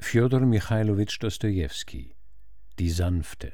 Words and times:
Fjodor 0.00 0.46
Michailowitsch 0.46 1.18
Dostojewski 1.20 2.14
Die 2.78 2.88
Sanfte 2.88 3.52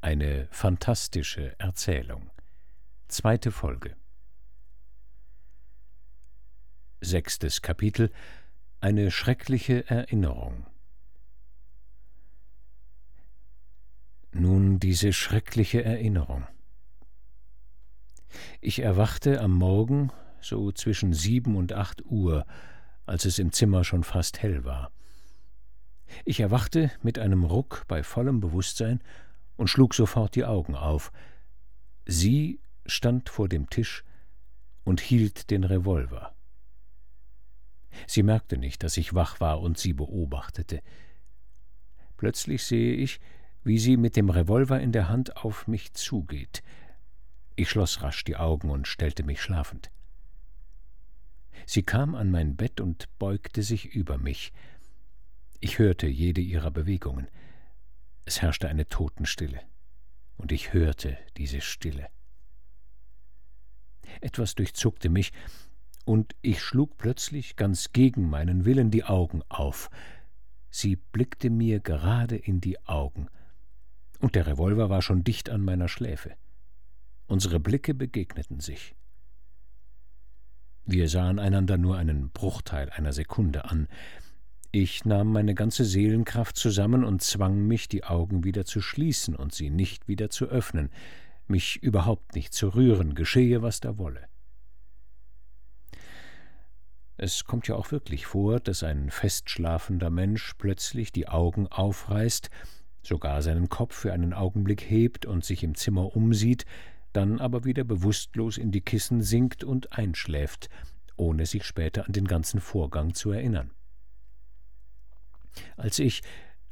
Eine 0.00 0.48
fantastische 0.50 1.58
Erzählung 1.60 2.30
Zweite 3.08 3.52
Folge 3.52 3.94
Sechstes 7.02 7.60
Kapitel 7.60 8.10
Eine 8.80 9.10
schreckliche 9.10 9.88
Erinnerung 9.90 10.66
Nun 14.32 14.80
diese 14.80 15.12
schreckliche 15.12 15.84
Erinnerung. 15.84 16.46
Ich 18.60 18.80
erwachte 18.80 19.40
am 19.40 19.52
Morgen 19.52 20.12
so 20.40 20.72
zwischen 20.72 21.12
sieben 21.12 21.56
und 21.56 21.72
acht 21.74 22.02
Uhr, 22.04 22.46
als 23.04 23.26
es 23.26 23.38
im 23.38 23.52
Zimmer 23.52 23.84
schon 23.84 24.04
fast 24.04 24.42
hell 24.42 24.64
war. 24.64 24.92
Ich 26.24 26.40
erwachte 26.40 26.90
mit 27.02 27.18
einem 27.18 27.44
Ruck 27.44 27.84
bei 27.88 28.02
vollem 28.02 28.40
Bewusstsein 28.40 29.00
und 29.56 29.68
schlug 29.68 29.94
sofort 29.94 30.34
die 30.34 30.44
Augen 30.44 30.74
auf. 30.74 31.12
Sie 32.06 32.60
stand 32.86 33.28
vor 33.28 33.48
dem 33.48 33.68
Tisch 33.68 34.04
und 34.84 35.00
hielt 35.00 35.50
den 35.50 35.64
Revolver. 35.64 36.34
Sie 38.06 38.22
merkte 38.22 38.56
nicht, 38.56 38.82
dass 38.82 38.96
ich 38.96 39.14
wach 39.14 39.40
war 39.40 39.60
und 39.60 39.78
sie 39.78 39.92
beobachtete. 39.92 40.80
Plötzlich 42.16 42.64
sehe 42.64 42.94
ich, 42.94 43.20
wie 43.64 43.78
sie 43.78 43.96
mit 43.96 44.16
dem 44.16 44.30
Revolver 44.30 44.80
in 44.80 44.92
der 44.92 45.08
Hand 45.08 45.36
auf 45.36 45.66
mich 45.66 45.92
zugeht. 45.92 46.62
Ich 47.56 47.68
schloss 47.68 48.02
rasch 48.02 48.24
die 48.24 48.36
Augen 48.36 48.70
und 48.70 48.86
stellte 48.86 49.24
mich 49.24 49.42
schlafend. 49.42 49.90
Sie 51.66 51.82
kam 51.82 52.14
an 52.14 52.30
mein 52.30 52.56
Bett 52.56 52.80
und 52.80 53.08
beugte 53.18 53.62
sich 53.62 53.86
über 53.86 54.16
mich. 54.16 54.52
Ich 55.60 55.78
hörte 55.78 56.06
jede 56.06 56.40
ihrer 56.40 56.70
Bewegungen. 56.70 57.28
Es 58.24 58.42
herrschte 58.42 58.68
eine 58.68 58.86
Totenstille, 58.86 59.60
und 60.36 60.52
ich 60.52 60.72
hörte 60.72 61.18
diese 61.36 61.60
Stille. 61.60 62.08
Etwas 64.20 64.54
durchzuckte 64.54 65.08
mich, 65.08 65.32
und 66.04 66.34
ich 66.42 66.62
schlug 66.62 66.96
plötzlich 66.96 67.56
ganz 67.56 67.92
gegen 67.92 68.30
meinen 68.30 68.64
Willen 68.64 68.90
die 68.90 69.04
Augen 69.04 69.42
auf. 69.48 69.90
Sie 70.70 70.96
blickte 70.96 71.50
mir 71.50 71.80
gerade 71.80 72.36
in 72.36 72.60
die 72.60 72.78
Augen, 72.86 73.28
und 74.20 74.34
der 74.34 74.46
Revolver 74.46 74.90
war 74.90 75.02
schon 75.02 75.24
dicht 75.24 75.50
an 75.50 75.62
meiner 75.62 75.88
Schläfe. 75.88 76.34
Unsere 77.26 77.60
Blicke 77.60 77.94
begegneten 77.94 78.60
sich. 78.60 78.94
Wir 80.84 81.08
sahen 81.08 81.38
einander 81.38 81.76
nur 81.76 81.98
einen 81.98 82.30
Bruchteil 82.30 82.88
einer 82.90 83.12
Sekunde 83.12 83.66
an. 83.66 83.88
Ich 84.70 85.06
nahm 85.06 85.32
meine 85.32 85.54
ganze 85.54 85.86
Seelenkraft 85.86 86.56
zusammen 86.56 87.02
und 87.02 87.22
zwang 87.22 87.66
mich, 87.66 87.88
die 87.88 88.04
Augen 88.04 88.44
wieder 88.44 88.66
zu 88.66 88.82
schließen 88.82 89.34
und 89.34 89.54
sie 89.54 89.70
nicht 89.70 90.08
wieder 90.08 90.28
zu 90.28 90.44
öffnen, 90.46 90.90
mich 91.46 91.82
überhaupt 91.82 92.34
nicht 92.34 92.52
zu 92.52 92.68
rühren, 92.74 93.14
geschehe, 93.14 93.62
was 93.62 93.80
da 93.80 93.96
wolle. 93.96 94.28
Es 97.16 97.44
kommt 97.44 97.66
ja 97.66 97.76
auch 97.76 97.90
wirklich 97.92 98.26
vor, 98.26 98.60
dass 98.60 98.82
ein 98.82 99.10
festschlafender 99.10 100.10
Mensch 100.10 100.52
plötzlich 100.58 101.12
die 101.12 101.28
Augen 101.28 101.66
aufreißt, 101.66 102.50
sogar 103.02 103.40
seinen 103.40 103.70
Kopf 103.70 103.94
für 103.94 104.12
einen 104.12 104.34
Augenblick 104.34 104.82
hebt 104.82 105.24
und 105.24 105.46
sich 105.46 105.64
im 105.64 105.76
Zimmer 105.76 106.14
umsieht, 106.14 106.66
dann 107.14 107.40
aber 107.40 107.64
wieder 107.64 107.84
bewusstlos 107.84 108.58
in 108.58 108.70
die 108.70 108.82
Kissen 108.82 109.22
sinkt 109.22 109.64
und 109.64 109.94
einschläft, 109.94 110.68
ohne 111.16 111.46
sich 111.46 111.64
später 111.64 112.04
an 112.04 112.12
den 112.12 112.26
ganzen 112.26 112.60
Vorgang 112.60 113.14
zu 113.14 113.30
erinnern. 113.30 113.70
Als 115.76 115.98
ich, 115.98 116.22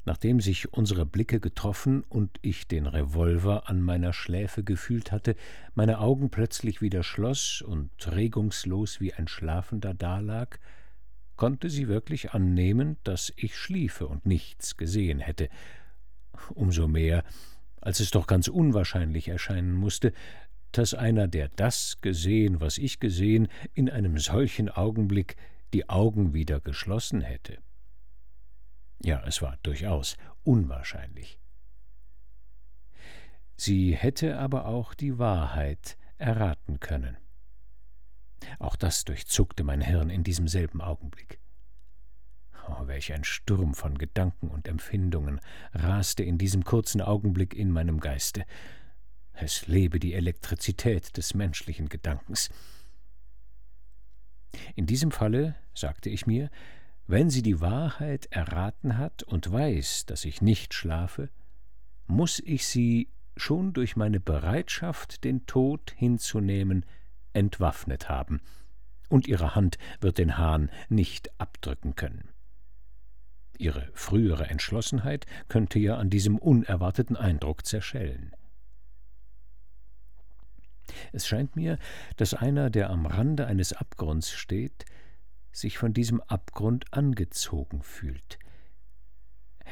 nachdem 0.04 0.40
sich 0.40 0.72
unsere 0.72 1.06
Blicke 1.06 1.40
getroffen 1.40 2.02
und 2.02 2.38
ich 2.42 2.68
den 2.68 2.86
Revolver 2.86 3.68
an 3.68 3.82
meiner 3.82 4.12
Schläfe 4.12 4.62
gefühlt 4.64 5.12
hatte, 5.12 5.36
meine 5.74 5.98
Augen 5.98 6.30
plötzlich 6.30 6.80
wieder 6.80 7.02
schloss 7.02 7.62
und 7.62 7.90
regungslos 8.10 9.00
wie 9.00 9.14
ein 9.14 9.28
Schlafender 9.28 9.94
dalag, 9.94 10.58
konnte 11.36 11.68
sie 11.70 11.88
wirklich 11.88 12.32
annehmen, 12.32 12.96
dass 13.04 13.32
ich 13.36 13.56
schliefe 13.56 14.06
und 14.06 14.26
nichts 14.26 14.76
gesehen 14.76 15.18
hätte, 15.18 15.48
umso 16.54 16.88
mehr, 16.88 17.24
als 17.80 18.00
es 18.00 18.10
doch 18.10 18.26
ganz 18.26 18.48
unwahrscheinlich 18.48 19.28
erscheinen 19.28 19.72
musste, 19.72 20.12
dass 20.72 20.94
einer, 20.94 21.28
der 21.28 21.48
das 21.48 22.00
gesehen, 22.00 22.60
was 22.60 22.78
ich 22.78 23.00
gesehen, 23.00 23.48
in 23.74 23.88
einem 23.88 24.18
solchen 24.18 24.68
Augenblick 24.68 25.36
die 25.72 25.88
Augen 25.88 26.34
wieder 26.34 26.60
geschlossen 26.60 27.20
hätte. 27.20 27.58
Ja, 29.02 29.22
es 29.26 29.42
war 29.42 29.56
durchaus 29.62 30.16
unwahrscheinlich. 30.44 31.38
Sie 33.56 33.94
hätte 33.94 34.38
aber 34.38 34.66
auch 34.66 34.94
die 34.94 35.18
Wahrheit 35.18 35.96
erraten 36.18 36.80
können. 36.80 37.16
Auch 38.58 38.76
das 38.76 39.04
durchzuckte 39.04 39.64
mein 39.64 39.80
Hirn 39.80 40.10
in 40.10 40.24
diesem 40.24 40.46
selben 40.48 40.80
Augenblick. 40.80 41.40
Oh, 42.68 42.86
welch 42.86 43.12
ein 43.12 43.24
Sturm 43.24 43.74
von 43.74 43.96
Gedanken 43.96 44.48
und 44.48 44.66
Empfindungen 44.66 45.40
raste 45.72 46.22
in 46.22 46.36
diesem 46.36 46.64
kurzen 46.64 47.00
Augenblick 47.00 47.54
in 47.54 47.70
meinem 47.70 48.00
Geiste. 48.00 48.44
Es 49.32 49.66
lebe 49.66 50.00
die 50.00 50.14
Elektrizität 50.14 51.16
des 51.16 51.34
menschlichen 51.34 51.88
Gedankens. 51.88 52.50
In 54.74 54.86
diesem 54.86 55.10
Falle, 55.10 55.54
sagte 55.74 56.08
ich 56.10 56.26
mir, 56.26 56.50
wenn 57.06 57.30
sie 57.30 57.42
die 57.42 57.60
Wahrheit 57.60 58.26
erraten 58.30 58.98
hat 58.98 59.22
und 59.22 59.50
weiß, 59.50 60.06
dass 60.06 60.24
ich 60.24 60.42
nicht 60.42 60.74
schlafe, 60.74 61.30
muss 62.06 62.40
ich 62.40 62.66
sie 62.66 63.08
schon 63.36 63.72
durch 63.72 63.96
meine 63.96 64.20
Bereitschaft, 64.20 65.24
den 65.24 65.46
Tod 65.46 65.92
hinzunehmen, 65.96 66.84
entwaffnet 67.32 68.08
haben, 68.08 68.40
und 69.08 69.28
ihre 69.28 69.54
Hand 69.54 69.78
wird 70.00 70.18
den 70.18 70.38
Hahn 70.38 70.70
nicht 70.88 71.30
abdrücken 71.38 71.94
können. 71.94 72.28
Ihre 73.58 73.88
frühere 73.94 74.48
Entschlossenheit 74.48 75.26
könnte 75.48 75.78
ja 75.78 75.96
an 75.96 76.10
diesem 76.10 76.38
unerwarteten 76.38 77.16
Eindruck 77.16 77.64
zerschellen. 77.64 78.32
Es 81.12 81.26
scheint 81.26 81.56
mir, 81.56 81.78
dass 82.16 82.34
einer, 82.34 82.70
der 82.70 82.90
am 82.90 83.06
Rande 83.06 83.46
eines 83.46 83.72
Abgrunds 83.72 84.32
steht, 84.32 84.84
sich 85.56 85.78
von 85.78 85.92
diesem 85.92 86.20
Abgrund 86.22 86.92
angezogen 86.92 87.82
fühlt. 87.82 88.38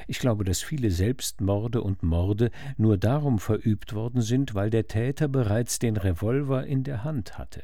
Ich 0.06 0.18
glaube, 0.18 0.44
dass 0.44 0.62
viele 0.62 0.90
Selbstmorde 0.90 1.82
und 1.82 2.02
Morde 2.02 2.50
nur 2.76 2.98
darum 2.98 3.38
verübt 3.38 3.94
worden 3.94 4.22
sind, 4.22 4.54
weil 4.54 4.70
der 4.70 4.88
Täter 4.88 5.28
bereits 5.28 5.78
den 5.78 5.96
Revolver 5.96 6.66
in 6.66 6.82
der 6.82 7.04
Hand 7.04 7.38
hatte. 7.38 7.62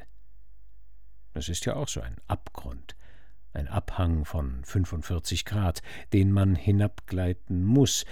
Das 1.33 1.49
ist 1.49 1.65
ja 1.65 1.75
auch 1.75 1.87
so 1.87 2.01
ein 2.01 2.15
Abgrund, 2.27 2.95
ein 3.53 3.67
Abhang 3.67 4.25
von 4.25 4.63
45 4.63 5.45
Grad, 5.45 5.81
den 6.13 6.31
man 6.31 6.55
hinabgleiten 6.55 7.63
muss, 7.63 8.05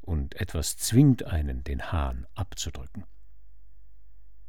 und 0.00 0.34
etwas 0.34 0.76
zwingt 0.76 1.24
einen, 1.24 1.62
den 1.62 1.92
Hahn 1.92 2.26
abzudrücken. 2.34 3.04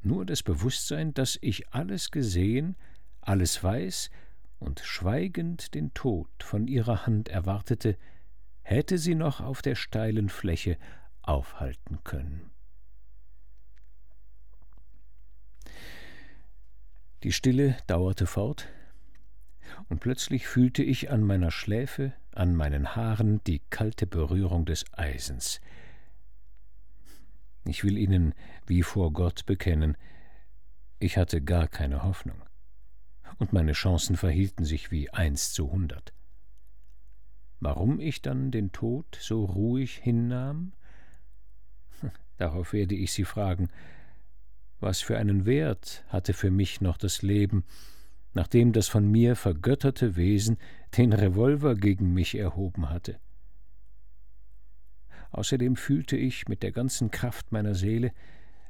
Nur 0.01 0.25
das 0.25 0.41
Bewusstsein, 0.41 1.13
dass 1.13 1.37
ich 1.41 1.69
alles 1.69 2.09
gesehen, 2.09 2.75
alles 3.21 3.63
weiß 3.63 4.09
und 4.63 4.79
schweigend 4.79 5.73
den 5.73 5.93
Tod 5.93 6.29
von 6.41 6.67
ihrer 6.67 7.05
Hand 7.05 7.29
erwartete, 7.29 7.97
hätte 8.61 8.97
sie 8.97 9.15
noch 9.15 9.41
auf 9.41 9.61
der 9.61 9.75
steilen 9.75 10.29
Fläche 10.29 10.77
aufhalten 11.21 11.99
können. 12.03 12.49
Die 17.23 17.31
Stille 17.31 17.77
dauerte 17.87 18.25
fort, 18.25 18.67
und 19.89 19.99
plötzlich 19.99 20.47
fühlte 20.47 20.83
ich 20.83 21.09
an 21.09 21.23
meiner 21.23 21.51
Schläfe, 21.51 22.13
an 22.31 22.55
meinen 22.55 22.95
Haaren 22.95 23.43
die 23.45 23.59
kalte 23.69 24.05
Berührung 24.05 24.65
des 24.65 24.85
Eisens. 24.93 25.61
Ich 27.65 27.83
will 27.83 27.97
Ihnen 27.97 28.33
wie 28.65 28.83
vor 28.83 29.13
Gott 29.13 29.45
bekennen, 29.45 29.95
ich 30.99 31.17
hatte 31.17 31.41
gar 31.41 31.67
keine 31.67 32.03
Hoffnung, 32.03 32.41
und 33.37 33.53
meine 33.53 33.73
Chancen 33.73 34.15
verhielten 34.15 34.65
sich 34.65 34.91
wie 34.91 35.09
eins 35.09 35.53
zu 35.53 35.71
hundert. 35.71 36.13
Warum 37.59 37.99
ich 37.99 38.21
dann 38.21 38.51
den 38.51 38.71
Tod 38.71 39.17
so 39.21 39.45
ruhig 39.45 39.95
hinnahm? 39.95 40.73
Darauf 42.37 42.73
werde 42.73 42.95
ich 42.95 43.13
Sie 43.13 43.23
fragen, 43.23 43.69
was 44.79 45.01
für 45.01 45.17
einen 45.17 45.45
Wert 45.45 46.03
hatte 46.09 46.33
für 46.33 46.51
mich 46.51 46.81
noch 46.81 46.97
das 46.97 47.21
Leben, 47.21 47.63
nachdem 48.33 48.73
das 48.73 48.89
von 48.89 49.09
mir 49.09 49.35
vergötterte 49.35 50.15
Wesen 50.15 50.57
den 50.97 51.13
Revolver 51.13 51.75
gegen 51.75 52.13
mich 52.13 52.35
erhoben 52.35 52.89
hatte. 52.89 53.19
Außerdem 55.31 55.75
fühlte 55.75 56.17
ich 56.17 56.47
mit 56.47 56.63
der 56.63 56.71
ganzen 56.71 57.11
Kraft 57.11 57.51
meiner 57.51 57.75
Seele, 57.75 58.11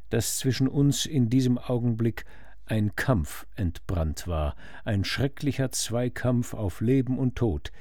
dass 0.10 0.38
zwischen 0.38 0.68
uns 0.68 1.06
in 1.06 1.30
diesem 1.30 1.58
Augenblick 1.58 2.26
ein 2.66 2.96
Kampf 2.96 3.46
entbrannt 3.56 4.28
war, 4.28 4.56
ein 4.84 5.04
schrecklicher 5.04 5.72
Zweikampf 5.72 6.54
auf 6.54 6.82
Leben 6.82 7.18
und 7.18 7.36
Tod, 7.36 7.72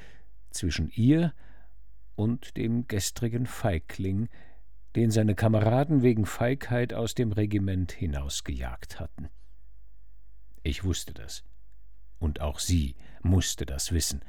zwischen 0.50 0.90
ihr 0.90 1.32
und 2.14 2.56
dem 2.56 2.86
gestrigen 2.88 3.46
Feigling, 3.46 4.28
den 4.96 5.10
seine 5.10 5.34
Kameraden 5.34 6.02
wegen 6.02 6.26
Feigheit 6.26 6.92
aus 6.92 7.14
dem 7.14 7.32
Regiment 7.32 7.92
hinausgejagt 7.92 9.00
hatten. 9.00 9.28
Ich 10.62 10.84
wusste 10.84 11.14
das, 11.14 11.44
und 12.18 12.40
auch 12.40 12.58
sie 12.58 12.96
musste 13.22 13.66
das 13.66 13.92
wissen, 13.92 14.22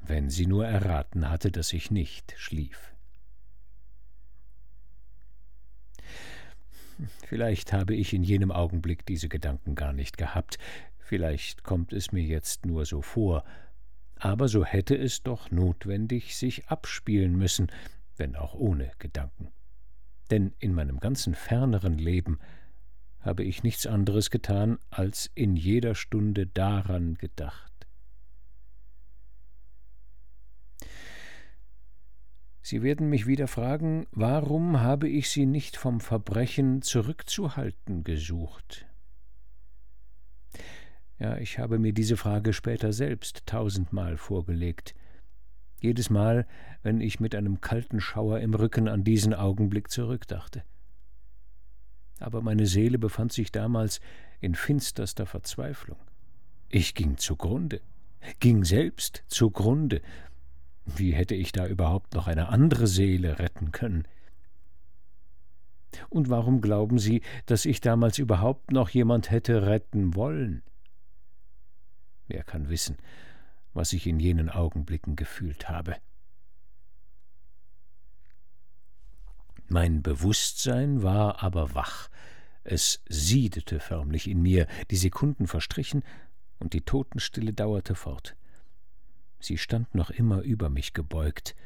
wenn 0.00 0.30
sie 0.30 0.46
nur 0.46 0.66
erraten 0.66 1.28
hatte, 1.28 1.50
dass 1.50 1.72
ich 1.72 1.90
nicht 1.90 2.34
schlief. 2.36 2.91
Vielleicht 7.26 7.72
habe 7.72 7.94
ich 7.94 8.12
in 8.12 8.22
jenem 8.22 8.50
Augenblick 8.50 9.06
diese 9.06 9.28
Gedanken 9.28 9.74
gar 9.74 9.92
nicht 9.92 10.18
gehabt, 10.18 10.58
vielleicht 10.98 11.62
kommt 11.64 11.92
es 11.92 12.12
mir 12.12 12.22
jetzt 12.22 12.66
nur 12.66 12.84
so 12.84 13.02
vor, 13.02 13.44
aber 14.16 14.48
so 14.48 14.64
hätte 14.64 14.96
es 14.96 15.22
doch 15.22 15.50
notwendig 15.50 16.36
sich 16.36 16.68
abspielen 16.68 17.36
müssen, 17.36 17.72
wenn 18.16 18.36
auch 18.36 18.54
ohne 18.54 18.90
Gedanken. 18.98 19.48
Denn 20.30 20.52
in 20.58 20.74
meinem 20.74 21.00
ganzen 21.00 21.34
ferneren 21.34 21.98
Leben 21.98 22.38
habe 23.20 23.44
ich 23.44 23.62
nichts 23.62 23.86
anderes 23.86 24.30
getan, 24.30 24.78
als 24.90 25.30
in 25.34 25.56
jeder 25.56 25.94
Stunde 25.94 26.46
daran 26.46 27.14
gedacht. 27.14 27.71
Sie 32.62 32.82
werden 32.82 33.08
mich 33.08 33.26
wieder 33.26 33.48
fragen, 33.48 34.06
warum 34.12 34.80
habe 34.80 35.08
ich 35.08 35.30
Sie 35.30 35.46
nicht 35.46 35.76
vom 35.76 36.00
Verbrechen 36.00 36.80
zurückzuhalten 36.80 38.04
gesucht? 38.04 38.86
Ja, 41.18 41.36
ich 41.38 41.58
habe 41.58 41.78
mir 41.78 41.92
diese 41.92 42.16
Frage 42.16 42.52
später 42.52 42.92
selbst 42.92 43.46
tausendmal 43.46 44.16
vorgelegt. 44.16 44.94
Jedes 45.80 46.08
Mal, 46.08 46.46
wenn 46.84 47.00
ich 47.00 47.18
mit 47.18 47.34
einem 47.34 47.60
kalten 47.60 48.00
Schauer 48.00 48.38
im 48.38 48.54
Rücken 48.54 48.86
an 48.86 49.02
diesen 49.02 49.34
Augenblick 49.34 49.90
zurückdachte. 49.90 50.62
Aber 52.20 52.42
meine 52.42 52.66
Seele 52.66 52.98
befand 52.98 53.32
sich 53.32 53.50
damals 53.50 54.00
in 54.40 54.54
finsterster 54.54 55.26
Verzweiflung. 55.26 55.98
Ich 56.68 56.94
ging 56.94 57.16
zugrunde, 57.16 57.80
ging 58.38 58.64
selbst 58.64 59.24
zugrunde, 59.26 60.00
wie 60.84 61.12
hätte 61.12 61.34
ich 61.34 61.52
da 61.52 61.66
überhaupt 61.66 62.14
noch 62.14 62.26
eine 62.26 62.48
andere 62.48 62.86
Seele 62.86 63.38
retten 63.38 63.72
können? 63.72 64.06
Und 66.08 66.30
warum 66.30 66.60
glauben 66.60 66.98
Sie, 66.98 67.22
dass 67.46 67.64
ich 67.64 67.80
damals 67.80 68.18
überhaupt 68.18 68.72
noch 68.72 68.88
jemand 68.88 69.30
hätte 69.30 69.66
retten 69.66 70.14
wollen? 70.14 70.62
Wer 72.28 72.44
kann 72.44 72.68
wissen, 72.68 72.96
was 73.74 73.92
ich 73.92 74.06
in 74.06 74.18
jenen 74.18 74.48
Augenblicken 74.48 75.16
gefühlt 75.16 75.68
habe? 75.68 75.96
Mein 79.68 80.02
Bewusstsein 80.02 81.02
war 81.02 81.42
aber 81.42 81.74
wach, 81.74 82.08
es 82.64 83.02
siedete 83.08 83.80
förmlich 83.80 84.28
in 84.28 84.42
mir, 84.42 84.66
die 84.90 84.96
Sekunden 84.96 85.46
verstrichen, 85.46 86.02
und 86.58 86.74
die 86.74 86.82
Totenstille 86.82 87.52
dauerte 87.52 87.94
fort. 87.94 88.36
Sie 89.42 89.58
stand 89.58 89.94
noch 89.94 90.10
immer 90.10 90.40
über 90.42 90.68
mich 90.68 90.92
gebeugt, 90.92 91.56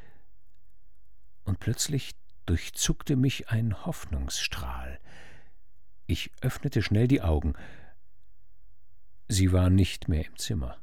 und 1.44 1.60
plötzlich 1.60 2.16
durchzuckte 2.46 3.16
mich 3.16 3.50
ein 3.50 3.86
Hoffnungsstrahl. 3.86 4.98
Ich 6.06 6.32
öffnete 6.40 6.82
schnell 6.82 7.06
die 7.06 7.22
Augen. 7.22 7.54
Sie 9.28 9.52
war 9.52 9.70
nicht 9.70 10.08
mehr 10.08 10.26
im 10.26 10.36
Zimmer. 10.36 10.78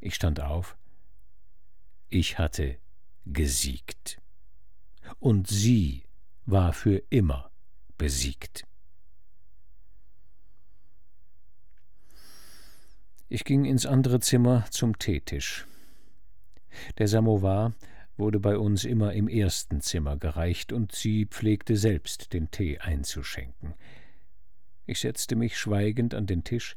Ich 0.00 0.14
stand 0.14 0.40
auf. 0.40 0.76
Ich 2.08 2.38
hatte 2.38 2.78
gesiegt. 3.26 4.20
Und 5.18 5.48
sie 5.48 6.04
war 6.46 6.72
für 6.72 7.02
immer 7.10 7.50
besiegt. 7.96 8.66
Ich 13.32 13.44
ging 13.44 13.64
ins 13.64 13.86
andere 13.86 14.18
Zimmer 14.18 14.66
zum 14.70 14.98
Teetisch. 14.98 15.64
Der 16.98 17.06
Samowar 17.06 17.74
wurde 18.16 18.40
bei 18.40 18.58
uns 18.58 18.84
immer 18.84 19.12
im 19.12 19.28
ersten 19.28 19.80
Zimmer 19.80 20.16
gereicht, 20.16 20.72
und 20.72 20.90
sie 20.90 21.26
pflegte 21.26 21.76
selbst 21.76 22.32
den 22.32 22.50
Tee 22.50 22.80
einzuschenken. 22.80 23.74
Ich 24.84 24.98
setzte 24.98 25.36
mich 25.36 25.56
schweigend 25.56 26.12
an 26.12 26.26
den 26.26 26.42
Tisch, 26.42 26.76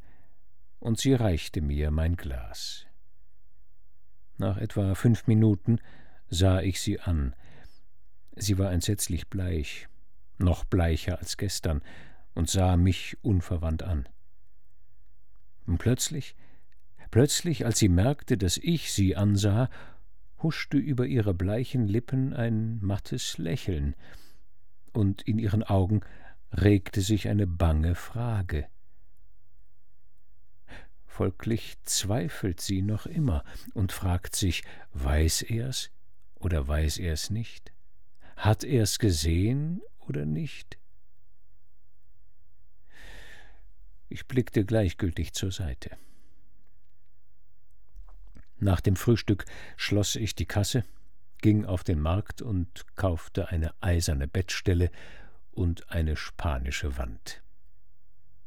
und 0.79 0.99
sie 0.99 1.15
reichte 1.15 1.59
mir 1.59 1.89
mein 1.89 2.17
Glas. 2.17 2.85
Nach 4.37 4.57
etwa 4.57 4.93
fünf 4.93 5.25
Minuten 5.25 5.79
sah 6.29 6.61
ich 6.61 6.79
sie 6.81 6.99
an. 6.99 7.35
Sie 8.35 8.59
war 8.59 8.71
entsetzlich 8.71 9.27
bleich, 9.27 9.87
noch 10.37 10.65
bleicher 10.65 11.17
als 11.17 11.37
gestern, 11.37 11.81
und 12.35 12.47
sah 12.47 12.77
mich 12.77 13.17
unverwandt 13.23 13.81
an. 13.81 14.07
Und 15.65 15.79
plötzlich 15.79 16.35
Plötzlich, 17.13 17.63
als 17.67 17.77
sie 17.77 17.89
merkte, 17.89 18.39
dass 18.39 18.57
ich 18.57 18.91
sie 18.91 19.15
ansah, 19.15 19.69
huschte 20.41 20.77
über 20.77 21.05
ihre 21.05 21.35
bleichen 21.35 21.87
Lippen 21.87 22.33
ein 22.33 22.79
mattes 22.83 23.37
Lächeln, 23.37 23.95
und 24.93 25.21
in 25.21 25.37
ihren 25.37 25.61
Augen 25.61 26.01
regte 26.51 27.01
sich 27.01 27.27
eine 27.27 27.45
bange 27.45 27.93
Frage. 27.93 28.65
Folglich 31.05 31.75
zweifelt 31.83 32.61
sie 32.61 32.81
noch 32.81 33.05
immer 33.05 33.43
und 33.75 33.91
fragt 33.91 34.35
sich, 34.35 34.63
weiß 34.93 35.43
er's 35.43 35.91
oder 36.39 36.67
weiß 36.67 36.97
er's 36.97 37.29
nicht? 37.29 37.71
Hat 38.37 38.63
er's 38.63 38.97
gesehen 38.97 39.83
oder 39.99 40.25
nicht? 40.25 40.79
Ich 44.09 44.25
blickte 44.25 44.65
gleichgültig 44.65 45.33
zur 45.33 45.51
Seite. 45.51 45.95
Nach 48.63 48.79
dem 48.79 48.95
Frühstück 48.95 49.43
schloss 49.75 50.15
ich 50.15 50.35
die 50.35 50.45
Kasse, 50.45 50.85
ging 51.41 51.65
auf 51.65 51.83
den 51.83 51.99
Markt 51.99 52.41
und 52.41 52.85
kaufte 52.95 53.49
eine 53.49 53.73
eiserne 53.81 54.25
Bettstelle 54.25 54.89
und 55.51 55.89
eine 55.89 56.15
spanische 56.15 56.97
Wand. 56.97 57.43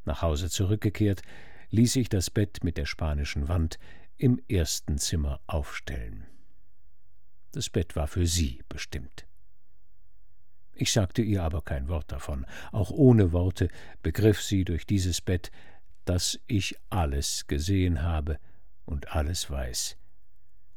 Nach 0.06 0.22
Hause 0.22 0.48
zurückgekehrt, 0.48 1.20
ließ 1.68 1.96
ich 1.96 2.08
das 2.08 2.30
Bett 2.30 2.64
mit 2.64 2.78
der 2.78 2.86
spanischen 2.86 3.48
Wand 3.48 3.78
im 4.16 4.40
ersten 4.48 4.96
Zimmer 4.96 5.38
aufstellen. 5.46 6.24
Das 7.52 7.68
Bett 7.68 7.94
war 7.94 8.06
für 8.06 8.26
sie 8.26 8.62
bestimmt. 8.70 9.26
Ich 10.72 10.92
sagte 10.92 11.20
ihr 11.20 11.42
aber 11.42 11.60
kein 11.60 11.88
Wort 11.88 12.10
davon. 12.10 12.46
Auch 12.72 12.90
ohne 12.90 13.32
Worte 13.32 13.68
begriff 14.02 14.40
sie 14.40 14.64
durch 14.64 14.86
dieses 14.86 15.20
Bett, 15.20 15.50
dass 16.06 16.40
ich 16.46 16.78
alles 16.88 17.46
gesehen 17.48 18.02
habe 18.02 18.38
und 18.86 19.12
alles 19.12 19.50
weiß 19.50 19.98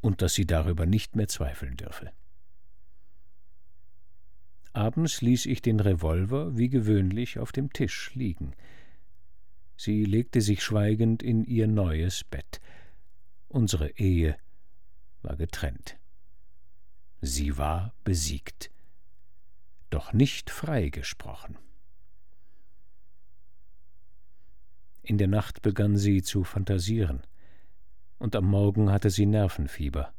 und 0.01 0.21
dass 0.21 0.33
sie 0.33 0.45
darüber 0.45 0.85
nicht 0.85 1.15
mehr 1.15 1.27
zweifeln 1.27 1.77
dürfe. 1.77 2.11
Abends 4.73 5.21
ließ 5.21 5.45
ich 5.47 5.61
den 5.61 5.79
Revolver 5.79 6.55
wie 6.57 6.69
gewöhnlich 6.69 7.39
auf 7.39 7.51
dem 7.51 7.73
Tisch 7.73 8.13
liegen. 8.13 8.53
Sie 9.75 10.05
legte 10.05 10.41
sich 10.41 10.63
schweigend 10.63 11.23
in 11.23 11.43
ihr 11.43 11.67
neues 11.67 12.23
Bett. 12.23 12.59
Unsere 13.47 13.89
Ehe 13.97 14.37
war 15.21 15.35
getrennt. 15.35 15.97
Sie 17.21 17.57
war 17.57 17.93
besiegt, 18.03 18.71
doch 19.89 20.13
nicht 20.13 20.49
freigesprochen. 20.49 21.57
In 25.01 25.17
der 25.17 25.27
Nacht 25.27 25.61
begann 25.61 25.97
sie 25.97 26.21
zu 26.21 26.43
fantasieren 26.43 27.23
und 28.19 28.35
am 28.35 28.45
Morgen 28.45 28.91
hatte 28.91 29.09
sie 29.09 29.25
Nervenfieber. 29.25 30.13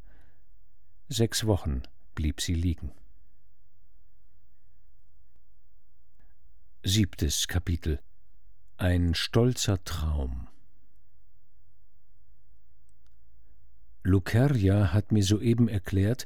Sechs 1.09 1.47
Wochen 1.47 1.83
blieb 2.15 2.41
sie 2.41 2.55
liegen. 2.55 2.93
Siebtes 6.83 7.47
Kapitel 7.47 8.01
Ein 8.79 9.15
stolzer 9.15 9.85
Traum 9.85 10.49
Lucerja 14.03 14.95
hat 14.95 15.13
mir 15.13 15.23
soeben 15.23 15.69
erklärt, 15.69 16.25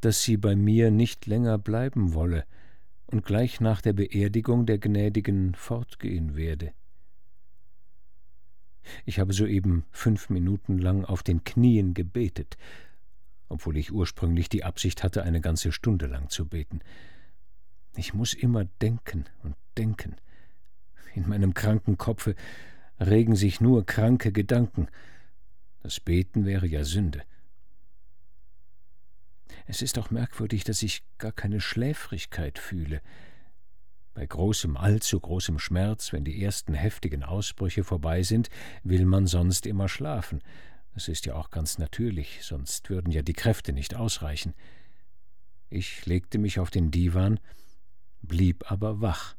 dass 0.00 0.22
sie 0.22 0.38
bei 0.38 0.56
mir 0.56 0.90
nicht 0.90 1.26
länger 1.26 1.58
bleiben 1.58 2.14
wolle 2.14 2.46
und 3.06 3.24
gleich 3.24 3.60
nach 3.60 3.82
der 3.82 3.92
Beerdigung 3.92 4.64
der 4.64 4.78
Gnädigen 4.78 5.54
fortgehen 5.54 6.34
werde. 6.36 6.72
Ich 9.04 9.18
habe 9.18 9.32
soeben 9.32 9.84
fünf 9.90 10.30
Minuten 10.30 10.78
lang 10.78 11.04
auf 11.04 11.22
den 11.22 11.44
Knien 11.44 11.94
gebetet, 11.94 12.56
obwohl 13.48 13.76
ich 13.76 13.92
ursprünglich 13.92 14.48
die 14.48 14.64
Absicht 14.64 15.02
hatte, 15.02 15.22
eine 15.22 15.40
ganze 15.40 15.72
Stunde 15.72 16.06
lang 16.06 16.28
zu 16.28 16.46
beten. 16.46 16.80
Ich 17.96 18.14
muss 18.14 18.34
immer 18.34 18.64
denken 18.80 19.26
und 19.42 19.54
denken. 19.76 20.16
In 21.14 21.28
meinem 21.28 21.52
kranken 21.52 21.98
Kopfe 21.98 22.34
regen 22.98 23.36
sich 23.36 23.60
nur 23.60 23.84
kranke 23.84 24.32
Gedanken. 24.32 24.88
Das 25.82 26.00
Beten 26.00 26.46
wäre 26.46 26.66
ja 26.66 26.84
Sünde. 26.84 27.22
Es 29.66 29.82
ist 29.82 29.98
auch 29.98 30.10
merkwürdig, 30.10 30.64
dass 30.64 30.82
ich 30.82 31.02
gar 31.18 31.32
keine 31.32 31.60
Schläfrigkeit 31.60 32.58
fühle. 32.58 33.00
Bei 34.14 34.26
großem, 34.26 34.76
allzu 34.76 35.18
großem 35.18 35.58
Schmerz, 35.58 36.12
wenn 36.12 36.24
die 36.24 36.42
ersten 36.42 36.74
heftigen 36.74 37.22
Ausbrüche 37.22 37.82
vorbei 37.82 38.22
sind, 38.22 38.50
will 38.82 39.06
man 39.06 39.26
sonst 39.26 39.66
immer 39.66 39.88
schlafen. 39.88 40.42
Das 40.94 41.08
ist 41.08 41.24
ja 41.24 41.34
auch 41.34 41.50
ganz 41.50 41.78
natürlich, 41.78 42.40
sonst 42.42 42.90
würden 42.90 43.10
ja 43.10 43.22
die 43.22 43.32
Kräfte 43.32 43.72
nicht 43.72 43.94
ausreichen. 43.94 44.52
Ich 45.70 46.04
legte 46.04 46.38
mich 46.38 46.58
auf 46.58 46.70
den 46.70 46.90
Divan, 46.90 47.40
blieb 48.20 48.70
aber 48.70 49.00
wach. 49.00 49.34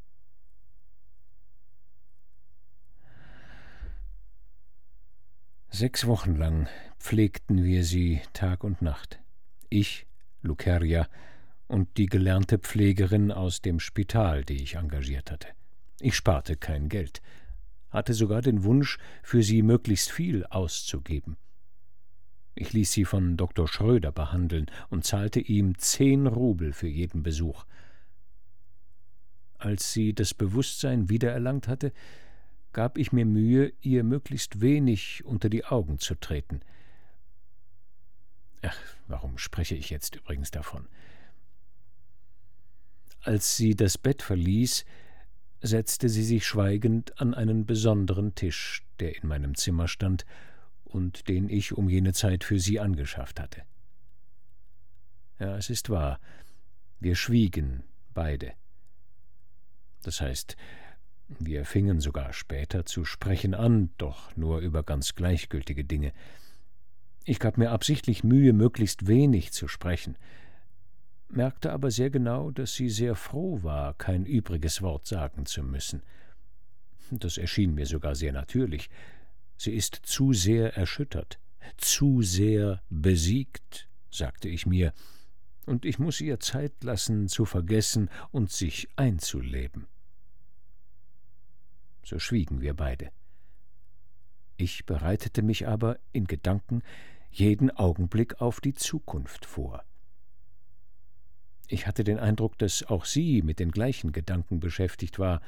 Sechs 5.69 6.07
Wochen 6.07 6.35
lang 6.35 6.67
pflegten 6.99 7.63
wir 7.63 7.83
sie 7.83 8.21
Tag 8.33 8.63
und 8.63 8.81
Nacht. 8.81 9.19
Ich, 9.69 10.07
Luceria 10.41 11.07
und 11.73 11.97
die 11.97 12.05
gelernte 12.05 12.59
Pflegerin 12.59 13.31
aus 13.31 13.61
dem 13.61 13.79
Spital, 13.79 14.45
die 14.45 14.61
ich 14.61 14.75
engagiert 14.75 15.31
hatte. 15.31 15.47
Ich 15.99 16.15
sparte 16.15 16.55
kein 16.55 16.87
Geld, 16.87 17.23
hatte 17.89 18.13
sogar 18.13 18.43
den 18.43 18.63
Wunsch, 18.63 18.99
für 19.23 19.41
sie 19.41 19.63
möglichst 19.63 20.11
viel 20.11 20.45
auszugeben. 20.45 21.35
Ich 22.53 22.73
ließ 22.73 22.91
sie 22.91 23.05
von 23.05 23.37
Dr. 23.37 23.67
Schröder 23.67 24.11
behandeln 24.11 24.67
und 24.91 25.03
zahlte 25.03 25.39
ihm 25.39 25.75
zehn 25.79 26.27
Rubel 26.27 26.73
für 26.73 26.87
jeden 26.87 27.23
Besuch. 27.23 27.65
Als 29.57 29.93
sie 29.93 30.13
das 30.13 30.35
Bewusstsein 30.35 31.09
wiedererlangt 31.09 31.67
hatte, 31.67 31.91
gab 32.71 32.99
ich 32.99 33.11
mir 33.11 33.25
Mühe, 33.25 33.73
ihr 33.81 34.03
möglichst 34.03 34.61
wenig 34.61 35.25
unter 35.25 35.49
die 35.49 35.65
Augen 35.65 35.97
zu 35.97 36.13
treten. 36.13 36.59
Ach, 38.61 38.77
warum 39.07 39.39
spreche 39.39 39.73
ich 39.73 39.89
jetzt 39.89 40.17
übrigens 40.17 40.51
davon? 40.51 40.87
Als 43.23 43.55
sie 43.55 43.75
das 43.75 43.97
Bett 43.97 44.21
verließ, 44.21 44.85
setzte 45.61 46.09
sie 46.09 46.23
sich 46.23 46.45
schweigend 46.45 47.19
an 47.21 47.33
einen 47.33 47.65
besonderen 47.65 48.35
Tisch, 48.35 48.83
der 48.99 49.15
in 49.15 49.29
meinem 49.29 49.55
Zimmer 49.55 49.87
stand 49.87 50.25
und 50.83 51.29
den 51.29 51.49
ich 51.49 51.71
um 51.71 51.89
jene 51.89 52.11
Zeit 52.11 52.43
für 52.43 52.59
sie 52.59 52.81
angeschafft 52.81 53.39
hatte. 53.39 53.63
Ja, 55.39 55.55
es 55.57 55.69
ist 55.69 55.89
wahr, 55.89 56.19
wir 56.99 57.15
schwiegen 57.15 57.83
beide. 58.13 58.53
Das 60.03 60.19
heißt, 60.19 60.57
wir 61.39 61.65
fingen 61.65 62.01
sogar 62.01 62.33
später 62.33 62.85
zu 62.85 63.05
sprechen 63.05 63.53
an, 63.53 63.89
doch 63.97 64.35
nur 64.35 64.59
über 64.59 64.83
ganz 64.83 65.15
gleichgültige 65.15 65.85
Dinge. 65.85 66.11
Ich 67.23 67.39
gab 67.39 67.57
mir 67.57 67.71
absichtlich 67.71 68.25
Mühe, 68.25 68.51
möglichst 68.51 69.07
wenig 69.07 69.53
zu 69.53 69.69
sprechen, 69.69 70.17
merkte 71.35 71.71
aber 71.71 71.91
sehr 71.91 72.09
genau, 72.09 72.51
dass 72.51 72.73
sie 72.73 72.89
sehr 72.89 73.15
froh 73.15 73.61
war, 73.63 73.93
kein 73.95 74.25
übriges 74.25 74.81
Wort 74.81 75.07
sagen 75.07 75.45
zu 75.45 75.63
müssen. 75.63 76.01
Das 77.11 77.37
erschien 77.37 77.73
mir 77.75 77.85
sogar 77.85 78.15
sehr 78.15 78.33
natürlich, 78.33 78.89
Sie 79.57 79.71
ist 79.71 79.95
zu 80.03 80.33
sehr 80.33 80.75
erschüttert, 80.75 81.39
zu 81.77 82.21
sehr 82.21 82.81
besiegt, 82.89 83.87
sagte 84.09 84.49
ich 84.49 84.65
mir, 84.65 84.93
und 85.65 85.85
ich 85.85 85.99
muss 85.99 86.19
ihr 86.19 86.39
Zeit 86.39 86.83
lassen, 86.83 87.29
zu 87.29 87.45
vergessen 87.45 88.09
und 88.31 88.51
sich 88.51 88.89
einzuleben. 88.97 89.87
So 92.03 92.19
schwiegen 92.19 92.59
wir 92.59 92.73
beide. 92.73 93.11
Ich 94.57 94.85
bereitete 94.85 95.41
mich 95.41 95.67
aber 95.67 95.97
in 96.11 96.25
Gedanken 96.25 96.81
jeden 97.31 97.71
Augenblick 97.71 98.41
auf 98.41 98.59
die 98.59 98.73
Zukunft 98.73 99.45
vor. 99.45 99.85
Ich 101.67 101.88
hatte 101.88 102.03
den 102.03 102.20
Eindruck, 102.20 102.58
dass 102.58 102.84
auch 102.84 103.05
sie 103.05 103.41
mit 103.41 103.60
den 103.60 103.72
gleichen 103.72 104.12
Gedanken 104.12 104.60
beschäftigt 104.60 105.20
war. 105.20 105.41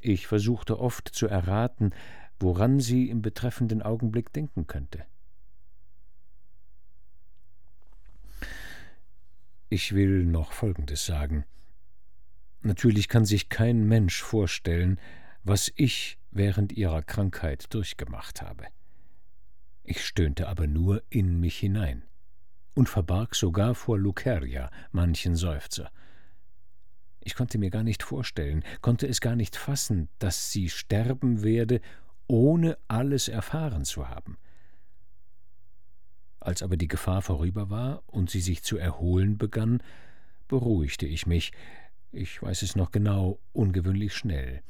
Ich 0.00 0.26
versuchte 0.26 0.78
oft 0.78 1.08
zu 1.08 1.26
erraten, 1.26 1.92
woran 2.38 2.80
sie 2.80 3.08
im 3.08 3.22
betreffenden 3.22 3.82
Augenblick 3.82 4.32
denken 4.32 4.66
könnte. 4.66 5.04
Ich 9.68 9.94
will 9.94 10.24
noch 10.24 10.52
Folgendes 10.52 11.06
sagen. 11.06 11.44
Natürlich 12.60 13.08
kann 13.08 13.24
sich 13.24 13.48
kein 13.48 13.84
Mensch 13.88 14.20
vorstellen, 14.20 15.00
was 15.44 15.72
ich 15.76 16.18
während 16.30 16.72
ihrer 16.72 17.02
Krankheit 17.02 17.72
durchgemacht 17.72 18.42
habe. 18.42 18.66
Ich 19.82 20.04
stöhnte 20.04 20.48
aber 20.48 20.66
nur 20.66 21.02
in 21.08 21.40
mich 21.40 21.58
hinein 21.58 22.04
und 22.74 22.88
verbarg 22.88 23.34
sogar 23.34 23.74
vor 23.74 23.98
Luceria 23.98 24.70
manchen 24.90 25.36
Seufzer. 25.36 25.90
Ich 27.20 27.34
konnte 27.34 27.58
mir 27.58 27.70
gar 27.70 27.84
nicht 27.84 28.02
vorstellen, 28.02 28.64
konnte 28.80 29.06
es 29.06 29.20
gar 29.20 29.36
nicht 29.36 29.56
fassen, 29.56 30.08
dass 30.18 30.50
sie 30.50 30.68
sterben 30.68 31.42
werde 31.42 31.80
ohne 32.26 32.78
alles 32.88 33.28
erfahren 33.28 33.84
zu 33.84 34.08
haben. 34.08 34.38
Als 36.40 36.62
aber 36.62 36.76
die 36.76 36.88
Gefahr 36.88 37.22
vorüber 37.22 37.70
war 37.70 38.02
und 38.06 38.30
sie 38.30 38.40
sich 38.40 38.62
zu 38.62 38.76
erholen 38.76 39.38
begann, 39.38 39.82
beruhigte 40.48 41.06
ich 41.06 41.26
mich, 41.26 41.52
ich 42.10 42.42
weiß 42.42 42.62
es 42.62 42.74
noch 42.74 42.90
genau, 42.90 43.38
ungewöhnlich 43.52 44.14
schnell. 44.14 44.62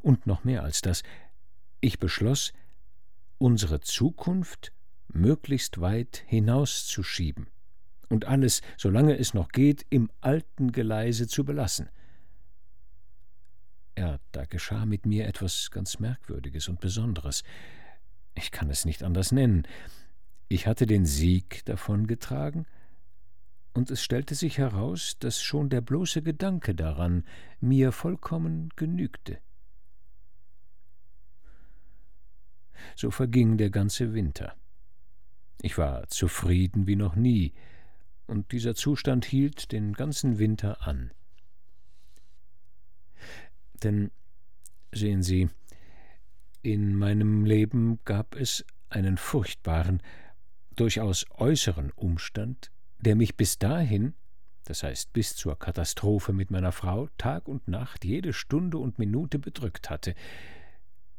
Und 0.00 0.26
noch 0.26 0.44
mehr 0.44 0.62
als 0.62 0.80
das, 0.80 1.02
ich 1.80 1.98
beschloss, 1.98 2.52
unsere 3.36 3.80
Zukunft 3.80 4.72
möglichst 5.08 5.80
weit 5.80 6.22
hinauszuschieben 6.26 7.48
und 8.08 8.26
alles, 8.26 8.62
solange 8.76 9.18
es 9.18 9.34
noch 9.34 9.48
geht, 9.48 9.84
im 9.90 10.10
alten 10.20 10.72
Geleise 10.72 11.26
zu 11.26 11.44
belassen. 11.44 11.88
Ja, 13.96 14.18
da 14.32 14.44
geschah 14.44 14.86
mit 14.86 15.06
mir 15.06 15.26
etwas 15.26 15.70
ganz 15.70 15.98
Merkwürdiges 15.98 16.68
und 16.68 16.80
Besonderes. 16.80 17.42
Ich 18.34 18.50
kann 18.50 18.70
es 18.70 18.84
nicht 18.84 19.02
anders 19.02 19.32
nennen. 19.32 19.66
Ich 20.48 20.66
hatte 20.66 20.86
den 20.86 21.04
Sieg 21.04 21.64
davongetragen, 21.64 22.66
und 23.78 23.90
es 23.90 24.02
stellte 24.02 24.34
sich 24.34 24.58
heraus, 24.58 25.18
dass 25.20 25.40
schon 25.40 25.68
der 25.68 25.80
bloße 25.80 26.22
Gedanke 26.22 26.74
daran 26.74 27.24
mir 27.60 27.92
vollkommen 27.92 28.70
genügte. 28.74 29.38
So 32.96 33.12
verging 33.12 33.56
der 33.56 33.70
ganze 33.70 34.14
Winter. 34.14 34.56
Ich 35.60 35.76
war 35.78 36.06
zufrieden 36.08 36.86
wie 36.86 36.96
noch 36.96 37.16
nie, 37.16 37.52
und 38.26 38.52
dieser 38.52 38.74
Zustand 38.74 39.24
hielt 39.24 39.72
den 39.72 39.94
ganzen 39.94 40.38
Winter 40.38 40.86
an. 40.86 41.10
Denn 43.82 44.10
sehen 44.92 45.22
Sie, 45.22 45.48
in 46.62 46.94
meinem 46.94 47.44
Leben 47.44 47.98
gab 48.04 48.34
es 48.36 48.64
einen 48.90 49.16
furchtbaren, 49.16 50.02
durchaus 50.76 51.26
äußeren 51.30 51.90
Umstand, 51.92 52.70
der 53.00 53.16
mich 53.16 53.36
bis 53.36 53.58
dahin, 53.58 54.14
das 54.64 54.82
heißt 54.82 55.12
bis 55.12 55.34
zur 55.34 55.58
Katastrophe 55.58 56.32
mit 56.32 56.50
meiner 56.50 56.72
Frau, 56.72 57.08
Tag 57.18 57.48
und 57.48 57.66
Nacht, 57.68 58.04
jede 58.04 58.32
Stunde 58.32 58.78
und 58.78 58.98
Minute 58.98 59.38
bedrückt 59.38 59.90
hatte. 59.90 60.14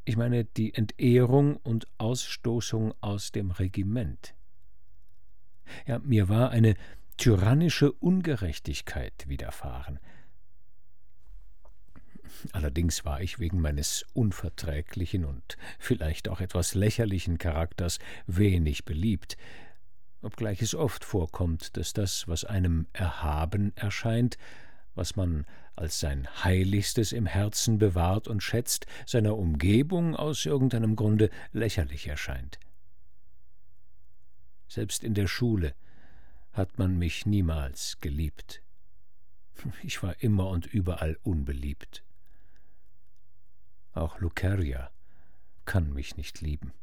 Ich 0.06 0.18
meine 0.18 0.46
die 0.46 0.74
Entehrung 0.74 1.58
und 1.58 1.88
Ausstoßung 1.98 2.94
aus 3.02 3.32
dem 3.32 3.52
Regiment. 3.52 4.34
Ja, 5.86 6.00
mir 6.00 6.30
war 6.30 6.50
eine 6.50 6.76
tyrannische 7.18 7.92
Ungerechtigkeit 7.92 9.28
widerfahren. 9.28 10.00
Allerdings 12.54 13.04
war 13.06 13.22
ich 13.22 13.40
wegen 13.40 13.60
meines 13.60 14.06
unverträglichen 14.14 15.26
und 15.26 15.58
vielleicht 15.78 16.30
auch 16.30 16.40
etwas 16.40 16.74
lächerlichen 16.74 17.38
Charakters 17.38 18.00
wenig 18.28 18.86
beliebt, 18.86 19.36
obgleich 20.22 20.62
es 20.62 20.76
oft 20.76 21.04
vorkommt, 21.04 21.76
dass 21.78 21.94
das, 21.94 22.28
was 22.28 22.46
einem 22.46 22.88
erhaben 22.94 23.76
erscheint, 23.76 24.38
was 24.96 25.16
man 25.16 25.46
als 25.76 26.00
sein 26.00 26.28
Heiligstes 26.44 27.12
im 27.12 27.26
Herzen 27.26 27.80
bewahrt 27.80 28.28
und 28.28 28.42
schätzt, 28.42 28.86
seiner 29.06 29.38
Umgebung 29.38 30.16
aus 30.16 30.46
irgendeinem 30.46 30.96
Grunde 30.96 31.30
lächerlich 31.52 32.08
erscheint. 32.08 32.60
Selbst 34.68 35.04
in 35.04 35.14
der 35.14 35.28
Schule 35.28 35.74
hat 36.52 36.78
man 36.78 36.98
mich 36.98 37.26
niemals 37.26 37.98
geliebt. 38.02 38.62
Ich 39.84 40.04
war 40.04 40.22
immer 40.22 40.50
und 40.50 40.66
überall 40.66 41.18
unbeliebt. 41.24 42.04
Auch 43.94 44.20
Luceria 44.20 44.92
kann 45.66 45.94
mich 45.94 46.18
nicht 46.18 46.42
lieben. 46.42 46.74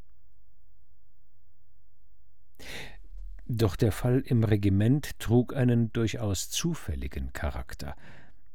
Doch 3.49 3.77
der 3.77 3.93
Fall 3.93 4.23
im 4.25 4.43
Regiment 4.43 5.17
trug 5.19 5.55
einen 5.55 5.93
durchaus 5.93 6.49
zufälligen 6.49 7.31
Charakter, 7.31 7.95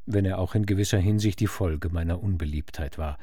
wenn 0.05 0.27
er 0.27 0.39
auch 0.39 0.55
in 0.55 0.67
gewisser 0.67 0.99
Hinsicht 0.99 1.41
die 1.41 1.47
Folge 1.47 1.89
meiner 1.89 2.23
Unbeliebtheit 2.23 2.99
war. 2.99 3.17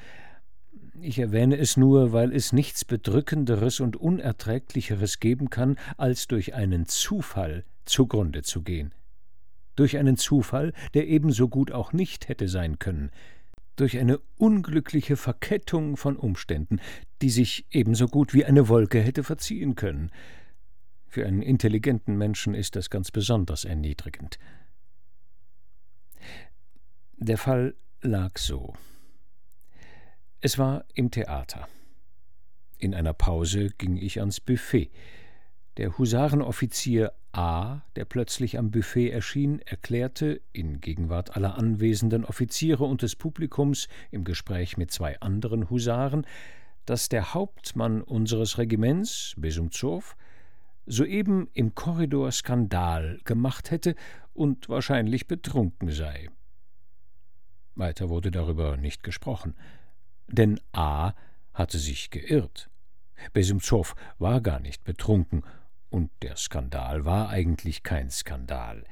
Ich 0.99 1.19
erwähne 1.19 1.57
es 1.57 1.77
nur, 1.77 2.11
weil 2.11 2.33
es 2.33 2.53
nichts 2.53 2.85
Bedrückenderes 2.85 3.79
und 3.81 3.97
Unerträglicheres 3.97 5.19
geben 5.19 5.51
kann, 5.51 5.77
als 5.95 6.27
durch 6.27 6.55
einen 6.55 6.87
Zufall 6.87 7.63
zugrunde 7.85 8.41
zu 8.41 8.63
gehen. 8.63 8.93
Durch 9.75 9.97
einen 9.97 10.17
Zufall, 10.17 10.73
der 10.95 11.07
ebenso 11.07 11.49
gut 11.49 11.71
auch 11.71 11.93
nicht 11.93 12.29
hätte 12.29 12.47
sein 12.47 12.79
können, 12.79 13.11
durch 13.75 13.97
eine 13.97 14.19
unglückliche 14.37 15.15
Verkettung 15.15 15.95
von 15.95 16.17
Umständen, 16.17 16.79
die 17.21 17.29
sich 17.29 17.65
ebenso 17.69 18.07
gut 18.07 18.33
wie 18.33 18.43
eine 18.43 18.67
Wolke 18.67 18.99
hätte 18.99 19.23
verziehen 19.23 19.75
können. 19.75 20.11
Für 21.09 21.25
einen 21.25 21.41
intelligenten 21.41 22.17
Menschen 22.17 22.53
ist 22.53 22.75
das 22.75 22.91
ganz 22.91 23.09
besonders 23.09 23.65
erniedrigend. 23.65 24.37
Der 27.17 27.39
Fall 27.39 27.73
lag 28.01 28.37
so. 28.37 28.75
Es 30.39 30.59
war 30.59 30.85
im 30.93 31.09
Theater. 31.09 31.67
In 32.77 32.93
einer 32.93 33.13
Pause 33.13 33.71
ging 33.79 33.97
ich 33.97 34.19
ans 34.19 34.39
Buffet. 34.39 34.91
Der 35.77 35.97
Husarenoffizier 35.97 37.11
A., 37.31 37.81
der 37.95 38.05
plötzlich 38.05 38.59
am 38.59 38.69
Buffet 38.69 39.09
erschien, 39.09 39.59
erklärte, 39.59 40.41
in 40.53 40.79
Gegenwart 40.79 41.35
aller 41.35 41.57
anwesenden 41.57 42.23
Offiziere 42.23 42.83
und 42.83 43.01
des 43.01 43.15
Publikums 43.15 43.87
im 44.11 44.25
Gespräch 44.25 44.77
mit 44.77 44.91
zwei 44.91 45.19
anderen 45.21 45.71
Husaren, 45.71 46.27
dass 46.85 47.09
der 47.09 47.33
Hauptmann 47.33 48.01
unseres 48.01 48.59
Regiments, 48.59 49.33
Besumzow, 49.37 50.15
soeben 50.89 51.47
im 51.53 51.75
Korridor 51.75 52.31
Skandal 52.31 53.19
gemacht 53.23 53.71
hätte 53.71 53.95
und 54.33 54.67
wahrscheinlich 54.67 55.27
betrunken 55.27 55.91
sei. 55.91 56.29
Weiter 57.75 58.09
wurde 58.09 58.31
darüber 58.31 58.75
nicht 58.75 59.03
gesprochen. 59.03 59.55
Denn 60.27 60.59
A 60.73 61.13
hatte 61.53 61.77
sich 61.77 62.09
geirrt. 62.09 62.69
Besumzow 63.33 63.95
war 64.17 64.41
gar 64.41 64.59
nicht 64.59 64.83
betrunken, 64.83 65.43
und 65.89 66.11
der 66.21 66.35
Skandal 66.35 67.03
war 67.03 67.29
eigentlich 67.29 67.81
kein 67.81 68.11
Skandal. 68.11 68.83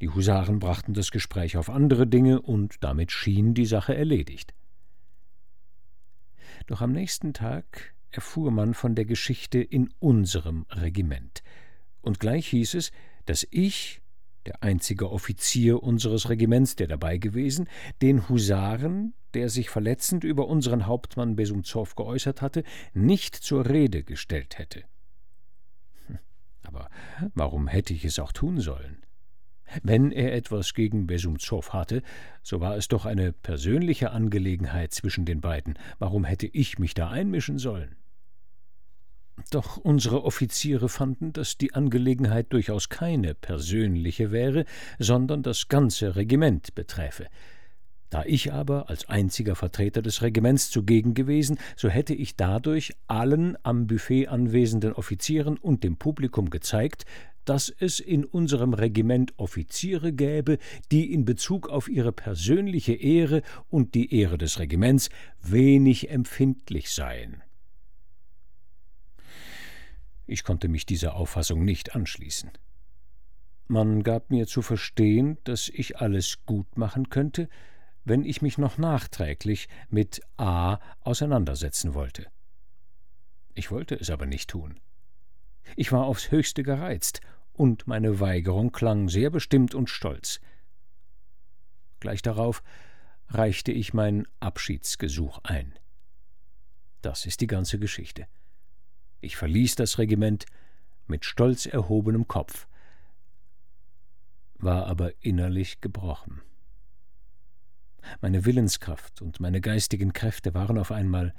Die 0.00 0.08
Husaren 0.08 0.60
brachten 0.60 0.94
das 0.94 1.10
Gespräch 1.10 1.56
auf 1.56 1.68
andere 1.68 2.06
Dinge, 2.06 2.40
und 2.40 2.82
damit 2.82 3.12
schien 3.12 3.54
die 3.54 3.66
Sache 3.66 3.94
erledigt. 3.94 4.54
Doch 6.66 6.80
am 6.80 6.92
nächsten 6.92 7.34
Tag 7.34 7.94
erfuhr 8.10 8.50
man 8.50 8.74
von 8.74 8.94
der 8.94 9.04
Geschichte 9.04 9.60
in 9.60 9.90
unserem 9.98 10.66
Regiment, 10.70 11.42
und 12.02 12.18
gleich 12.18 12.48
hieß 12.48 12.74
es, 12.74 12.92
dass 13.26 13.46
ich 13.50 14.00
der 14.46 14.62
einzige 14.62 15.10
Offizier 15.10 15.82
unseres 15.82 16.30
Regiments, 16.30 16.76
der 16.76 16.86
dabei 16.86 17.18
gewesen, 17.18 17.68
den 18.00 18.28
Husaren, 18.28 19.12
der 19.34 19.48
sich 19.48 19.68
verletzend 19.68 20.24
über 20.24 20.48
unseren 20.48 20.86
Hauptmann 20.86 21.36
Besumzow 21.36 21.94
geäußert 21.94 22.40
hatte, 22.40 22.64
nicht 22.94 23.36
zur 23.36 23.68
Rede 23.68 24.02
gestellt 24.02 24.58
hätte. 24.58 24.84
Hm, 26.06 26.18
aber 26.62 26.88
warum 27.34 27.68
hätte 27.68 27.92
ich 27.92 28.04
es 28.04 28.18
auch 28.18 28.32
tun 28.32 28.60
sollen? 28.60 29.04
Wenn 29.82 30.10
er 30.10 30.34
etwas 30.34 30.74
gegen 30.74 31.06
Besumzow 31.06 31.72
hatte, 31.72 32.02
so 32.42 32.60
war 32.60 32.76
es 32.76 32.88
doch 32.88 33.04
eine 33.04 33.32
persönliche 33.32 34.10
Angelegenheit 34.10 34.92
zwischen 34.92 35.26
den 35.26 35.40
beiden. 35.40 35.78
Warum 36.00 36.24
hätte 36.24 36.48
ich 36.48 36.80
mich 36.80 36.94
da 36.94 37.10
einmischen 37.10 37.58
sollen? 37.58 37.94
Doch 39.50 39.76
unsere 39.76 40.24
Offiziere 40.24 40.88
fanden, 40.88 41.32
dass 41.32 41.58
die 41.58 41.74
Angelegenheit 41.74 42.52
durchaus 42.52 42.88
keine 42.88 43.34
persönliche 43.34 44.30
wäre, 44.30 44.64
sondern 44.98 45.42
das 45.42 45.68
ganze 45.68 46.16
Regiment 46.16 46.74
beträfe. 46.74 47.26
Da 48.10 48.24
ich 48.24 48.52
aber 48.52 48.90
als 48.90 49.08
einziger 49.08 49.54
Vertreter 49.54 50.02
des 50.02 50.20
Regiments 50.20 50.70
zugegen 50.70 51.14
gewesen, 51.14 51.58
so 51.76 51.88
hätte 51.88 52.12
ich 52.12 52.34
dadurch 52.34 52.92
allen 53.06 53.56
am 53.62 53.86
Buffet 53.86 54.26
anwesenden 54.26 54.92
Offizieren 54.92 55.56
und 55.56 55.84
dem 55.84 55.96
Publikum 55.96 56.50
gezeigt, 56.50 57.04
dass 57.44 57.68
es 57.68 58.00
in 58.00 58.24
unserem 58.24 58.74
Regiment 58.74 59.32
Offiziere 59.38 60.12
gäbe, 60.12 60.58
die 60.90 61.12
in 61.12 61.24
Bezug 61.24 61.68
auf 61.68 61.88
ihre 61.88 62.12
persönliche 62.12 62.94
Ehre 62.94 63.42
und 63.68 63.94
die 63.94 64.14
Ehre 64.14 64.38
des 64.38 64.58
Regiments 64.58 65.08
wenig 65.40 66.10
empfindlich 66.10 66.90
seien. 66.90 67.42
Ich 70.30 70.44
konnte 70.44 70.68
mich 70.68 70.86
dieser 70.86 71.16
Auffassung 71.16 71.64
nicht 71.64 71.96
anschließen. 71.96 72.52
Man 73.66 74.04
gab 74.04 74.30
mir 74.30 74.46
zu 74.46 74.62
verstehen, 74.62 75.38
dass 75.42 75.68
ich 75.68 75.98
alles 75.98 76.46
gut 76.46 76.78
machen 76.78 77.10
könnte, 77.10 77.48
wenn 78.04 78.24
ich 78.24 78.40
mich 78.40 78.56
noch 78.56 78.78
nachträglich 78.78 79.68
mit 79.88 80.20
A 80.36 80.78
auseinandersetzen 81.00 81.94
wollte. 81.94 82.28
Ich 83.54 83.72
wollte 83.72 83.96
es 83.96 84.08
aber 84.08 84.26
nicht 84.26 84.48
tun. 84.48 84.78
Ich 85.74 85.90
war 85.90 86.04
aufs 86.04 86.30
höchste 86.30 86.62
gereizt, 86.62 87.20
und 87.52 87.88
meine 87.88 88.20
Weigerung 88.20 88.70
klang 88.70 89.08
sehr 89.08 89.30
bestimmt 89.30 89.74
und 89.74 89.90
stolz. 89.90 90.40
Gleich 91.98 92.22
darauf 92.22 92.62
reichte 93.26 93.72
ich 93.72 93.94
mein 93.94 94.28
Abschiedsgesuch 94.38 95.40
ein. 95.42 95.74
Das 97.02 97.26
ist 97.26 97.40
die 97.40 97.48
ganze 97.48 97.80
Geschichte. 97.80 98.28
Ich 99.20 99.36
verließ 99.36 99.74
das 99.74 99.98
Regiment 99.98 100.46
mit 101.06 101.24
stolz 101.24 101.66
erhobenem 101.66 102.28
Kopf, 102.28 102.66
war 104.58 104.86
aber 104.86 105.12
innerlich 105.20 105.80
gebrochen. 105.80 106.42
Meine 108.20 108.44
Willenskraft 108.44 109.20
und 109.20 109.40
meine 109.40 109.60
geistigen 109.60 110.12
Kräfte 110.12 110.54
waren 110.54 110.78
auf 110.78 110.90
einmal 110.90 111.34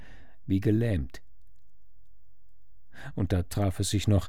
wie 0.46 0.60
gelähmt. 0.60 1.22
Und 3.14 3.32
da 3.32 3.42
traf 3.42 3.80
es 3.80 3.90
sich 3.90 4.06
noch, 4.06 4.28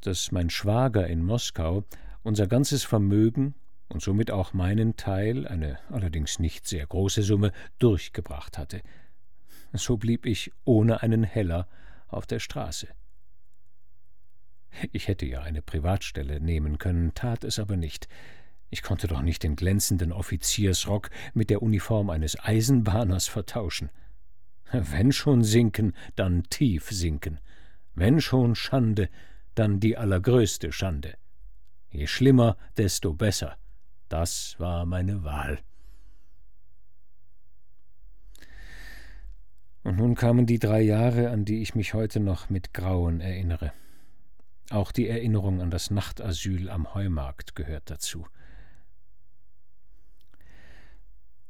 dass 0.00 0.30
mein 0.30 0.50
Schwager 0.50 1.06
in 1.08 1.22
Moskau 1.22 1.84
unser 2.22 2.46
ganzes 2.46 2.84
Vermögen 2.84 3.54
und 3.88 4.02
somit 4.02 4.30
auch 4.30 4.52
meinen 4.52 4.96
Teil, 4.96 5.46
eine 5.46 5.78
allerdings 5.90 6.38
nicht 6.38 6.66
sehr 6.66 6.86
große 6.86 7.22
Summe, 7.22 7.52
durchgebracht 7.78 8.58
hatte. 8.58 8.82
So 9.72 9.96
blieb 9.96 10.26
ich 10.26 10.52
ohne 10.64 11.02
einen 11.02 11.24
Heller 11.24 11.66
auf 12.08 12.26
der 12.26 12.40
Straße. 12.40 12.88
Ich 14.92 15.08
hätte 15.08 15.26
ja 15.26 15.42
eine 15.42 15.62
Privatstelle 15.62 16.40
nehmen 16.40 16.78
können, 16.78 17.14
tat 17.14 17.44
es 17.44 17.58
aber 17.58 17.76
nicht. 17.76 18.08
Ich 18.70 18.82
konnte 18.82 19.06
doch 19.06 19.22
nicht 19.22 19.42
den 19.42 19.56
glänzenden 19.56 20.12
Offiziersrock 20.12 21.10
mit 21.32 21.48
der 21.50 21.62
Uniform 21.62 22.10
eines 22.10 22.38
Eisenbahners 22.38 23.26
vertauschen. 23.26 23.90
Wenn 24.70 25.12
schon 25.12 25.42
sinken, 25.42 25.94
dann 26.16 26.42
tief 26.50 26.90
sinken. 26.90 27.40
Wenn 27.94 28.20
schon 28.20 28.54
Schande, 28.54 29.08
dann 29.54 29.80
die 29.80 29.96
allergrößte 29.96 30.70
Schande. 30.72 31.16
Je 31.90 32.06
schlimmer, 32.06 32.56
desto 32.76 33.14
besser. 33.14 33.56
Das 34.08 34.56
war 34.58 34.84
meine 34.84 35.24
Wahl. 35.24 35.58
Und 39.88 39.96
nun 39.96 40.16
kamen 40.16 40.44
die 40.44 40.58
drei 40.58 40.82
Jahre, 40.82 41.30
an 41.30 41.46
die 41.46 41.62
ich 41.62 41.74
mich 41.74 41.94
heute 41.94 42.20
noch 42.20 42.50
mit 42.50 42.74
Grauen 42.74 43.22
erinnere. 43.22 43.72
Auch 44.68 44.92
die 44.92 45.08
Erinnerung 45.08 45.62
an 45.62 45.70
das 45.70 45.90
Nachtasyl 45.90 46.68
am 46.68 46.92
Heumarkt 46.92 47.54
gehört 47.54 47.88
dazu. 47.88 48.26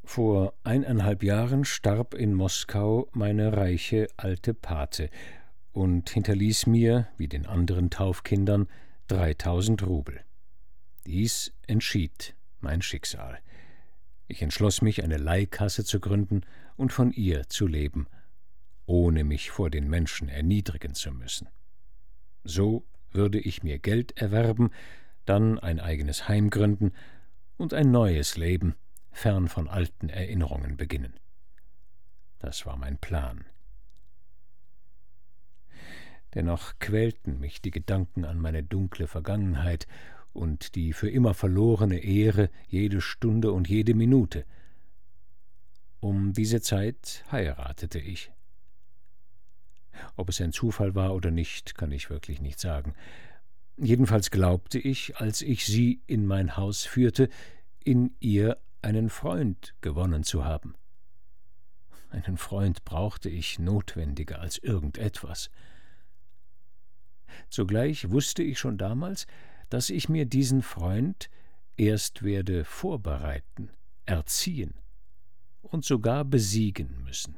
Vor 0.05 0.55
eineinhalb 0.63 1.25
Jahren 1.25 1.65
starb 1.65 2.15
in 2.15 2.33
Moskau 2.33 3.09
meine 3.13 3.57
reiche 3.57 4.07
alte 4.17 4.55
Pate 4.55 5.11
und 5.73 6.09
hinterließ 6.09 6.67
mir, 6.67 7.09
wie 7.17 7.27
den 7.27 7.45
anderen 7.45 7.91
Taufkindern, 7.91 8.69
dreitausend 9.09 9.85
Rubel. 9.85 10.21
Dies 11.07 11.53
entschied 11.67 12.37
mein 12.61 12.83
Schicksal. 12.83 13.41
Ich 14.29 14.43
entschloss 14.43 14.81
mich, 14.81 15.03
eine 15.03 15.17
Leihkasse 15.17 15.85
zu 15.85 15.99
gründen 15.99 16.43
und 16.77 16.93
von 16.93 17.11
ihr 17.11 17.49
zu 17.49 17.67
leben– 17.67 18.07
ohne 18.89 19.23
mich 19.23 19.51
vor 19.51 19.69
den 19.69 19.89
Menschen 19.89 20.29
erniedrigen 20.29 20.95
zu 20.95 21.13
müssen. 21.13 21.49
So 22.43 22.87
würde 23.11 23.39
ich 23.39 23.63
mir 23.63 23.79
Geld 23.79 24.17
erwerben, 24.17 24.71
dann 25.27 25.59
ein 25.59 25.79
eigenes 25.79 26.27
Heim 26.27 26.49
gründen 26.49 26.93
und 27.59 27.75
ein 27.75 27.91
neues 27.91 28.39
Leben 28.39 28.77
fern 29.11 29.49
von 29.49 29.69
alten 29.69 30.09
Erinnerungen 30.09 30.79
beginnen. 30.79 31.15
Das 32.39 32.65
war 32.65 32.77
mein 32.77 32.97
Plan. 32.97 33.45
Dennoch 36.35 36.79
quälten 36.79 37.41
mich 37.41 37.61
die 37.61 37.71
Gedanken 37.71 38.25
an 38.25 38.39
meine 38.39 38.63
dunkle 38.63 39.07
Vergangenheit 39.07 39.87
und 40.33 40.77
die 40.77 40.95
für 40.95 41.11
immer 41.11 41.35
verlorene 41.35 41.99
Ehre 41.99 42.49
jede 42.69 43.03
Stunde 43.03 43.53
und 43.53 43.69
jede 43.69 43.95
Minute. 43.95 44.47
Um 46.01 46.33
diese 46.33 46.63
Zeit 46.63 47.25
heiratete 47.31 47.99
ich. 47.99 48.33
Ob 50.17 50.29
es 50.29 50.41
ein 50.41 50.53
Zufall 50.53 50.95
war 50.95 51.15
oder 51.15 51.31
nicht, 51.31 51.75
kann 51.77 51.93
ich 51.93 52.11
wirklich 52.11 52.41
nicht 52.41 52.61
sagen. 52.61 52.95
Jedenfalls 53.77 54.31
glaubte 54.31 54.79
ich, 54.79 55.17
als 55.17 55.43
ich 55.43 55.65
sie 55.65 56.01
in 56.07 56.27
mein 56.27 56.57
Haus 56.57 56.85
führte, 56.85 57.29
in 57.85 58.13
ihr 58.21 58.59
einen 58.83 59.09
Freund 59.09 59.75
gewonnen 59.81 60.25
zu 60.25 60.45
haben. 60.45 60.75
Einen 62.11 62.39
Freund 62.39 62.85
brauchte 62.85 63.29
ich 63.29 63.59
notwendiger 63.59 64.41
als 64.41 64.59
irgendetwas. 64.59 65.51
Zugleich 67.51 68.11
wusste 68.11 68.43
ich 68.43 68.59
schon 68.59 68.79
damals, 68.79 69.27
dass 69.69 69.91
ich 69.91 70.09
mir 70.09 70.25
diesen 70.25 70.63
Freund 70.63 71.29
erst 71.77 72.23
werde 72.23 72.65
vorbereiten, 72.65 73.71
erziehen 74.07 74.75
und 75.63 75.85
sogar 75.85 76.25
besiegen 76.25 77.03
müssen. 77.05 77.37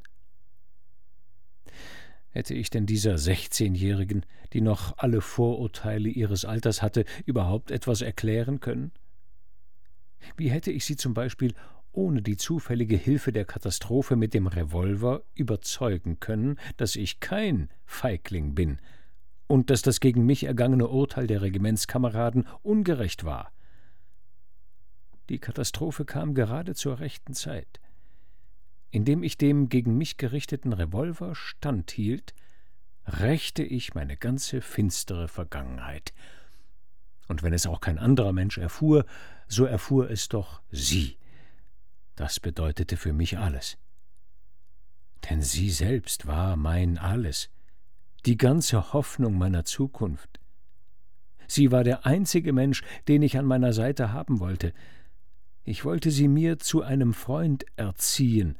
Hätte 2.30 2.54
ich 2.54 2.70
denn 2.70 2.86
dieser 2.86 3.18
Sechzehnjährigen, 3.18 4.24
die 4.52 4.60
noch 4.60 4.98
alle 4.98 5.20
Vorurteile 5.20 6.08
ihres 6.08 6.44
Alters 6.44 6.80
hatte, 6.80 7.04
überhaupt 7.26 7.70
etwas 7.70 8.02
erklären 8.02 8.60
können? 8.60 8.92
Wie 10.36 10.50
hätte 10.50 10.70
ich 10.70 10.84
sie 10.84 10.96
zum 10.96 11.14
Beispiel 11.14 11.54
ohne 11.92 12.22
die 12.22 12.36
zufällige 12.36 12.96
Hilfe 12.96 13.32
der 13.32 13.44
Katastrophe 13.44 14.14
mit 14.14 14.32
dem 14.32 14.46
Revolver 14.46 15.22
überzeugen 15.34 16.20
können, 16.20 16.58
dass 16.76 16.94
ich 16.94 17.18
kein 17.18 17.68
Feigling 17.84 18.54
bin 18.54 18.78
und 19.48 19.70
dass 19.70 19.82
das 19.82 19.98
gegen 19.98 20.24
mich 20.24 20.44
ergangene 20.44 20.86
Urteil 20.86 21.26
der 21.26 21.42
Regimentskameraden 21.42 22.46
ungerecht 22.62 23.24
war? 23.24 23.52
Die 25.30 25.38
Katastrophe 25.38 26.04
kam 26.04 26.34
gerade 26.34 26.74
zur 26.74 27.00
rechten 27.00 27.34
Zeit. 27.34 27.80
Indem 28.90 29.22
ich 29.22 29.38
dem 29.38 29.68
gegen 29.68 29.96
mich 29.96 30.16
gerichteten 30.16 30.72
Revolver 30.72 31.34
standhielt, 31.34 32.34
rächte 33.06 33.62
ich 33.62 33.94
meine 33.94 34.16
ganze 34.16 34.60
finstere 34.60 35.28
Vergangenheit. 35.28 36.12
Und 37.28 37.42
wenn 37.42 37.52
es 37.52 37.66
auch 37.66 37.80
kein 37.80 37.98
anderer 37.98 38.32
Mensch 38.32 38.58
erfuhr, 38.58 39.06
so 39.46 39.64
erfuhr 39.64 40.10
es 40.10 40.28
doch 40.28 40.60
sie. 40.70 41.16
Das 42.16 42.40
bedeutete 42.40 42.96
für 42.96 43.12
mich 43.12 43.38
alles. 43.38 43.78
Denn 45.28 45.42
sie 45.42 45.70
selbst 45.70 46.26
war 46.26 46.56
mein 46.56 46.98
Alles, 46.98 47.50
die 48.26 48.36
ganze 48.36 48.92
Hoffnung 48.92 49.38
meiner 49.38 49.64
Zukunft. 49.64 50.40
Sie 51.46 51.72
war 51.72 51.84
der 51.84 52.06
einzige 52.06 52.52
Mensch, 52.52 52.82
den 53.08 53.22
ich 53.22 53.38
an 53.38 53.44
meiner 53.44 53.72
Seite 53.72 54.12
haben 54.12 54.40
wollte. 54.40 54.72
Ich 55.64 55.84
wollte 55.84 56.10
sie 56.10 56.28
mir 56.28 56.58
zu 56.58 56.82
einem 56.82 57.12
Freund 57.12 57.64
erziehen, 57.76 58.56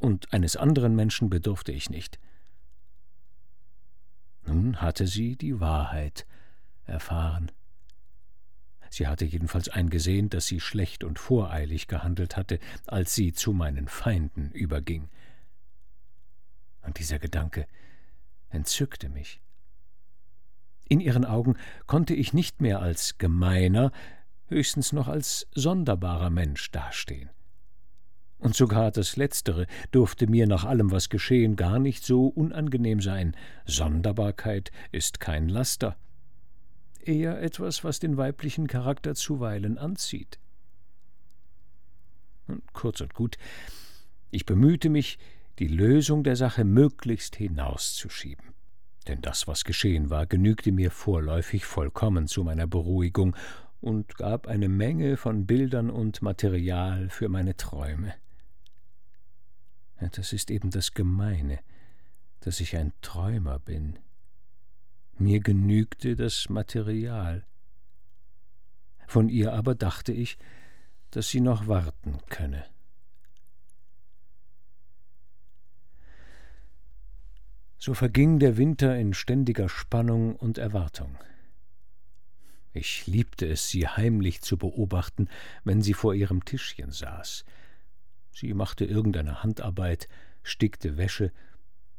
und 0.00 0.32
eines 0.32 0.56
anderen 0.56 0.96
Menschen 0.96 1.30
bedurfte 1.30 1.70
ich 1.70 1.90
nicht. 1.90 2.18
Nun 4.46 4.80
hatte 4.80 5.06
sie 5.06 5.36
die 5.36 5.60
Wahrheit 5.60 6.26
erfahren. 6.84 7.52
Sie 8.88 9.06
hatte 9.06 9.24
jedenfalls 9.24 9.68
eingesehen, 9.68 10.30
dass 10.30 10.46
sie 10.46 10.58
schlecht 10.58 11.04
und 11.04 11.20
voreilig 11.20 11.86
gehandelt 11.86 12.36
hatte, 12.36 12.58
als 12.86 13.14
sie 13.14 13.32
zu 13.32 13.52
meinen 13.52 13.86
Feinden 13.86 14.50
überging. 14.50 15.08
Und 16.82 16.98
dieser 16.98 17.20
Gedanke 17.20 17.68
entzückte 18.48 19.08
mich. 19.08 19.40
In 20.88 20.98
ihren 20.98 21.24
Augen 21.24 21.56
konnte 21.86 22.14
ich 22.14 22.32
nicht 22.32 22.60
mehr 22.60 22.80
als 22.80 23.18
gemeiner, 23.18 23.92
höchstens 24.48 24.92
noch 24.92 25.06
als 25.06 25.46
sonderbarer 25.54 26.30
Mensch 26.30 26.72
dastehen. 26.72 27.30
Und 28.40 28.56
sogar 28.56 28.90
das 28.90 29.16
Letztere 29.16 29.66
durfte 29.90 30.26
mir 30.26 30.46
nach 30.46 30.64
allem, 30.64 30.90
was 30.90 31.10
geschehen, 31.10 31.56
gar 31.56 31.78
nicht 31.78 32.04
so 32.04 32.26
unangenehm 32.26 33.00
sein. 33.00 33.36
Sonderbarkeit 33.66 34.72
ist 34.92 35.20
kein 35.20 35.48
Laster. 35.48 35.96
Eher 37.04 37.40
etwas, 37.42 37.84
was 37.84 37.98
den 37.98 38.16
weiblichen 38.16 38.66
Charakter 38.66 39.14
zuweilen 39.14 39.76
anzieht. 39.76 40.38
Und 42.46 42.72
kurz 42.72 43.00
und 43.02 43.14
gut, 43.14 43.36
ich 44.30 44.46
bemühte 44.46 44.88
mich, 44.88 45.18
die 45.58 45.68
Lösung 45.68 46.24
der 46.24 46.36
Sache 46.36 46.64
möglichst 46.64 47.36
hinauszuschieben. 47.36 48.46
Denn 49.06 49.20
das, 49.20 49.46
was 49.48 49.64
geschehen 49.64 50.08
war, 50.08 50.26
genügte 50.26 50.72
mir 50.72 50.90
vorläufig 50.90 51.66
vollkommen 51.66 52.26
zu 52.26 52.42
meiner 52.44 52.66
Beruhigung 52.66 53.36
und 53.80 54.16
gab 54.16 54.46
eine 54.46 54.68
Menge 54.68 55.16
von 55.16 55.46
Bildern 55.46 55.90
und 55.90 56.22
Material 56.22 57.10
für 57.10 57.28
meine 57.28 57.56
Träume. 57.56 58.14
Ja, 60.00 60.08
das 60.08 60.32
ist 60.32 60.50
eben 60.50 60.70
das 60.70 60.94
Gemeine, 60.94 61.60
dass 62.40 62.60
ich 62.60 62.76
ein 62.76 62.92
Träumer 63.02 63.58
bin. 63.58 63.98
Mir 65.18 65.40
genügte 65.40 66.16
das 66.16 66.48
Material. 66.48 67.44
Von 69.06 69.28
ihr 69.28 69.52
aber 69.52 69.74
dachte 69.74 70.12
ich, 70.12 70.38
dass 71.10 71.28
sie 71.28 71.40
noch 71.40 71.66
warten 71.66 72.18
könne. 72.28 72.64
So 77.78 77.94
verging 77.94 78.38
der 78.38 78.56
Winter 78.56 78.98
in 78.98 79.14
ständiger 79.14 79.68
Spannung 79.68 80.36
und 80.36 80.58
Erwartung. 80.58 81.18
Ich 82.72 83.06
liebte 83.06 83.46
es, 83.46 83.68
sie 83.68 83.88
heimlich 83.88 84.42
zu 84.42 84.56
beobachten, 84.56 85.28
wenn 85.64 85.82
sie 85.82 85.94
vor 85.94 86.14
ihrem 86.14 86.44
Tischchen 86.44 86.92
saß, 86.92 87.44
Sie 88.40 88.54
machte 88.54 88.86
irgendeine 88.86 89.42
Handarbeit, 89.42 90.08
stickte 90.42 90.96
Wäsche, 90.96 91.30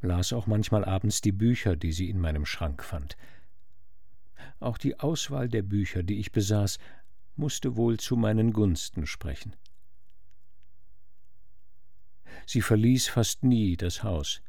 las 0.01 0.33
auch 0.33 0.47
manchmal 0.47 0.83
abends 0.83 1.21
die 1.21 1.31
Bücher, 1.31 1.75
die 1.75 1.91
sie 1.91 2.09
in 2.09 2.19
meinem 2.19 2.47
Schrank 2.47 2.83
fand. 2.83 3.15
Auch 4.59 4.79
die 4.79 4.99
Auswahl 4.99 5.49
der 5.49 5.61
Bücher, 5.61 6.01
die 6.01 6.17
ich 6.17 6.31
besaß, 6.31 6.79
musste 7.35 7.75
wohl 7.75 7.99
zu 7.99 8.15
meinen 8.15 8.53
Gunsten 8.53 9.05
sprechen. 9.05 9.55
Sie 12.47 12.63
verließ 12.63 13.09
fast 13.09 13.43
nie 13.43 13.77
das 13.77 14.01
Haus. 14.01 14.41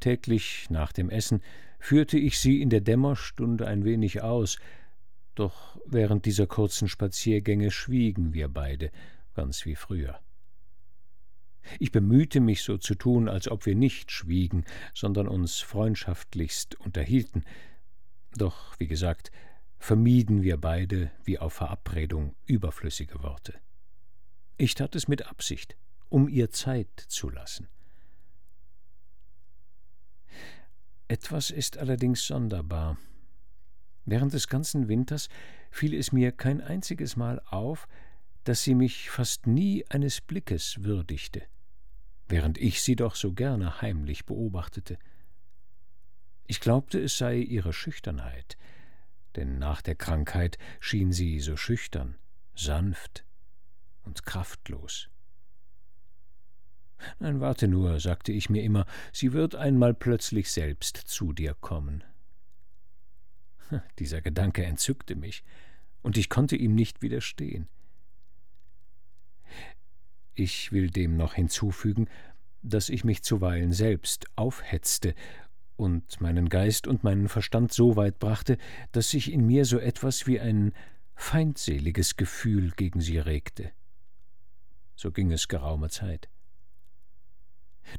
Täglich 0.00 0.68
nach 0.68 0.90
dem 0.90 1.10
Essen 1.10 1.42
führte 1.78 2.18
ich 2.18 2.40
sie 2.40 2.60
in 2.60 2.70
der 2.70 2.80
Dämmerstunde 2.80 3.68
ein 3.68 3.84
wenig 3.84 4.22
aus, 4.22 4.58
doch 5.36 5.78
während 5.86 6.24
dieser 6.24 6.48
kurzen 6.48 6.88
Spaziergänge 6.88 7.70
schwiegen 7.70 8.34
wir 8.34 8.48
beide, 8.48 8.90
ganz 9.32 9.64
wie 9.64 9.76
früher. 9.76 10.20
Ich 11.78 11.92
bemühte 11.92 12.40
mich 12.40 12.62
so 12.62 12.78
zu 12.78 12.94
tun, 12.94 13.28
als 13.28 13.48
ob 13.48 13.66
wir 13.66 13.74
nicht 13.74 14.10
schwiegen, 14.10 14.64
sondern 14.94 15.28
uns 15.28 15.60
freundschaftlichst 15.60 16.74
unterhielten. 16.76 17.44
Doch, 18.36 18.78
wie 18.78 18.86
gesagt, 18.86 19.30
vermieden 19.78 20.42
wir 20.42 20.56
beide, 20.56 21.10
wie 21.24 21.38
auf 21.38 21.54
Verabredung, 21.54 22.34
überflüssige 22.46 23.22
Worte. 23.22 23.54
Ich 24.56 24.74
tat 24.74 24.94
es 24.94 25.08
mit 25.08 25.26
Absicht, 25.26 25.76
um 26.08 26.28
ihr 26.28 26.50
Zeit 26.50 26.88
zu 27.08 27.28
lassen. 27.30 27.68
Etwas 31.08 31.50
ist 31.50 31.78
allerdings 31.78 32.26
sonderbar. 32.26 32.98
Während 34.06 34.32
des 34.32 34.48
ganzen 34.48 34.88
Winters 34.88 35.28
fiel 35.70 35.94
es 35.94 36.12
mir 36.12 36.32
kein 36.32 36.60
einziges 36.60 37.16
Mal 37.16 37.40
auf, 37.46 37.86
dass 38.44 38.62
sie 38.62 38.74
mich 38.74 39.10
fast 39.10 39.46
nie 39.46 39.84
eines 39.88 40.20
Blickes 40.20 40.82
würdigte 40.82 41.42
während 42.28 42.58
ich 42.58 42.82
sie 42.82 42.96
doch 42.96 43.14
so 43.14 43.32
gerne 43.32 43.80
heimlich 43.80 44.26
beobachtete. 44.26 44.98
Ich 46.46 46.60
glaubte, 46.60 47.00
es 47.00 47.18
sei 47.18 47.38
ihre 47.38 47.72
Schüchternheit, 47.72 48.56
denn 49.36 49.58
nach 49.58 49.82
der 49.82 49.94
Krankheit 49.94 50.58
schien 50.80 51.12
sie 51.12 51.40
so 51.40 51.56
schüchtern, 51.56 52.16
sanft 52.54 53.24
und 54.04 54.24
kraftlos. 54.24 55.08
Nein, 57.18 57.40
warte 57.40 57.68
nur, 57.68 58.00
sagte 58.00 58.32
ich 58.32 58.48
mir 58.48 58.62
immer, 58.62 58.86
sie 59.12 59.32
wird 59.32 59.54
einmal 59.54 59.94
plötzlich 59.94 60.50
selbst 60.50 60.96
zu 60.96 61.32
dir 61.32 61.54
kommen. 61.54 62.02
Dieser 63.98 64.22
Gedanke 64.22 64.64
entzückte 64.64 65.14
mich, 65.14 65.44
und 66.02 66.16
ich 66.16 66.28
konnte 66.28 66.56
ihm 66.56 66.74
nicht 66.74 67.02
widerstehen. 67.02 67.68
Ich 70.38 70.70
will 70.70 70.90
dem 70.90 71.16
noch 71.16 71.32
hinzufügen, 71.32 72.08
dass 72.62 72.90
ich 72.90 73.04
mich 73.04 73.22
zuweilen 73.22 73.72
selbst 73.72 74.26
aufhetzte 74.36 75.14
und 75.76 76.20
meinen 76.20 76.50
Geist 76.50 76.86
und 76.86 77.04
meinen 77.04 77.28
Verstand 77.28 77.72
so 77.72 77.96
weit 77.96 78.18
brachte, 78.18 78.58
dass 78.92 79.10
sich 79.10 79.32
in 79.32 79.46
mir 79.46 79.64
so 79.64 79.78
etwas 79.78 80.26
wie 80.26 80.38
ein 80.38 80.72
feindseliges 81.14 82.16
Gefühl 82.16 82.72
gegen 82.72 83.00
sie 83.00 83.18
regte. 83.18 83.72
So 84.94 85.10
ging 85.10 85.32
es 85.32 85.48
geraume 85.48 85.88
Zeit. 85.88 86.28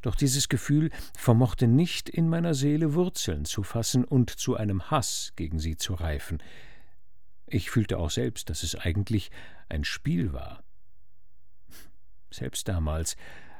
Doch 0.02 0.14
dieses 0.14 0.48
Gefühl 0.48 0.90
vermochte 1.16 1.66
nicht 1.66 2.08
in 2.08 2.28
meiner 2.28 2.54
Seele 2.54 2.94
Wurzeln 2.94 3.46
zu 3.46 3.64
fassen 3.64 4.04
und 4.04 4.30
zu 4.30 4.54
einem 4.54 4.92
Hass 4.92 5.32
gegen 5.34 5.58
sie 5.58 5.76
zu 5.76 5.94
reifen. 5.94 6.40
Ich 7.46 7.70
fühlte 7.70 7.98
auch 7.98 8.10
selbst, 8.10 8.48
dass 8.48 8.62
es 8.62 8.76
eigentlich 8.76 9.32
ein 9.68 9.82
Spiel 9.82 10.32
war, 10.32 10.62
selbst 12.30 12.68
damals, 12.68 13.16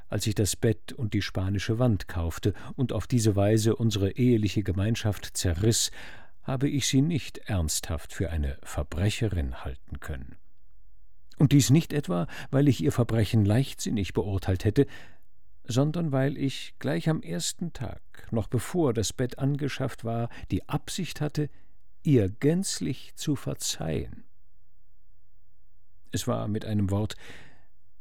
als 0.09 0.27
ich 0.27 0.35
das 0.35 0.57
Bett 0.57 0.93
und 0.93 1.15
die 1.15 1.23
spanische 1.23 1.79
Wand 1.79 2.09
kaufte 2.09 2.55
und 2.77 2.93
auf 2.93 3.07
diese 3.07 3.37
Weise 3.37 3.77
unsere 3.77 4.13
eheliche 4.13 4.63
Gemeinschaft 4.63 5.37
zerriss, 5.37 5.91
habe 6.43 6.69
ich 6.69 6.87
sie 6.89 7.03
nicht 7.03 7.39
ernsthaft 7.39 8.13
für 8.13 8.31
eine 8.31 8.59
Verbrecherin 8.63 9.65
halten 9.65 10.01
können. 10.01 10.37
Und 11.37 11.53
dies 11.53 11.71
nicht 11.71 11.93
etwa, 11.93 12.27
weil 12.51 12.69
ich 12.69 12.83
ihr 12.83 12.91
Verbrechen 12.91 13.45
leichtsinnig 13.45 14.13
beurteilt 14.13 14.65
hätte, 14.65 14.87
sondern 15.65 16.11
weil 16.11 16.37
ich 16.39 16.75
gleich 16.79 17.09
am 17.09 17.23
ersten 17.23 17.75
Tag, 17.75 18.01
noch 18.31 18.49
bevor 18.49 18.95
das 18.95 19.13
Bett 19.13 19.39
angeschafft 19.39 20.05
war, 20.05 20.31
die 20.51 20.69
Absicht 20.69 21.21
hatte, 21.21 21.51
ihr 22.03 22.31
gänzlich 22.31 23.15
zu 23.15 23.37
verzeihen. 23.37 24.25
Es 26.11 26.27
war 26.27 26.49
mit 26.49 26.65
einem 26.65 26.91
Wort 26.91 27.15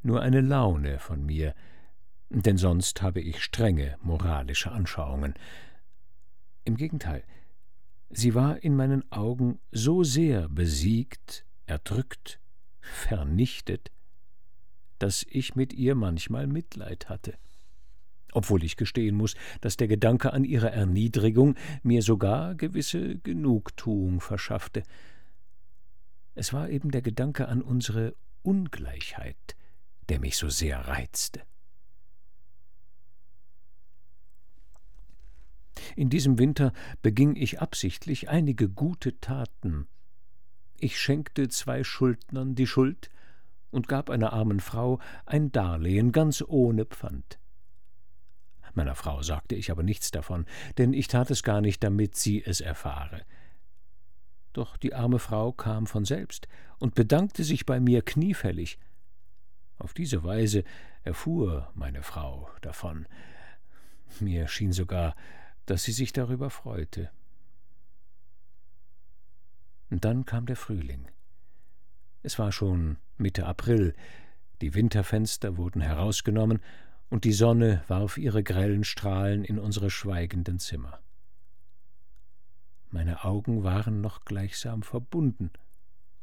nur 0.01 0.21
eine 0.21 0.41
Laune 0.41 0.99
von 0.99 1.25
mir, 1.25 1.53
denn 2.29 2.57
sonst 2.57 3.01
habe 3.01 3.21
ich 3.21 3.43
strenge 3.43 3.97
moralische 4.01 4.71
Anschauungen. 4.71 5.33
Im 6.65 6.75
Gegenteil, 6.75 7.23
sie 8.09 8.35
war 8.35 8.63
in 8.63 8.75
meinen 8.75 9.09
Augen 9.11 9.59
so 9.71 10.03
sehr 10.03 10.49
besiegt, 10.49 11.45
erdrückt, 11.65 12.39
vernichtet, 12.81 13.91
dass 14.99 15.25
ich 15.29 15.55
mit 15.55 15.73
ihr 15.73 15.95
manchmal 15.95 16.47
Mitleid 16.47 17.09
hatte 17.09 17.37
obwohl 18.37 18.63
ich 18.63 18.77
gestehen 18.77 19.15
muss, 19.15 19.33
dass 19.61 19.77
der 19.77 19.87
Gedanke 19.87 20.31
an 20.31 20.43
ihre 20.43 20.69
Erniedrigung 20.69 21.55
mir 21.81 22.03
sogar 22.03 22.53
gewisse 22.53 23.17
Genugtuung 23.17 24.21
verschaffte. 24.21 24.83
Es 26.35 26.53
war 26.53 26.69
eben 26.69 26.91
der 26.91 27.01
Gedanke 27.01 27.47
an 27.47 27.63
unsere 27.63 28.15
Ungleichheit, 28.43 29.55
der 30.09 30.19
mich 30.19 30.37
so 30.37 30.49
sehr 30.49 30.87
reizte. 30.87 31.41
In 35.95 36.09
diesem 36.09 36.37
Winter 36.37 36.73
beging 37.01 37.35
ich 37.35 37.61
absichtlich 37.61 38.29
einige 38.29 38.69
gute 38.69 39.19
Taten. 39.19 39.87
Ich 40.79 40.99
schenkte 40.99 41.47
zwei 41.49 41.83
Schuldnern 41.83 42.55
die 42.55 42.67
Schuld 42.67 43.09
und 43.71 43.87
gab 43.87 44.09
einer 44.09 44.33
armen 44.33 44.59
Frau 44.59 44.99
ein 45.25 45.51
Darlehen 45.51 46.11
ganz 46.11 46.43
ohne 46.45 46.85
Pfand. 46.85 47.39
Meiner 48.73 48.95
Frau 48.95 49.23
sagte 49.23 49.55
ich 49.55 49.71
aber 49.71 49.81
nichts 49.81 50.11
davon, 50.11 50.45
denn 50.77 50.93
ich 50.93 51.07
tat 51.07 51.31
es 51.31 51.41
gar 51.41 51.61
nicht, 51.61 51.83
damit 51.83 52.15
sie 52.15 52.43
es 52.43 52.61
erfahre. 52.61 53.23
Doch 54.53 54.77
die 54.77 54.93
arme 54.93 55.17
Frau 55.17 55.51
kam 55.51 55.87
von 55.87 56.05
selbst 56.05 56.47
und 56.77 56.93
bedankte 56.93 57.43
sich 57.43 57.65
bei 57.65 57.79
mir 57.79 58.03
kniefällig. 58.03 58.77
Auf 59.77 59.93
diese 59.93 60.23
Weise 60.23 60.63
erfuhr 61.03 61.71
meine 61.75 62.03
Frau 62.03 62.49
davon. 62.61 63.07
Mir 64.19 64.47
schien 64.47 64.71
sogar, 64.71 65.15
dass 65.65 65.83
sie 65.83 65.91
sich 65.91 66.13
darüber 66.13 66.49
freute. 66.49 67.11
Und 69.89 70.03
dann 70.05 70.25
kam 70.25 70.45
der 70.45 70.55
Frühling. 70.55 71.07
Es 72.23 72.39
war 72.39 72.51
schon 72.51 72.97
Mitte 73.17 73.45
April, 73.45 73.93
die 74.61 74.73
Winterfenster 74.73 75.57
wurden 75.57 75.81
herausgenommen 75.81 76.59
und 77.09 77.23
die 77.23 77.33
Sonne 77.33 77.83
warf 77.87 78.17
ihre 78.17 78.43
grellen 78.43 78.83
Strahlen 78.83 79.43
in 79.43 79.59
unsere 79.59 79.89
schweigenden 79.89 80.59
Zimmer. 80.59 80.99
Meine 82.89 83.23
Augen 83.23 83.63
waren 83.63 84.01
noch 84.01 84.25
gleichsam 84.25 84.81
verbunden, 84.81 85.51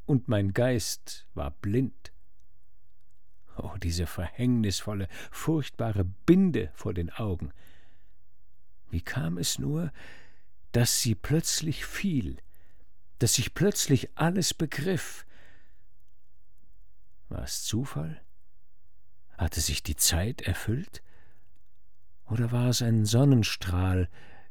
und 0.06 0.28
mein 0.28 0.52
Geist 0.52 1.26
war 1.34 1.50
blind. 1.50 2.12
Oh, 3.56 3.76
diese 3.82 4.06
verhängnisvolle, 4.06 5.08
furchtbare 5.30 6.04
Binde 6.04 6.70
vor 6.74 6.94
den 6.94 7.10
Augen. 7.10 7.52
Wie 8.90 9.00
kam 9.00 9.38
es 9.38 9.58
nur, 9.58 9.92
dass 10.72 11.00
sie 11.00 11.14
plötzlich 11.14 11.84
fiel, 11.86 12.38
dass 13.18 13.38
ich 13.38 13.54
plötzlich 13.54 14.10
alles 14.16 14.54
begriff? 14.54 15.24
War 17.28 17.42
es 17.42 17.64
Zufall? 17.64 18.20
Hatte 19.38 19.60
sich 19.60 19.82
die 19.82 19.96
Zeit 19.96 20.42
erfüllt? 20.42 21.02
Oder 22.26 22.52
war 22.52 22.68
es 22.68 22.82
ein 22.82 23.04
Sonnenstrahl, 23.04 24.08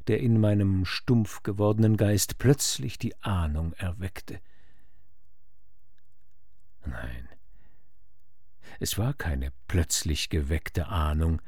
der 0.08 0.20
in 0.20 0.40
meinem 0.40 0.86
stumpf 0.86 1.44
gewordenen 1.44 1.98
Geist 1.98 2.38
plötzlich 2.38 2.98
die 2.98 3.16
Ahnung 3.24 3.74
erweckte? 3.74 4.40
Nein, 6.86 7.30
es 8.80 8.98
war 8.98 9.14
keine 9.14 9.52
plötzlich 9.68 10.30
geweckte 10.30 10.88
Ahnung, 10.88 11.42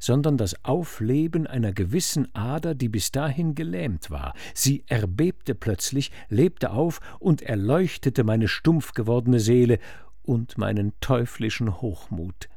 sondern 0.00 0.36
das 0.36 0.64
Aufleben 0.64 1.46
einer 1.46 1.72
gewissen 1.72 2.34
Ader, 2.34 2.74
die 2.74 2.88
bis 2.88 3.10
dahin 3.10 3.54
gelähmt 3.54 4.10
war. 4.10 4.34
Sie 4.54 4.84
erbebte 4.86 5.54
plötzlich, 5.54 6.12
lebte 6.28 6.70
auf 6.70 7.00
und 7.18 7.42
erleuchtete 7.42 8.24
meine 8.24 8.48
stumpf 8.48 8.92
gewordene 8.92 9.40
Seele 9.40 9.78
und 10.22 10.58
meinen 10.58 10.92
teuflischen 11.00 11.80
Hochmut. 11.80 12.48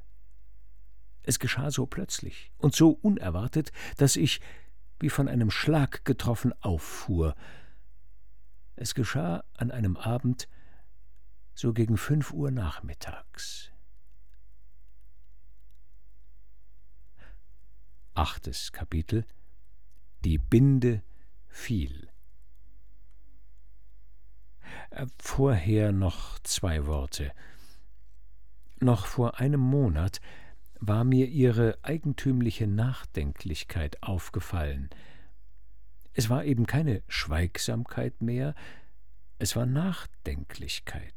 Es 1.23 1.39
geschah 1.39 1.71
so 1.71 1.85
plötzlich 1.85 2.51
und 2.57 2.75
so 2.75 2.89
unerwartet, 2.89 3.71
dass 3.97 4.15
ich, 4.15 4.41
wie 4.99 5.09
von 5.09 5.27
einem 5.27 5.51
Schlag 5.51 6.03
getroffen, 6.05 6.53
auffuhr. 6.61 7.35
Es 8.75 8.95
geschah 8.95 9.43
an 9.55 9.71
einem 9.71 9.97
Abend, 9.97 10.47
so 11.53 11.73
gegen 11.73 11.97
fünf 11.97 12.33
Uhr 12.33 12.49
nachmittags. 12.49 13.70
Achtes 18.13 18.73
Kapitel 18.73 19.25
Die 20.25 20.37
Binde 20.37 21.01
fiel. 21.47 22.09
Äh, 24.89 25.07
vorher 25.17 25.93
noch 25.93 26.37
zwei 26.39 26.85
Worte. 26.85 27.31
Noch 28.81 29.05
vor 29.05 29.39
einem 29.39 29.61
Monat 29.61 30.19
war 30.79 31.03
mir 31.05 31.27
ihre 31.27 31.77
eigentümliche 31.83 32.67
Nachdenklichkeit 32.67 34.03
aufgefallen. 34.03 34.89
Es 36.13 36.29
war 36.29 36.43
eben 36.43 36.65
keine 36.65 37.03
Schweigsamkeit 37.07 38.21
mehr, 38.21 38.55
es 39.39 39.55
war 39.55 39.65
Nachdenklichkeit. 39.65 41.13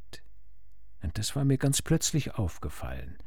Und 1.03 1.19
das 1.19 1.35
war 1.35 1.45
mir 1.45 1.59
ganz 1.59 1.83
plötzlich 1.83 2.35
aufgefallen. 2.35 3.19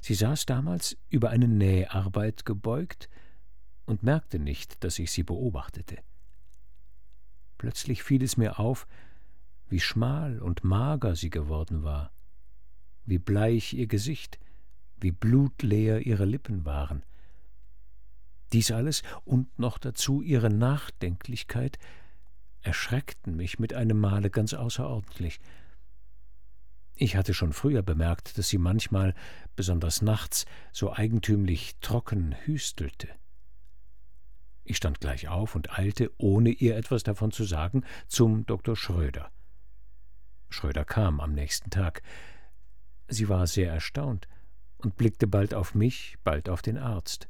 Sie 0.00 0.14
saß 0.14 0.46
damals 0.46 0.96
über 1.08 1.30
eine 1.30 1.48
Näharbeit 1.48 2.44
gebeugt 2.44 3.08
und 3.84 4.02
merkte 4.02 4.38
nicht, 4.38 4.82
dass 4.84 4.98
ich 4.98 5.10
sie 5.10 5.22
beobachtete. 5.22 5.98
Plötzlich 7.58 8.02
fiel 8.02 8.22
es 8.22 8.36
mir 8.36 8.58
auf, 8.58 8.86
wie 9.68 9.80
schmal 9.80 10.40
und 10.40 10.64
mager 10.64 11.14
sie 11.14 11.30
geworden 11.30 11.82
war 11.82 12.12
wie 13.04 13.18
bleich 13.18 13.72
ihr 13.72 13.86
Gesicht, 13.86 14.38
wie 15.00 15.12
blutleer 15.12 16.00
ihre 16.00 16.24
Lippen 16.24 16.64
waren. 16.64 17.04
Dies 18.52 18.70
alles 18.70 19.02
und 19.24 19.58
noch 19.58 19.78
dazu 19.78 20.22
ihre 20.22 20.50
Nachdenklichkeit 20.50 21.78
erschreckten 22.60 23.34
mich 23.34 23.58
mit 23.58 23.74
einem 23.74 23.98
Male 23.98 24.30
ganz 24.30 24.54
außerordentlich. 24.54 25.40
Ich 26.94 27.16
hatte 27.16 27.34
schon 27.34 27.52
früher 27.52 27.82
bemerkt, 27.82 28.38
dass 28.38 28.48
sie 28.48 28.58
manchmal, 28.58 29.14
besonders 29.56 30.02
nachts, 30.02 30.44
so 30.72 30.92
eigentümlich 30.92 31.76
trocken 31.80 32.34
hüstelte. 32.44 33.08
Ich 34.64 34.76
stand 34.76 35.00
gleich 35.00 35.28
auf 35.28 35.54
und 35.54 35.76
eilte, 35.78 36.10
ohne 36.18 36.50
ihr 36.50 36.76
etwas 36.76 37.02
davon 37.02 37.32
zu 37.32 37.44
sagen, 37.44 37.84
zum 38.06 38.46
Dr. 38.46 38.76
Schröder. 38.76 39.30
Schröder 40.50 40.84
kam 40.84 41.20
am 41.20 41.32
nächsten 41.32 41.70
Tag. 41.70 42.02
Sie 43.08 43.28
war 43.28 43.46
sehr 43.46 43.72
erstaunt 43.72 44.28
und 44.78 44.96
blickte 44.96 45.26
bald 45.26 45.54
auf 45.54 45.74
mich, 45.74 46.16
bald 46.24 46.48
auf 46.48 46.62
den 46.62 46.78
Arzt. 46.78 47.26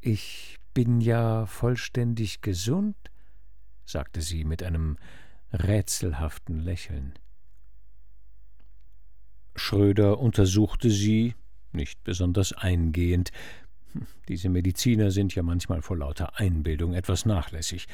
Ich 0.00 0.58
bin 0.74 1.00
ja 1.00 1.46
vollständig 1.46 2.40
gesund, 2.40 2.96
sagte 3.84 4.20
sie 4.20 4.44
mit 4.44 4.62
einem 4.62 4.98
rätselhaften 5.52 6.60
Lächeln. 6.60 7.18
Schröder 9.58 10.18
untersuchte 10.18 10.90
sie, 10.90 11.34
nicht 11.72 12.02
besonders 12.04 12.52
eingehend. 12.52 13.30
Diese 14.28 14.48
Mediziner 14.48 15.10
sind 15.10 15.34
ja 15.34 15.42
manchmal 15.42 15.82
vor 15.82 15.96
lauter 15.96 16.38
Einbildung 16.38 16.94
etwas 16.94 17.26
nachlässig. 17.26 17.86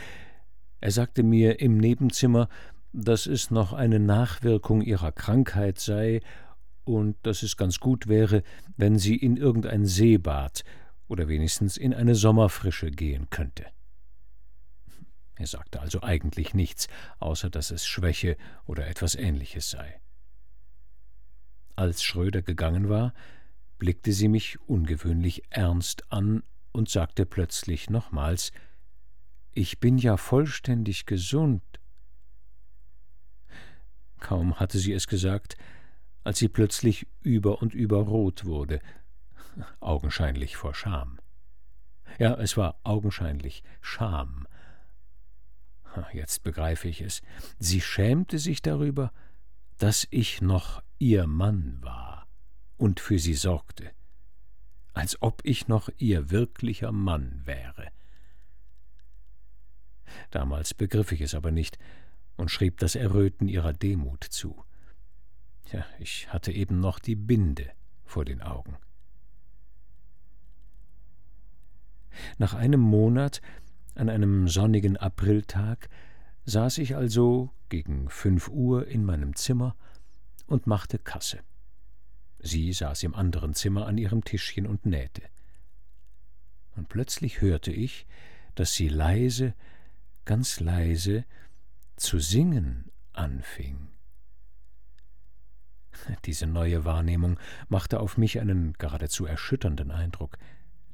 Er 0.80 0.90
sagte 0.90 1.22
mir 1.22 1.60
im 1.60 1.78
Nebenzimmer, 1.78 2.48
dass 2.92 3.26
es 3.26 3.50
noch 3.50 3.72
eine 3.72 3.98
Nachwirkung 3.98 4.82
ihrer 4.82 5.12
Krankheit 5.12 5.80
sei 5.80 6.20
und 6.84 7.16
dass 7.22 7.42
es 7.42 7.56
ganz 7.56 7.80
gut 7.80 8.06
wäre, 8.06 8.42
wenn 8.76 8.98
sie 8.98 9.16
in 9.16 9.36
irgendein 9.36 9.86
Seebad 9.86 10.64
oder 11.08 11.28
wenigstens 11.28 11.76
in 11.76 11.94
eine 11.94 12.14
Sommerfrische 12.14 12.90
gehen 12.90 13.28
könnte. 13.30 13.66
Er 15.36 15.46
sagte 15.46 15.80
also 15.80 16.02
eigentlich 16.02 16.54
nichts, 16.54 16.88
außer 17.18 17.50
dass 17.50 17.70
es 17.70 17.86
Schwäche 17.86 18.36
oder 18.66 18.86
etwas 18.86 19.14
ähnliches 19.14 19.70
sei. 19.70 20.00
Als 21.76 22.02
Schröder 22.02 22.42
gegangen 22.42 22.88
war, 22.88 23.12
blickte 23.78 24.12
sie 24.12 24.28
mich 24.28 24.60
ungewöhnlich 24.60 25.42
ernst 25.50 26.10
an 26.12 26.42
und 26.72 26.88
sagte 26.88 27.26
plötzlich 27.26 27.90
nochmals 27.90 28.52
Ich 29.52 29.80
bin 29.80 29.98
ja 29.98 30.16
vollständig 30.16 31.06
gesund. 31.06 31.62
Kaum 34.20 34.58
hatte 34.58 34.78
sie 34.78 34.92
es 34.92 35.06
gesagt, 35.06 35.56
als 36.22 36.38
sie 36.38 36.48
plötzlich 36.48 37.06
über 37.20 37.60
und 37.60 37.74
über 37.74 37.98
rot 37.98 38.44
wurde. 38.44 38.80
Augenscheinlich 39.80 40.56
vor 40.56 40.74
Scham. 40.74 41.18
Ja, 42.18 42.34
es 42.34 42.56
war 42.56 42.78
augenscheinlich 42.84 43.62
Scham. 43.80 44.46
Jetzt 46.12 46.42
begreife 46.42 46.88
ich 46.88 47.00
es. 47.00 47.22
Sie 47.58 47.80
schämte 47.80 48.38
sich 48.38 48.62
darüber, 48.62 49.12
dass 49.78 50.06
ich 50.10 50.40
noch 50.40 50.82
ihr 51.04 51.26
Mann 51.26 51.76
war 51.82 52.26
und 52.78 52.98
für 52.98 53.18
sie 53.18 53.34
sorgte, 53.34 53.90
als 54.94 55.20
ob 55.20 55.42
ich 55.44 55.68
noch 55.68 55.90
ihr 55.98 56.30
wirklicher 56.30 56.92
Mann 56.92 57.42
wäre. 57.44 57.88
Damals 60.30 60.72
begriff 60.72 61.12
ich 61.12 61.20
es 61.20 61.34
aber 61.34 61.50
nicht 61.50 61.78
und 62.38 62.50
schrieb 62.50 62.78
das 62.78 62.94
Erröten 62.94 63.48
ihrer 63.48 63.74
Demut 63.74 64.24
zu. 64.24 64.64
Ja, 65.70 65.84
ich 65.98 66.32
hatte 66.32 66.52
eben 66.52 66.80
noch 66.80 66.98
die 66.98 67.16
Binde 67.16 67.70
vor 68.06 68.24
den 68.24 68.40
Augen. 68.40 68.78
Nach 72.38 72.54
einem 72.54 72.80
Monat, 72.80 73.42
an 73.94 74.08
einem 74.08 74.48
sonnigen 74.48 74.96
Apriltag, 74.96 75.90
saß 76.46 76.78
ich 76.78 76.96
also 76.96 77.50
gegen 77.68 78.08
fünf 78.08 78.48
Uhr 78.48 78.86
in 78.86 79.04
meinem 79.04 79.36
Zimmer 79.36 79.76
und 80.46 80.66
machte 80.66 80.98
Kasse. 80.98 81.40
Sie 82.38 82.72
saß 82.72 83.02
im 83.04 83.14
anderen 83.14 83.54
Zimmer 83.54 83.86
an 83.86 83.96
ihrem 83.98 84.24
Tischchen 84.24 84.66
und 84.66 84.84
nähte. 84.84 85.22
Und 86.76 86.88
plötzlich 86.88 87.40
hörte 87.40 87.72
ich, 87.72 88.06
dass 88.54 88.74
sie 88.74 88.88
leise, 88.88 89.54
ganz 90.24 90.60
leise 90.60 91.24
zu 91.96 92.18
singen 92.18 92.90
anfing. 93.12 93.88
Diese 96.24 96.46
neue 96.46 96.84
Wahrnehmung 96.84 97.38
machte 97.68 98.00
auf 98.00 98.18
mich 98.18 98.40
einen 98.40 98.74
geradezu 98.74 99.26
erschütternden 99.26 99.90
Eindruck, 99.90 100.36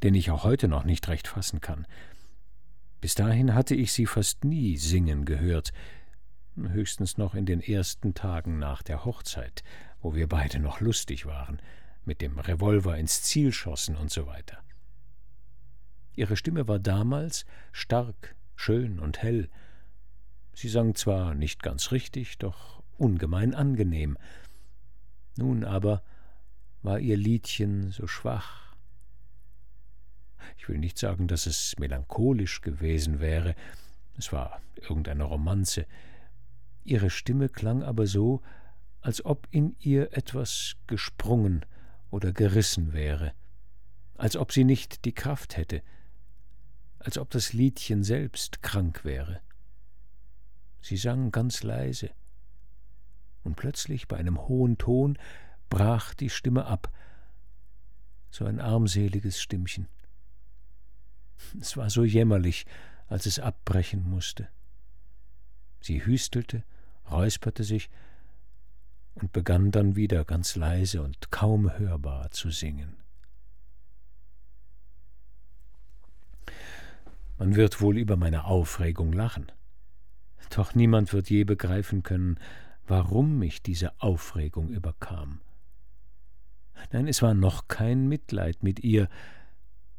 den 0.03 0.15
ich 0.15 0.31
auch 0.31 0.45
heute 0.45 0.69
noch 0.69 0.85
nicht 0.85 1.09
recht 1.09 1.29
fassen 1.29 1.61
kann. 1.61 1.87
Bis 3.01 3.15
dahin 3.15 3.55
hatte 3.55 3.75
ich 3.75 3.93
sie 3.93 4.07
fast 4.07 4.45
nie 4.45 4.77
singen 4.77 5.25
gehört, 5.25 5.73
höchstens 6.69 7.17
noch 7.17 7.35
in 7.35 7.47
den 7.47 7.61
ersten 7.61 8.15
Tagen 8.15 8.59
nach 8.59 8.83
der 8.83 9.05
Hochzeit, 9.05 9.63
wo 10.03 10.15
wir 10.15 10.29
beide 10.29 10.59
noch 10.59 10.81
lustig 10.81 11.27
waren, 11.27 11.61
mit 12.05 12.21
dem 12.21 12.39
Revolver 12.39 12.97
ins 12.99 13.23
Ziel 13.23 13.53
schossen 13.53 13.97
und 13.97 14.11
so 14.11 14.27
weiter. 14.27 14.63
Ihre 16.15 16.37
Stimme 16.37 16.69
war 16.69 16.79
damals 16.79 17.47
stark, 17.73 18.35
schön 18.57 19.01
und 19.01 19.23
hell. 19.23 19.49
Sie 20.53 20.69
sang 20.69 20.95
zwar 20.95 21.35
nicht 21.35 21.63
ganz 21.63 21.93
richtig, 21.93 22.39
doch 22.39 22.83
ungemein 22.99 23.55
angenehm. 23.55 24.19
Nun 25.37 25.65
aber 25.65 26.03
war 26.83 26.99
ihr 26.99 27.17
Liedchen 27.17 27.91
so 27.91 28.07
schwach. 28.07 28.75
Ich 30.59 30.69
will 30.69 30.79
nicht 30.79 30.99
sagen, 30.99 31.29
dass 31.29 31.47
es 31.47 31.75
melancholisch 31.79 32.61
gewesen 32.61 33.21
wäre, 33.21 33.55
es 34.19 34.33
war 34.33 34.61
irgendeine 34.77 35.25
Romanze, 35.25 35.87
ihre 36.85 37.11
Stimme 37.11 37.49
klang 37.49 37.83
aber 37.83 38.07
so, 38.07 38.43
als 39.01 39.25
ob 39.25 39.49
in 39.51 39.77
ihr 39.79 40.17
etwas 40.17 40.77
gesprungen 40.87 41.65
oder 42.11 42.33
gerissen 42.33 42.93
wäre, 42.93 43.33
als 44.17 44.37
ob 44.37 44.53
sie 44.53 44.65
nicht 44.65 45.05
die 45.05 45.15
Kraft 45.15 45.57
hätte, 45.57 45.83
als 46.99 47.17
ob 47.17 47.31
das 47.31 47.53
Liedchen 47.53 48.05
selbst 48.05 48.63
krank 48.63 49.05
wäre. 49.05 49.41
Sie 50.83 50.97
sang 50.97 51.31
ganz 51.31 51.63
leise, 51.63 52.11
und 53.43 53.57
plötzlich 53.57 54.07
bei 54.07 54.17
einem 54.17 54.49
hohen 54.49 54.77
Ton 54.77 55.19
brach 55.71 56.15
die 56.15 56.31
Stimme 56.31 56.67
ab, 56.67 56.93
so 58.31 58.45
ein 58.45 58.61
armseliges 58.61 59.41
Stimmchen. 59.41 59.89
Es 61.59 61.77
war 61.77 61.91
so 61.91 62.05
jämmerlich, 62.05 62.67
als 63.09 63.27
es 63.27 63.39
abbrechen 63.39 64.09
musste. 64.09 64.49
Sie 65.81 66.05
hüstelte, 66.05 66.63
räusperte 67.11 67.65
sich 67.65 67.91
und 69.15 69.33
begann 69.33 69.71
dann 69.71 69.97
wieder 69.97 70.25
ganz 70.25 70.57
leise 70.57 71.03
und 71.03 71.31
kaum 71.31 71.77
hörbar 71.79 72.31
zu 72.31 72.51
singen. 72.51 72.97
Man 77.39 77.57
wird 77.57 77.81
wohl 77.81 77.97
über 77.97 78.17
meine 78.17 78.45
Aufregung 78.45 79.13
lachen. 79.13 79.51
Doch 80.51 80.75
niemand 80.75 81.13
wird 81.13 81.31
je 81.31 81.45
begreifen 81.45 82.03
können, 82.03 82.39
warum 82.87 83.39
mich 83.39 83.63
diese 83.63 83.99
Aufregung 84.01 84.69
überkam. 84.69 85.41
Nein, 86.93 87.07
es 87.07 87.23
war 87.23 87.35
noch 87.35 87.69
kein 87.69 88.09
Mitleid 88.09 88.63
mit 88.63 88.81
ihr, 88.81 89.09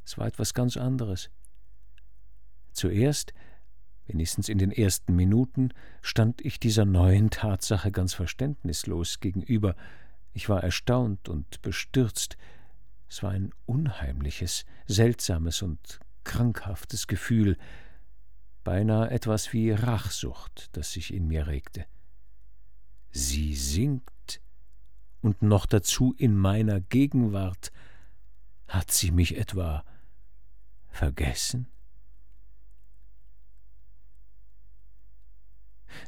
es 0.05 0.17
war 0.17 0.27
etwas 0.27 0.53
ganz 0.53 0.77
anderes. 0.77 1.29
Zuerst 2.73 3.33
wenigstens 4.11 4.49
in 4.49 4.57
den 4.57 4.71
ersten 4.71 5.15
Minuten, 5.15 5.69
stand 6.01 6.41
ich 6.41 6.59
dieser 6.59 6.85
neuen 6.85 7.29
Tatsache 7.29 7.91
ganz 7.91 8.13
verständnislos 8.13 9.19
gegenüber. 9.19 9.75
Ich 10.33 10.49
war 10.49 10.63
erstaunt 10.63 11.29
und 11.29 11.61
bestürzt. 11.61 12.37
Es 13.09 13.23
war 13.23 13.31
ein 13.31 13.51
unheimliches, 13.65 14.65
seltsames 14.87 15.61
und 15.61 15.99
krankhaftes 16.23 17.07
Gefühl, 17.07 17.57
beinahe 18.63 19.09
etwas 19.09 19.53
wie 19.53 19.71
Rachsucht, 19.71 20.69
das 20.73 20.91
sich 20.91 21.13
in 21.13 21.27
mir 21.27 21.47
regte. 21.47 21.85
Sie 23.11 23.55
singt, 23.55 24.11
und 25.21 25.41
noch 25.41 25.65
dazu 25.65 26.13
in 26.17 26.35
meiner 26.35 26.81
Gegenwart. 26.81 27.71
Hat 28.67 28.91
sie 28.91 29.11
mich 29.11 29.37
etwa 29.37 29.83
vergessen? 30.89 31.67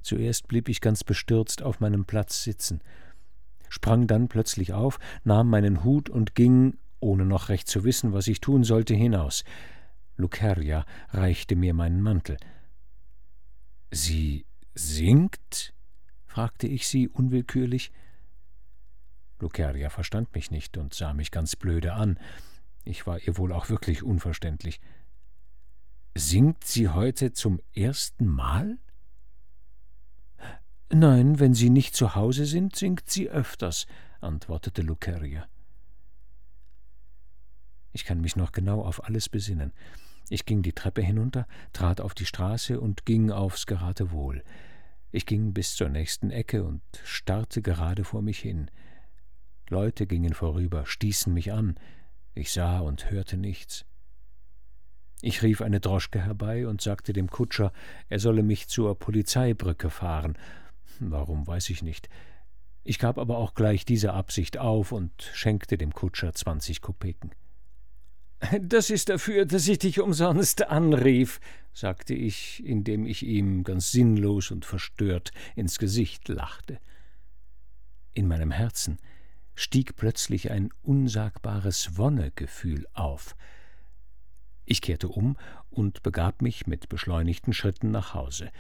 Zuerst 0.01 0.47
blieb 0.47 0.69
ich 0.69 0.81
ganz 0.81 1.03
bestürzt 1.03 1.61
auf 1.61 1.79
meinem 1.79 2.05
Platz 2.05 2.43
sitzen, 2.43 2.81
sprang 3.69 4.07
dann 4.07 4.27
plötzlich 4.27 4.73
auf, 4.73 4.99
nahm 5.23 5.49
meinen 5.49 5.83
Hut 5.83 6.09
und 6.09 6.35
ging, 6.35 6.77
ohne 6.99 7.25
noch 7.25 7.49
recht 7.49 7.67
zu 7.67 7.83
wissen, 7.83 8.13
was 8.13 8.27
ich 8.27 8.39
tun 8.39 8.63
sollte, 8.63 8.93
hinaus. 8.93 9.43
Lucerja 10.15 10.85
reichte 11.09 11.55
mir 11.55 11.73
meinen 11.73 12.01
Mantel. 12.01 12.37
Sie 13.91 14.45
singt? 14.75 15.73
fragte 16.25 16.67
ich 16.67 16.87
sie 16.87 17.09
unwillkürlich. 17.09 17.91
Lucerja 19.39 19.89
verstand 19.89 20.33
mich 20.33 20.51
nicht 20.51 20.77
und 20.77 20.93
sah 20.93 21.13
mich 21.13 21.31
ganz 21.31 21.55
blöde 21.55 21.93
an. 21.93 22.19
Ich 22.85 23.05
war 23.05 23.19
ihr 23.19 23.37
wohl 23.37 23.51
auch 23.51 23.69
wirklich 23.69 24.03
unverständlich. 24.03 24.79
Singt 26.15 26.63
sie 26.63 26.89
heute 26.89 27.33
zum 27.33 27.59
ersten 27.73 28.27
Mal? 28.27 28.77
Nein, 30.95 31.39
wenn 31.39 31.55
Sie 31.55 31.71
nicht 31.71 31.95
zu 31.95 32.13
Hause 32.13 32.45
sind, 32.45 32.75
singt 32.75 33.09
sie 33.09 33.27
öfters, 33.27 33.87
antwortete 34.21 34.83
Luceria. 34.83 35.47
Ich 37.93 38.05
kann 38.05 38.21
mich 38.21 38.35
noch 38.35 38.51
genau 38.51 38.83
auf 38.83 39.03
alles 39.03 39.27
besinnen. 39.27 39.73
Ich 40.29 40.45
ging 40.45 40.61
die 40.61 40.73
Treppe 40.73 41.01
hinunter, 41.01 41.47
trat 41.73 41.99
auf 41.99 42.13
die 42.13 42.27
Straße 42.27 42.79
und 42.79 43.07
ging 43.07 43.31
aufs 43.31 43.65
Geratewohl. 43.65 44.43
Ich 45.11 45.25
ging 45.25 45.51
bis 45.51 45.75
zur 45.75 45.89
nächsten 45.89 46.29
Ecke 46.29 46.63
und 46.63 46.83
starrte 47.03 47.63
gerade 47.63 48.03
vor 48.03 48.21
mich 48.21 48.37
hin. 48.37 48.69
Leute 49.69 50.05
gingen 50.05 50.35
vorüber, 50.35 50.85
stießen 50.85 51.33
mich 51.33 51.51
an. 51.51 51.75
Ich 52.35 52.51
sah 52.51 52.81
und 52.81 53.09
hörte 53.09 53.37
nichts. 53.37 53.83
Ich 55.21 55.41
rief 55.41 55.63
eine 55.63 55.79
Droschke 55.79 56.21
herbei 56.21 56.67
und 56.67 56.81
sagte 56.81 57.13
dem 57.13 57.31
Kutscher, 57.31 57.73
er 58.09 58.19
solle 58.19 58.43
mich 58.43 58.67
zur 58.67 58.99
Polizeibrücke 58.99 59.89
fahren 59.89 60.37
Warum 60.99 61.47
weiß 61.47 61.69
ich 61.69 61.81
nicht. 61.81 62.09
Ich 62.83 62.99
gab 62.99 63.17
aber 63.17 63.37
auch 63.37 63.53
gleich 63.53 63.85
diese 63.85 64.13
Absicht 64.13 64.57
auf 64.57 64.91
und 64.91 65.29
schenkte 65.33 65.77
dem 65.77 65.93
Kutscher 65.93 66.33
zwanzig 66.33 66.81
Kopeken. 66.81 67.31
Das 68.61 68.89
ist 68.89 69.07
dafür, 69.07 69.45
dass 69.45 69.67
ich 69.69 69.79
dich 69.79 70.01
umsonst 70.01 70.67
anrief, 70.67 71.39
sagte 71.71 72.13
ich, 72.13 72.61
indem 72.65 73.05
ich 73.05 73.25
ihm 73.25 73.63
ganz 73.63 73.91
sinnlos 73.91 74.51
und 74.51 74.65
verstört 74.65 75.31
ins 75.55 75.79
Gesicht 75.79 76.27
lachte. 76.27 76.79
In 78.13 78.27
meinem 78.27 78.51
Herzen 78.51 78.99
stieg 79.55 79.95
plötzlich 79.95 80.51
ein 80.51 80.71
unsagbares 80.81 81.97
Wonnegefühl 81.97 82.85
auf. 82.93 83.35
Ich 84.65 84.81
kehrte 84.81 85.07
um 85.07 85.37
und 85.69 86.03
begab 86.03 86.41
mich 86.41 86.67
mit 86.67 86.89
beschleunigten 86.89 87.53
Schritten 87.53 87.91
nach 87.91 88.13
Hause. 88.13 88.51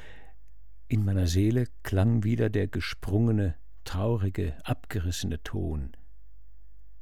In 0.93 1.05
meiner 1.05 1.25
Seele 1.25 1.65
klang 1.81 2.23
wieder 2.23 2.51
der 2.51 2.67
gesprungene, 2.67 3.55
traurige, 3.83 4.55
abgerissene 4.63 5.41
Ton. 5.41 5.97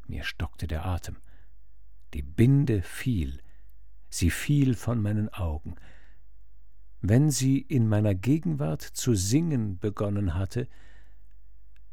Mir 0.07 0.23
stockte 0.23 0.65
der 0.65 0.85
Atem. 0.85 1.17
Die 2.13 2.21
Binde 2.21 2.83
fiel, 2.83 3.41
sie 4.07 4.29
fiel 4.29 4.75
von 4.75 5.01
meinen 5.01 5.27
Augen. 5.27 5.75
Wenn 7.01 7.31
sie 7.31 7.59
in 7.59 7.89
meiner 7.89 8.15
Gegenwart 8.15 8.81
zu 8.81 9.13
singen 9.13 9.77
begonnen 9.77 10.35
hatte, 10.35 10.69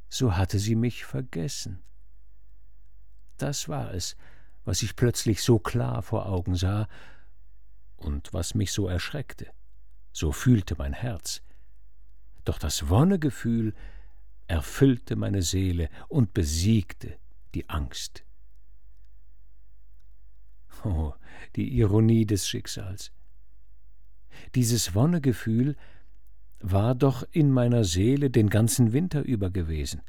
so 0.08 0.36
hatte 0.36 0.60
sie 0.60 0.76
mich 0.76 1.04
vergessen. 1.04 1.82
Das 3.38 3.68
war 3.68 3.92
es, 3.92 4.16
was 4.64 4.82
ich 4.84 4.94
plötzlich 4.94 5.42
so 5.42 5.58
klar 5.58 6.02
vor 6.02 6.26
Augen 6.26 6.54
sah 6.54 6.86
und 7.96 8.32
was 8.32 8.54
mich 8.54 8.70
so 8.70 8.86
erschreckte. 8.86 9.50
So 10.12 10.30
fühlte 10.30 10.76
mein 10.78 10.92
Herz. 10.92 11.42
Doch 12.48 12.58
das 12.58 12.88
Wonnegefühl 12.88 13.74
erfüllte 14.46 15.16
meine 15.16 15.42
Seele 15.42 15.90
und 16.08 16.32
besiegte 16.32 17.18
die 17.54 17.68
Angst. 17.68 18.24
Oh, 20.82 21.12
die 21.56 21.76
Ironie 21.78 22.24
des 22.24 22.48
Schicksals. 22.48 23.12
Dieses 24.54 24.94
Wonnegefühl 24.94 25.76
war 26.60 26.94
doch 26.94 27.22
in 27.32 27.50
meiner 27.50 27.84
Seele 27.84 28.30
den 28.30 28.48
ganzen 28.48 28.94
Winter 28.94 29.20
über 29.20 29.50
gewesen. 29.50 30.00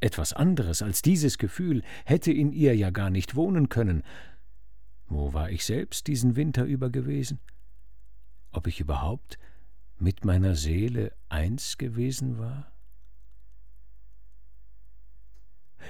Etwas 0.00 0.32
anderes 0.32 0.80
als 0.80 1.02
dieses 1.02 1.36
Gefühl 1.36 1.82
hätte 2.06 2.32
in 2.32 2.52
ihr 2.54 2.74
ja 2.74 2.88
gar 2.88 3.10
nicht 3.10 3.34
wohnen 3.34 3.68
können. 3.68 4.02
Wo 5.08 5.34
war 5.34 5.50
ich 5.50 5.66
selbst 5.66 6.06
diesen 6.06 6.36
Winter 6.36 6.64
über 6.64 6.88
gewesen? 6.88 7.38
Ob 8.50 8.66
ich 8.66 8.80
überhaupt 8.80 9.38
mit 9.98 10.24
meiner 10.24 10.54
Seele 10.54 11.12
eins 11.28 11.78
gewesen 11.78 12.38
war? 12.38 12.72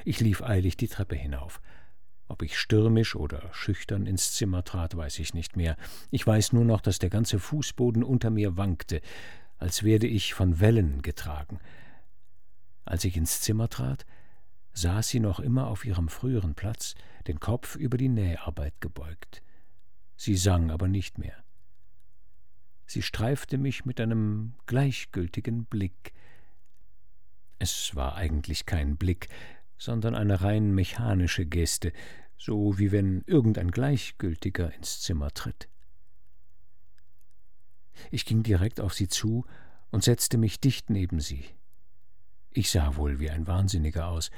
Ich 0.04 0.20
lief 0.20 0.42
eilig 0.42 0.76
die 0.76 0.88
Treppe 0.88 1.16
hinauf. 1.16 1.60
Ob 2.26 2.42
ich 2.42 2.58
stürmisch 2.58 3.16
oder 3.16 3.52
schüchtern 3.52 4.06
ins 4.06 4.32
Zimmer 4.32 4.64
trat, 4.64 4.96
weiß 4.96 5.18
ich 5.18 5.34
nicht 5.34 5.56
mehr. 5.56 5.76
Ich 6.10 6.26
weiß 6.26 6.52
nur 6.52 6.64
noch, 6.64 6.80
dass 6.80 6.98
der 6.98 7.10
ganze 7.10 7.38
Fußboden 7.38 8.02
unter 8.02 8.30
mir 8.30 8.56
wankte, 8.56 9.00
als 9.58 9.82
werde 9.82 10.06
ich 10.06 10.34
von 10.34 10.58
Wellen 10.58 11.02
getragen. 11.02 11.60
Als 12.84 13.04
ich 13.04 13.16
ins 13.16 13.40
Zimmer 13.40 13.68
trat, 13.68 14.04
saß 14.72 15.08
sie 15.08 15.20
noch 15.20 15.38
immer 15.38 15.68
auf 15.68 15.84
ihrem 15.84 16.08
früheren 16.08 16.54
Platz, 16.54 16.94
den 17.26 17.40
Kopf 17.40 17.76
über 17.76 17.96
die 17.96 18.08
Näharbeit 18.08 18.80
gebeugt. 18.80 19.42
Sie 20.16 20.36
sang 20.36 20.70
aber 20.70 20.88
nicht 20.88 21.18
mehr. 21.18 21.43
Sie 22.86 23.02
streifte 23.02 23.58
mich 23.58 23.84
mit 23.84 24.00
einem 24.00 24.54
gleichgültigen 24.66 25.64
Blick. 25.64 26.12
Es 27.58 27.94
war 27.94 28.16
eigentlich 28.16 28.66
kein 28.66 28.96
Blick, 28.96 29.28
sondern 29.78 30.14
eine 30.14 30.42
rein 30.42 30.74
mechanische 30.74 31.46
Geste, 31.46 31.92
so 32.36 32.78
wie 32.78 32.92
wenn 32.92 33.22
irgendein 33.26 33.70
Gleichgültiger 33.70 34.72
ins 34.74 35.00
Zimmer 35.00 35.30
tritt. 35.32 35.68
Ich 38.10 38.26
ging 38.26 38.42
direkt 38.42 38.80
auf 38.80 38.92
sie 38.92 39.08
zu 39.08 39.46
und 39.90 40.04
setzte 40.04 40.38
mich 40.38 40.60
dicht 40.60 40.90
neben 40.90 41.20
sie. 41.20 41.44
Ich 42.50 42.70
sah 42.70 42.96
wohl 42.96 43.18
wie 43.18 43.30
ein 43.30 43.46
Wahnsinniger 43.46 44.08
aus. 44.08 44.30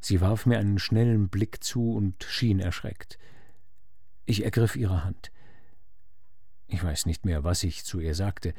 Sie 0.00 0.20
warf 0.20 0.46
mir 0.46 0.58
einen 0.58 0.78
schnellen 0.78 1.28
Blick 1.28 1.62
zu 1.62 1.92
und 1.92 2.22
schien 2.24 2.60
erschreckt. 2.60 3.18
Ich 4.26 4.44
ergriff 4.44 4.76
ihre 4.76 5.04
Hand. 5.04 5.30
Ich 6.72 6.82
weiß 6.84 7.06
nicht 7.06 7.26
mehr, 7.26 7.42
was 7.42 7.64
ich 7.64 7.84
zu 7.84 7.98
ihr 7.98 8.14
sagte, 8.14 8.54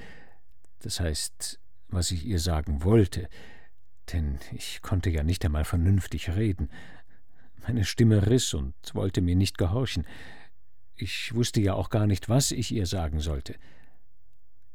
das 0.79 0.99
heißt, 0.99 1.59
was 1.87 2.11
ich 2.11 2.25
ihr 2.25 2.39
sagen 2.39 2.83
wollte, 2.83 3.29
denn 4.11 4.37
ich 4.51 4.81
konnte 4.81 5.09
ja 5.09 5.23
nicht 5.23 5.45
einmal 5.45 5.63
vernünftig 5.63 6.29
reden. 6.29 6.69
Meine 7.65 7.85
Stimme 7.85 8.27
riss 8.27 8.53
und 8.53 8.73
wollte 8.93 9.21
mir 9.21 9.35
nicht 9.35 9.57
gehorchen. 9.57 10.05
Ich 10.95 11.33
wusste 11.33 11.61
ja 11.61 11.73
auch 11.73 11.89
gar 11.89 12.05
nicht, 12.05 12.27
was 12.27 12.51
ich 12.51 12.73
ihr 12.73 12.85
sagen 12.85 13.21
sollte. 13.21 13.55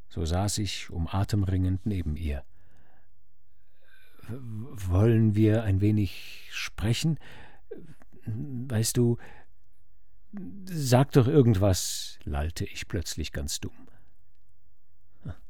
So 0.09 0.25
saß 0.25 0.59
ich 0.59 0.89
um 0.89 1.07
Atem 1.07 1.45
ringend 1.45 1.85
neben 1.85 2.17
ihr. 2.17 2.43
Wollen 4.29 5.35
wir 5.35 5.63
ein 5.63 5.83
wenig 5.83 6.49
sprechen? 6.53 7.19
Weißt 8.25 8.97
du, 8.97 9.19
sag 10.65 11.13
doch 11.13 11.27
irgendwas, 11.27 12.19
lallte 12.25 12.65
ich 12.65 12.89
plötzlich 12.89 13.33
ganz 13.33 13.61
dumm. 13.61 13.89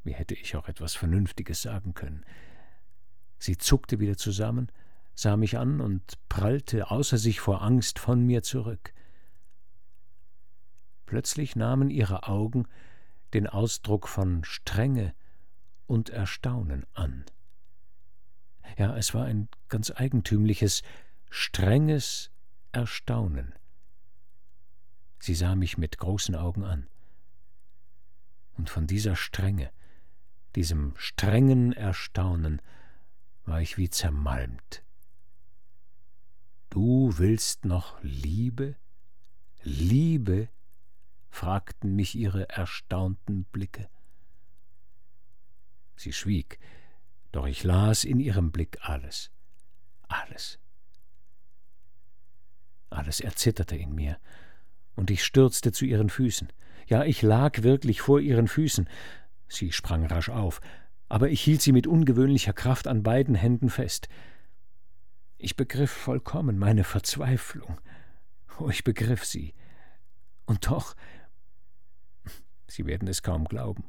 Wie 0.05 0.15
hätte 0.15 0.35
ich 0.35 0.57
auch 0.57 0.69
etwas 0.69 0.95
Vernünftiges 0.95 1.63
sagen 1.63 1.95
können? 1.95 2.25
Sie 3.39 3.59
zuckte 3.59 3.99
wieder 3.99 4.17
zusammen, 4.17 4.71
sah 5.15 5.37
mich 5.37 5.59
an 5.59 5.81
und 5.81 6.15
prallte 6.29 6.91
außer 6.91 7.19
sich 7.19 7.41
vor 7.41 7.63
Angst 7.63 7.99
von 7.99 8.25
mir 8.25 8.43
zurück. 8.43 8.93
Plötzlich 11.07 11.57
nahmen 11.57 11.91
ihre 11.91 12.29
Augen 12.29 12.67
den 13.35 13.47
Ausdruck 13.47 14.09
von 14.09 14.45
Strenge 14.45 15.15
und 15.87 16.11
Erstaunen 16.11 16.87
an. 16.95 17.25
Ja, 18.79 18.97
es 18.97 19.15
war 19.15 19.25
ein 19.25 19.49
ganz 19.69 19.93
eigentümliches, 19.95 20.83
strenges 21.31 22.31
Erstaunen. 22.73 23.55
Sie 25.19 25.35
sah 25.35 25.55
mich 25.55 25.79
mit 25.79 25.99
großen 25.99 26.35
Augen 26.35 26.65
an. 26.65 26.89
Und 28.57 28.71
von 28.71 28.87
dieser 28.87 29.17
Strenge, 29.17 29.71
diesem 30.55 30.95
strengen 30.97 31.73
Erstaunen, 31.73 32.63
war 33.45 33.61
ich 33.61 33.77
wie 33.77 33.91
zermalmt. 33.91 34.83
Du 36.71 37.17
willst 37.19 37.65
noch 37.65 37.99
Liebe? 38.03 38.77
Liebe? 39.63 40.49
fragten 41.29 41.95
mich 41.95 42.15
ihre 42.15 42.49
erstaunten 42.49 43.45
Blicke. 43.45 43.91
Sie 45.97 46.13
schwieg, 46.13 46.59
doch 47.33 47.47
ich 47.47 47.63
las 47.65 48.05
in 48.05 48.21
ihrem 48.21 48.53
Blick 48.53 48.79
alles, 48.81 49.31
alles. 50.09 50.59
Alles 52.89 53.21
erzitterte 53.21 53.77
in 53.77 53.95
mir, 53.95 54.19
und 54.97 55.11
ich 55.11 55.25
stürzte 55.25 55.73
zu 55.73 55.85
ihren 55.85 56.11
Füßen. 56.11 56.49
Ja, 56.89 57.05
ich 57.05 57.23
lag 57.23 57.63
wirklich 57.63 58.01
vor 58.01 58.21
ihren 58.21 58.49
Füßen. 58.49 58.89
Sie 59.49 59.73
sprang 59.73 60.05
rasch 60.07 60.29
auf, 60.29 60.61
aber 61.09 61.31
ich 61.31 61.41
hielt 61.41 61.63
sie 61.63 61.73
mit 61.73 61.87
ungewöhnlicher 61.87 62.53
Kraft 62.53 62.89
an 62.89 63.03
beiden 63.03 63.35
Händen 63.35 63.71
fest. 63.71 64.09
Ich 65.39 65.57
begriff 65.57 65.91
vollkommen 65.91 66.59
meine 66.59 66.83
Verzweiflung. 66.83 67.81
Oh, 68.59 68.69
ich 68.71 68.83
begriff 68.83 69.25
sie. 69.25 69.55
Und 70.47 70.67
doch, 70.67 70.97
Sie 72.69 72.87
werden 72.87 73.09
es 73.09 73.23
kaum 73.23 73.45
glauben, 73.45 73.85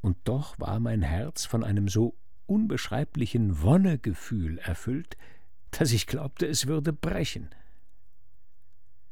und 0.00 0.18
doch 0.24 0.58
war 0.58 0.80
mein 0.80 1.02
Herz 1.02 1.46
von 1.46 1.64
einem 1.64 1.88
so 1.88 2.14
unbeschreiblichen 2.46 3.62
Wonnegefühl 3.62 4.58
erfüllt, 4.58 5.16
dass 5.70 5.92
ich 5.92 6.06
glaubte, 6.06 6.46
es 6.46 6.66
würde 6.66 6.92
brechen. 6.92 7.48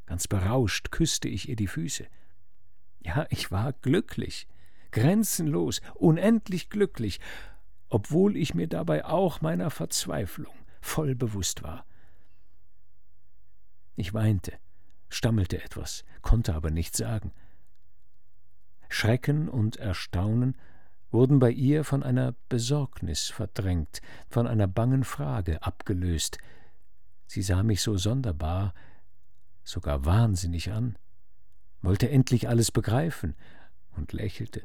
Ganz 0.05 0.27
berauscht 0.27 0.91
küsste 0.91 1.27
ich 1.27 1.49
ihr 1.49 1.55
die 1.55 1.67
Füße. 1.67 2.05
Ja, 3.01 3.25
ich 3.29 3.51
war 3.51 3.73
glücklich 3.73 4.47
grenzenlos, 4.93 5.81
unendlich 5.95 6.69
glücklich, 6.69 7.19
obwohl 7.89 8.37
ich 8.37 8.53
mir 8.53 8.67
dabei 8.67 9.03
auch 9.03 9.41
meiner 9.41 9.69
Verzweiflung 9.69 10.53
voll 10.79 11.15
bewusst 11.15 11.63
war. 11.63 11.85
Ich 13.95 14.13
weinte, 14.13 14.53
stammelte 15.09 15.61
etwas, 15.61 16.05
konnte 16.21 16.53
aber 16.53 16.71
nichts 16.71 16.97
sagen. 16.97 17.33
Schrecken 18.87 19.49
und 19.49 19.75
Erstaunen 19.77 20.55
wurden 21.11 21.39
bei 21.39 21.51
ihr 21.51 21.83
von 21.83 22.03
einer 22.03 22.33
Besorgnis 22.49 23.29
verdrängt, 23.29 24.01
von 24.29 24.47
einer 24.47 24.67
bangen 24.67 25.03
Frage 25.03 25.61
abgelöst. 25.61 26.37
Sie 27.27 27.41
sah 27.41 27.63
mich 27.63 27.81
so 27.81 27.97
sonderbar, 27.97 28.73
sogar 29.63 30.05
wahnsinnig 30.05 30.71
an, 30.71 30.97
wollte 31.81 32.09
endlich 32.09 32.47
alles 32.47 32.71
begreifen 32.71 33.35
und 33.95 34.13
lächelte. 34.13 34.63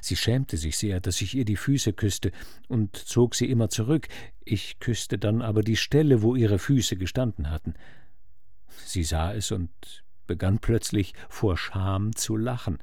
Sie 0.00 0.16
schämte 0.16 0.56
sich 0.56 0.78
sehr, 0.78 1.00
dass 1.00 1.20
ich 1.20 1.34
ihr 1.34 1.44
die 1.44 1.56
Füße 1.56 1.92
küsste, 1.92 2.32
und 2.68 2.96
zog 2.96 3.34
sie 3.34 3.50
immer 3.50 3.68
zurück, 3.68 4.08
ich 4.44 4.78
küsste 4.80 5.18
dann 5.18 5.42
aber 5.42 5.62
die 5.62 5.76
Stelle, 5.76 6.22
wo 6.22 6.34
ihre 6.34 6.58
Füße 6.58 6.96
gestanden 6.96 7.50
hatten. 7.50 7.74
Sie 8.86 9.04
sah 9.04 9.34
es 9.34 9.50
und 9.50 9.70
begann 10.26 10.58
plötzlich 10.58 11.14
vor 11.28 11.56
Scham 11.58 12.16
zu 12.16 12.36
lachen. 12.36 12.78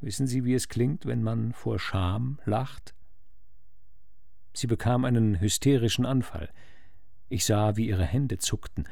Wissen 0.00 0.26
Sie, 0.26 0.44
wie 0.44 0.54
es 0.54 0.68
klingt, 0.68 1.06
wenn 1.06 1.22
man 1.22 1.52
vor 1.52 1.78
Scham 1.78 2.38
lacht? 2.44 2.94
Sie 4.52 4.66
bekam 4.66 5.04
einen 5.04 5.40
hysterischen 5.40 6.06
Anfall. 6.06 6.50
Ich 7.28 7.44
sah, 7.44 7.76
wie 7.76 7.88
ihre 7.88 8.04
Hände 8.04 8.38
zuckten, 8.38 8.88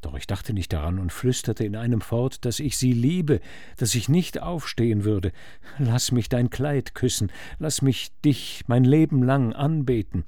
doch 0.00 0.14
ich 0.14 0.26
dachte 0.26 0.52
nicht 0.52 0.72
daran 0.72 0.98
und 0.98 1.12
flüsterte 1.12 1.64
in 1.64 1.76
einem 1.76 2.00
fort, 2.00 2.44
dass 2.44 2.60
ich 2.60 2.76
sie 2.78 2.92
liebe, 2.92 3.40
dass 3.76 3.94
ich 3.94 4.08
nicht 4.08 4.40
aufstehen 4.40 5.04
würde. 5.04 5.32
Lass 5.78 6.12
mich 6.12 6.28
dein 6.28 6.50
Kleid 6.50 6.94
küssen, 6.94 7.30
lass 7.58 7.82
mich 7.82 8.10
dich 8.24 8.64
mein 8.66 8.84
Leben 8.84 9.22
lang 9.22 9.52
anbeten. 9.52 10.24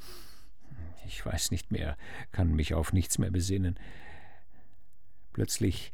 Ich 1.07 1.25
weiß 1.25 1.51
nicht 1.51 1.71
mehr, 1.71 1.97
kann 2.31 2.55
mich 2.55 2.75
auf 2.75 2.93
nichts 2.93 3.19
mehr 3.19 3.31
besinnen. 3.31 3.79
Plötzlich 5.33 5.93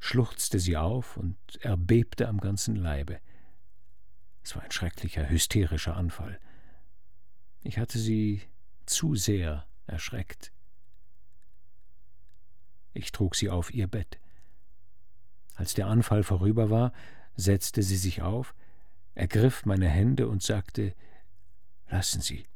schluchzte 0.00 0.58
sie 0.58 0.76
auf 0.76 1.16
und 1.16 1.36
erbebte 1.60 2.28
am 2.28 2.40
ganzen 2.40 2.76
Leibe. 2.76 3.20
Es 4.42 4.54
war 4.54 4.62
ein 4.62 4.70
schrecklicher, 4.70 5.28
hysterischer 5.28 5.96
Anfall. 5.96 6.38
Ich 7.62 7.78
hatte 7.78 7.98
sie 7.98 8.42
zu 8.84 9.14
sehr 9.14 9.66
erschreckt. 9.86 10.53
Ich 12.94 13.12
trug 13.12 13.34
sie 13.34 13.50
auf 13.50 13.74
ihr 13.74 13.88
Bett. 13.88 14.18
Als 15.56 15.74
der 15.74 15.88
Anfall 15.88 16.22
vorüber 16.22 16.70
war, 16.70 16.92
setzte 17.36 17.82
sie 17.82 17.96
sich 17.96 18.22
auf, 18.22 18.54
ergriff 19.14 19.66
meine 19.66 19.88
Hände 19.88 20.28
und 20.28 20.42
sagte 20.42 20.94
Lassen 21.88 22.22
Sie, 22.22 22.46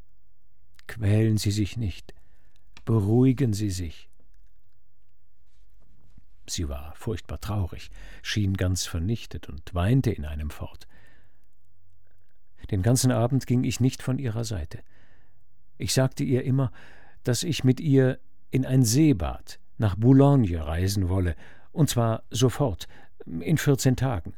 quälen 0.86 1.36
Sie 1.36 1.51
sich 1.51 1.76
nicht, 1.76 2.14
beruhigen 2.84 3.53
Sie 3.53 3.70
sich. 3.70 4.09
Sie 6.47 6.68
war 6.68 6.95
furchtbar 6.97 7.41
traurig, 7.41 7.91
schien 8.22 8.57
ganz 8.57 8.86
vernichtet 8.86 9.49
und 9.49 9.74
weinte 9.74 10.11
in 10.11 10.24
einem 10.24 10.51
fort. 10.51 10.89
Den 12.70 12.82
ganzen 12.82 13.12
Abend 13.12 13.47
ging 13.47 13.64
ich 13.64 13.80
nicht 13.80 14.03
von 14.03 14.18
ihrer 14.18 14.45
Seite. 14.45 14.82
Ich 15.76 15.93
sagte 15.95 16.24
ihr 16.24 16.45
immer, 16.45 16.72
dass 17.22 17.43
ich 17.43 17.64
mit 17.64 17.80
ihr 17.80 18.18
in 18.51 18.66
ein 18.66 18.82
Seebad 18.82 19.61
nach 19.79 19.97
Boulogne 19.97 20.66
reisen 20.66 21.09
wolle, 21.09 21.35
und 21.72 21.89
zwar 21.89 22.22
sofort, 22.31 22.89
in 23.24 23.59
vierzehn 23.59 23.97
Tagen. 23.97 24.35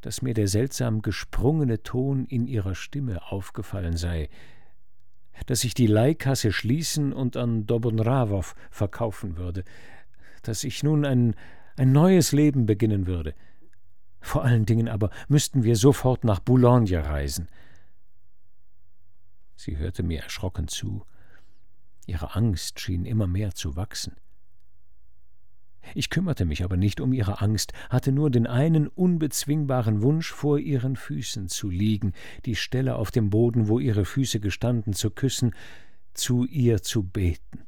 Dass 0.00 0.22
mir 0.22 0.34
der 0.34 0.48
seltsam 0.48 1.02
gesprungene 1.02 1.82
Ton 1.82 2.24
in 2.26 2.46
ihrer 2.46 2.74
Stimme 2.74 3.30
aufgefallen 3.30 3.96
sei, 3.96 4.28
dass 5.46 5.64
ich 5.64 5.74
die 5.74 5.86
Leihkasse 5.86 6.52
schließen 6.52 7.12
und 7.12 7.36
an 7.36 7.66
Dobonrawow 7.66 8.54
verkaufen 8.70 9.36
würde, 9.36 9.64
dass 10.42 10.64
ich 10.64 10.82
nun 10.82 11.04
ein, 11.04 11.34
ein 11.76 11.92
neues 11.92 12.32
Leben 12.32 12.66
beginnen 12.66 13.06
würde. 13.06 13.34
Vor 14.20 14.44
allen 14.44 14.66
Dingen 14.66 14.88
aber 14.88 15.10
müssten 15.28 15.62
wir 15.62 15.76
sofort 15.76 16.24
nach 16.24 16.40
Boulogne 16.40 17.04
reisen. 17.04 17.48
Sie 19.56 19.76
hörte 19.76 20.02
mir 20.02 20.22
erschrocken 20.22 20.68
zu. 20.68 21.04
Ihre 22.10 22.34
Angst 22.34 22.80
schien 22.80 23.04
immer 23.04 23.28
mehr 23.28 23.54
zu 23.54 23.76
wachsen. 23.76 24.16
Ich 25.94 26.10
kümmerte 26.10 26.44
mich 26.44 26.64
aber 26.64 26.76
nicht 26.76 27.00
um 27.00 27.12
ihre 27.12 27.40
Angst, 27.40 27.72
hatte 27.88 28.10
nur 28.10 28.30
den 28.30 28.48
einen 28.48 28.88
unbezwingbaren 28.88 30.02
Wunsch, 30.02 30.32
vor 30.32 30.58
ihren 30.58 30.96
Füßen 30.96 31.48
zu 31.48 31.70
liegen, 31.70 32.12
die 32.46 32.56
Stelle 32.56 32.96
auf 32.96 33.12
dem 33.12 33.30
Boden, 33.30 33.68
wo 33.68 33.78
ihre 33.78 34.04
Füße 34.04 34.40
gestanden, 34.40 34.92
zu 34.92 35.10
küssen, 35.10 35.54
zu 36.12 36.44
ihr 36.46 36.82
zu 36.82 37.04
beten. 37.04 37.62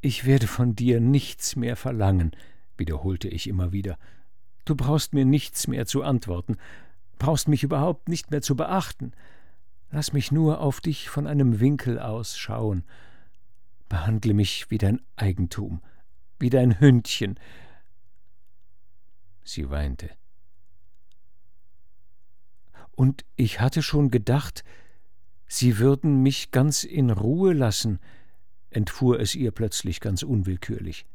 Ich 0.00 0.24
werde 0.26 0.48
von 0.48 0.74
dir 0.74 0.98
nichts 0.98 1.54
mehr 1.54 1.76
verlangen, 1.76 2.32
wiederholte 2.76 3.28
ich 3.28 3.46
immer 3.46 3.70
wieder. 3.70 3.98
Du 4.64 4.74
brauchst 4.74 5.14
mir 5.14 5.24
nichts 5.24 5.68
mehr 5.68 5.86
zu 5.86 6.02
antworten, 6.02 6.56
brauchst 7.20 7.46
mich 7.46 7.62
überhaupt 7.62 8.08
nicht 8.08 8.32
mehr 8.32 8.42
zu 8.42 8.56
beachten. 8.56 9.12
Lass 9.94 10.12
mich 10.12 10.32
nur 10.32 10.58
auf 10.58 10.80
dich 10.80 11.08
von 11.08 11.28
einem 11.28 11.60
Winkel 11.60 12.00
aus 12.00 12.36
schauen. 12.36 12.82
Behandle 13.88 14.34
mich 14.34 14.68
wie 14.68 14.78
dein 14.78 15.00
Eigentum, 15.14 15.82
wie 16.40 16.50
dein 16.50 16.80
Hündchen. 16.80 17.38
Sie 19.44 19.70
weinte. 19.70 20.10
Und 22.90 23.24
ich 23.36 23.60
hatte 23.60 23.84
schon 23.84 24.10
gedacht, 24.10 24.64
Sie 25.46 25.78
würden 25.78 26.24
mich 26.24 26.50
ganz 26.50 26.82
in 26.82 27.10
Ruhe 27.10 27.52
lassen, 27.52 28.00
entfuhr 28.70 29.20
es 29.20 29.36
ihr 29.36 29.52
plötzlich 29.52 30.00
ganz 30.00 30.24
unwillkürlich. 30.24 31.06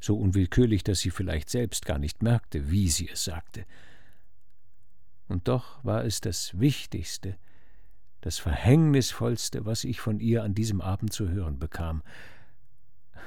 So 0.00 0.18
unwillkürlich, 0.18 0.84
dass 0.84 1.00
sie 1.00 1.10
vielleicht 1.10 1.48
selbst 1.48 1.86
gar 1.86 1.98
nicht 1.98 2.22
merkte, 2.22 2.70
wie 2.70 2.90
sie 2.90 3.08
es 3.08 3.24
sagte. 3.24 3.64
Und 5.28 5.48
doch 5.48 5.82
war 5.82 6.04
es 6.04 6.20
das 6.20 6.60
Wichtigste, 6.60 7.38
das 8.20 8.38
Verhängnisvollste, 8.38 9.64
was 9.64 9.84
ich 9.84 10.00
von 10.00 10.20
ihr 10.20 10.42
an 10.42 10.54
diesem 10.54 10.80
Abend 10.80 11.12
zu 11.12 11.28
hören 11.28 11.58
bekam, 11.58 12.02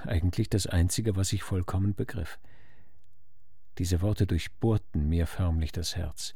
eigentlich 0.04 0.50
das 0.50 0.68
Einzige, 0.68 1.16
was 1.16 1.34
ich 1.34 1.44
vollkommen 1.44 1.96
begriff. 1.96 2.40
Diese 3.78 4.02
Worte 4.02 4.28
durchbohrten 4.28 5.10
mir 5.10 5.26
förmlich 5.26 5.72
das 5.72 5.96
Herz. 5.96 6.36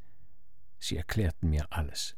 Sie 0.80 0.98
erklärten 0.98 1.50
mir 1.50 1.68
alles. 1.72 2.16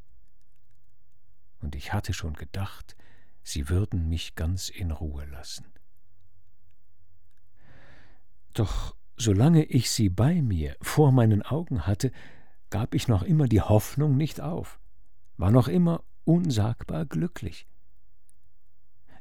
Und 1.62 1.76
ich 1.76 1.92
hatte 1.92 2.14
schon 2.14 2.34
gedacht, 2.34 2.96
sie 3.44 3.70
würden 3.70 4.08
mich 4.08 4.36
ganz 4.36 4.70
in 4.70 4.92
Ruhe 4.92 5.26
lassen. 5.26 5.66
Doch 8.54 8.96
solange 9.18 9.66
ich 9.66 9.92
sie 9.92 10.10
bei 10.10 10.42
mir 10.42 10.76
vor 10.82 11.12
meinen 11.12 11.42
Augen 11.42 11.86
hatte, 11.86 12.12
gab 12.70 12.94
ich 12.94 13.08
noch 13.08 13.24
immer 13.24 13.48
die 13.48 13.62
Hoffnung 13.62 14.16
nicht 14.16 14.40
auf, 14.40 14.80
war 15.38 15.52
noch 15.52 15.68
immer 15.68 16.04
unsagbar 16.26 17.06
glücklich. 17.06 17.68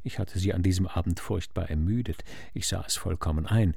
Ich 0.03 0.18
hatte 0.18 0.38
sie 0.38 0.55
an 0.55 0.62
diesem 0.62 0.86
Abend 0.86 1.20
furchtbar 1.20 1.68
ermüdet, 1.70 2.24
ich 2.55 2.66
sah 2.66 2.84
es 2.86 2.96
vollkommen 2.96 3.46
ein, 3.46 3.74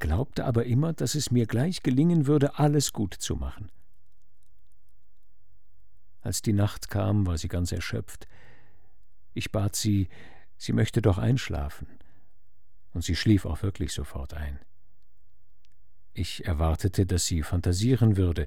glaubte 0.00 0.44
aber 0.44 0.64
immer, 0.64 0.92
dass 0.92 1.14
es 1.14 1.30
mir 1.30 1.46
gleich 1.46 1.82
gelingen 1.82 2.26
würde, 2.26 2.58
alles 2.58 2.92
gut 2.92 3.14
zu 3.14 3.36
machen. 3.36 3.70
Als 6.20 6.42
die 6.42 6.52
Nacht 6.52 6.88
kam, 6.88 7.26
war 7.26 7.38
sie 7.38 7.48
ganz 7.48 7.72
erschöpft, 7.72 8.26
ich 9.34 9.52
bat 9.52 9.76
sie, 9.76 10.08
sie 10.56 10.72
möchte 10.72 11.02
doch 11.02 11.18
einschlafen, 11.18 11.86
und 12.92 13.02
sie 13.02 13.16
schlief 13.16 13.44
auch 13.46 13.62
wirklich 13.62 13.92
sofort 13.92 14.34
ein. 14.34 14.58
Ich 16.14 16.44
erwartete, 16.44 17.06
dass 17.06 17.26
sie 17.26 17.42
fantasieren 17.42 18.16
würde. 18.16 18.46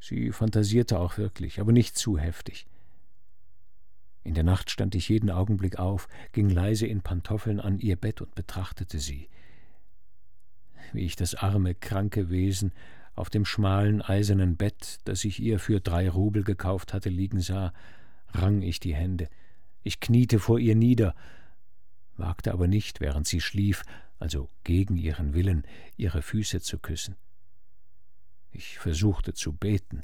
Sie 0.00 0.32
fantasierte 0.32 0.98
auch 0.98 1.18
wirklich, 1.18 1.60
aber 1.60 1.72
nicht 1.72 1.98
zu 1.98 2.18
heftig. 2.18 2.66
In 4.28 4.34
der 4.34 4.44
Nacht 4.44 4.70
stand 4.70 4.94
ich 4.94 5.08
jeden 5.08 5.30
Augenblick 5.30 5.78
auf, 5.78 6.06
ging 6.32 6.50
leise 6.50 6.86
in 6.86 7.00
Pantoffeln 7.00 7.60
an 7.60 7.78
ihr 7.78 7.96
Bett 7.96 8.20
und 8.20 8.34
betrachtete 8.34 8.98
sie. 8.98 9.30
Wie 10.92 11.06
ich 11.06 11.16
das 11.16 11.34
arme, 11.34 11.74
kranke 11.74 12.28
Wesen 12.28 12.72
auf 13.14 13.30
dem 13.30 13.46
schmalen, 13.46 14.02
eisernen 14.02 14.58
Bett, 14.58 14.98
das 15.04 15.24
ich 15.24 15.40
ihr 15.40 15.58
für 15.58 15.80
drei 15.80 16.10
Rubel 16.10 16.44
gekauft 16.44 16.92
hatte, 16.92 17.08
liegen 17.08 17.40
sah, 17.40 17.72
rang 18.34 18.60
ich 18.60 18.80
die 18.80 18.94
Hände. 18.94 19.30
Ich 19.82 19.98
kniete 19.98 20.40
vor 20.40 20.58
ihr 20.58 20.74
nieder, 20.74 21.14
wagte 22.18 22.52
aber 22.52 22.68
nicht, 22.68 23.00
während 23.00 23.26
sie 23.26 23.40
schlief, 23.40 23.82
also 24.18 24.50
gegen 24.62 24.98
ihren 24.98 25.32
Willen, 25.32 25.64
ihre 25.96 26.20
Füße 26.20 26.60
zu 26.60 26.78
küssen. 26.78 27.16
Ich 28.50 28.78
versuchte 28.78 29.32
zu 29.32 29.54
beten, 29.54 30.02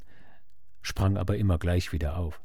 sprang 0.80 1.18
aber 1.18 1.36
immer 1.36 1.58
gleich 1.58 1.92
wieder 1.92 2.16
auf. 2.16 2.40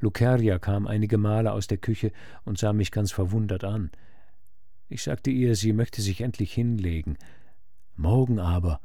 Luceria 0.00 0.58
kam 0.58 0.86
einige 0.86 1.18
Male 1.18 1.52
aus 1.52 1.66
der 1.66 1.78
Küche 1.78 2.12
und 2.44 2.58
sah 2.58 2.72
mich 2.72 2.90
ganz 2.92 3.12
verwundert 3.12 3.64
an. 3.64 3.90
Ich 4.88 5.02
sagte 5.02 5.30
ihr, 5.30 5.54
sie 5.54 5.72
möchte 5.72 6.00
sich 6.00 6.20
endlich 6.20 6.52
hinlegen. 6.52 7.18
Morgen 7.96 8.38
aber 8.38 8.80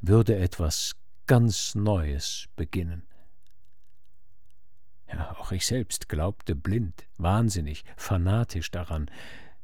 würde 0.00 0.36
etwas 0.36 0.96
ganz 1.26 1.74
Neues 1.74 2.48
beginnen. 2.56 3.04
Ja, 5.08 5.36
auch 5.38 5.52
ich 5.52 5.66
selbst 5.66 6.08
glaubte 6.08 6.56
blind, 6.56 7.06
wahnsinnig, 7.18 7.84
fanatisch 7.96 8.70
daran. 8.70 9.10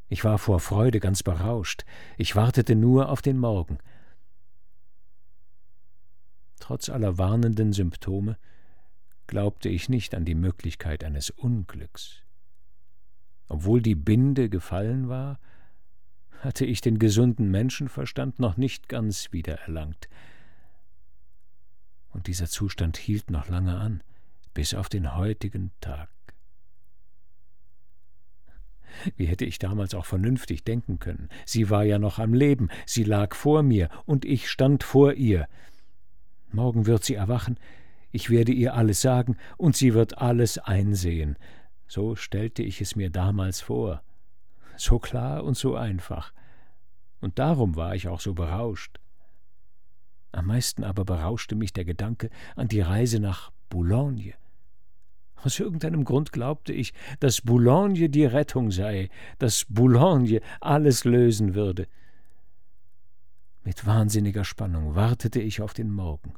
Ich 0.09 0.25
war 0.25 0.39
vor 0.39 0.61
Freude 0.61 1.01
ganz 1.01 1.23
berauscht. 1.23 1.85
Ich 2.19 2.37
wartete 2.37 2.77
nur 2.77 3.09
auf 3.09 3.23
den 3.23 3.39
Morgen. 3.39 3.79
Trotz 6.61 6.89
aller 6.89 7.19
warnenden 7.19 7.73
Symptome 7.73 8.37
glaubte 9.31 9.68
ich 9.68 9.89
nicht 9.89 10.16
an 10.16 10.24
die 10.24 10.35
Möglichkeit 10.35 11.05
eines 11.05 11.31
Unglücks. 11.31 12.24
Obwohl 13.47 13.81
die 13.81 13.95
Binde 13.95 14.49
gefallen 14.49 15.09
war, 15.09 15.39
hatte 16.41 16.66
ich 16.66 16.81
den 16.81 16.99
gesunden 16.99 17.49
Menschenverstand 17.49 18.41
noch 18.41 18.57
nicht 18.57 18.89
ganz 18.89 19.33
wiedererlangt. 19.33 20.09
Und 22.09 22.26
dieser 22.26 22.49
Zustand 22.49 22.97
hielt 22.97 23.31
noch 23.31 23.49
lange 23.49 23.78
an 23.78 24.03
bis 24.53 24.74
auf 24.74 24.89
den 24.89 25.14
heutigen 25.14 25.70
Tag. 25.81 26.11
Wie 29.14 29.26
hätte 29.26 29.45
ich 29.45 29.61
damals 29.61 29.95
auch 29.95 30.07
vernünftig 30.07 30.64
denken 30.64 30.99
können? 30.99 31.28
Sie 31.47 31.70
war 31.70 31.85
ja 31.85 32.01
noch 32.01 32.18
am 32.18 32.35
Leben, 32.35 32.68
sie 32.85 33.05
lag 33.05 33.37
vor 33.37 33.62
mir, 33.62 33.91
und 34.07 34.24
ich 34.24 34.51
stand 34.51 34.83
vor 34.83 35.12
ihr. 35.12 35.47
Morgen 36.51 36.87
wird 36.87 37.05
sie 37.05 37.14
erwachen, 37.14 37.61
ich 38.13 38.31
werde 38.31 38.53
ihr 38.53 38.75
alles 38.75 39.01
sagen, 39.01 39.37
und 39.57 39.77
sie 39.77 39.95
wird 39.95 40.19
alles 40.19 40.59
einsehen. 40.59 41.37
So 41.87 42.17
stellte 42.17 42.63
ich 42.63 42.81
es 42.81 42.97
mir 42.97 43.11
damals 43.11 43.61
vor. 43.61 44.03
So 44.77 44.99
klar 44.99 45.45
und 45.45 45.57
so 45.57 45.77
einfach. 45.77 46.33
Und 47.21 47.39
darum 47.39 47.77
war 47.77 47.95
ich 47.95 48.09
auch 48.09 48.21
so 48.21 48.35
berauscht. 48.35 48.99
Am 50.33 50.47
meisten 50.47 50.85
aber 50.85 51.05
berauschte 51.05 51.57
mich 51.57 51.73
der 51.73 51.85
Gedanke 51.85 52.31
an 52.57 52.69
die 52.69 52.81
Reise 52.81 53.21
nach 53.21 53.51
Boulogne. 53.69 54.35
Aus 55.43 55.59
irgendeinem 55.59 56.05
Grund 56.05 56.33
glaubte 56.33 56.73
ich, 56.73 56.93
dass 57.19 57.41
Boulogne 57.41 58.09
die 58.09 58.25
Rettung 58.25 58.71
sei, 58.71 59.09
dass 59.39 59.67
Boulogne 59.69 60.41
alles 60.61 61.05
lösen 61.05 61.55
würde. 61.55 61.87
Mit 63.65 63.87
wahnsinniger 63.87 64.45
Spannung 64.45 64.95
wartete 64.95 65.41
ich 65.41 65.61
auf 65.61 65.75
den 65.75 65.91
Morgen. 65.91 66.35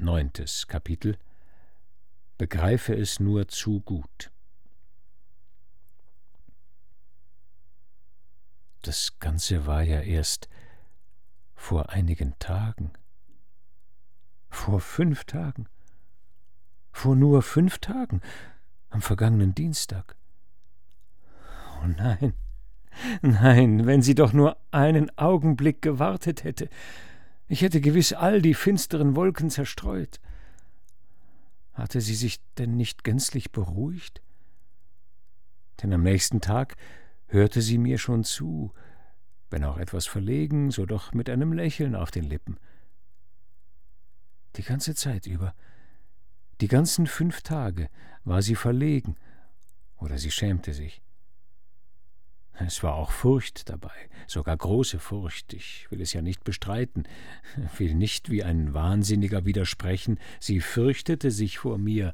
Neuntes 0.00 0.66
Kapitel. 0.66 1.18
Begreife 2.38 2.94
es 2.94 3.20
nur 3.20 3.48
zu 3.48 3.80
gut. 3.80 4.30
Das 8.80 9.18
Ganze 9.18 9.66
war 9.66 9.82
ja 9.82 10.00
erst 10.00 10.48
vor 11.54 11.90
einigen 11.90 12.34
Tagen, 12.38 12.94
vor 14.48 14.80
fünf 14.80 15.24
Tagen, 15.24 15.68
vor 16.92 17.14
nur 17.14 17.42
fünf 17.42 17.78
Tagen, 17.78 18.22
am 18.88 19.02
vergangenen 19.02 19.54
Dienstag. 19.54 20.16
Oh 21.82 21.86
nein, 21.86 22.32
nein, 23.20 23.84
wenn 23.84 24.00
sie 24.00 24.14
doch 24.14 24.32
nur 24.32 24.56
einen 24.70 25.10
Augenblick 25.18 25.82
gewartet 25.82 26.42
hätte, 26.42 26.70
ich 27.50 27.62
hätte 27.62 27.80
gewiss 27.80 28.12
all 28.12 28.40
die 28.40 28.54
finsteren 28.54 29.16
Wolken 29.16 29.50
zerstreut. 29.50 30.20
Hatte 31.72 32.00
sie 32.00 32.14
sich 32.14 32.40
denn 32.58 32.76
nicht 32.76 33.02
gänzlich 33.02 33.50
beruhigt? 33.50 34.22
Denn 35.82 35.92
am 35.92 36.04
nächsten 36.04 36.40
Tag 36.40 36.76
hörte 37.26 37.60
sie 37.60 37.76
mir 37.76 37.98
schon 37.98 38.22
zu, 38.22 38.72
wenn 39.50 39.64
auch 39.64 39.78
etwas 39.78 40.06
verlegen, 40.06 40.70
so 40.70 40.86
doch 40.86 41.12
mit 41.12 41.28
einem 41.28 41.52
Lächeln 41.52 41.96
auf 41.96 42.12
den 42.12 42.22
Lippen. 42.22 42.56
Die 44.54 44.62
ganze 44.62 44.94
Zeit 44.94 45.26
über, 45.26 45.52
die 46.60 46.68
ganzen 46.68 47.08
fünf 47.08 47.42
Tage 47.42 47.88
war 48.22 48.42
sie 48.42 48.54
verlegen, 48.54 49.16
oder 49.96 50.18
sie 50.18 50.30
schämte 50.30 50.72
sich. 50.72 51.02
Es 52.66 52.82
war 52.82 52.94
auch 52.94 53.10
Furcht 53.10 53.70
dabei, 53.70 54.10
sogar 54.26 54.56
große 54.56 54.98
Furcht, 54.98 55.54
ich 55.54 55.90
will 55.90 56.00
es 56.02 56.12
ja 56.12 56.20
nicht 56.20 56.44
bestreiten, 56.44 57.04
will 57.78 57.94
nicht 57.94 58.28
wie 58.28 58.44
ein 58.44 58.74
Wahnsinniger 58.74 59.46
widersprechen, 59.46 60.18
sie 60.40 60.60
fürchtete 60.60 61.30
sich 61.30 61.58
vor 61.58 61.78
mir, 61.78 62.12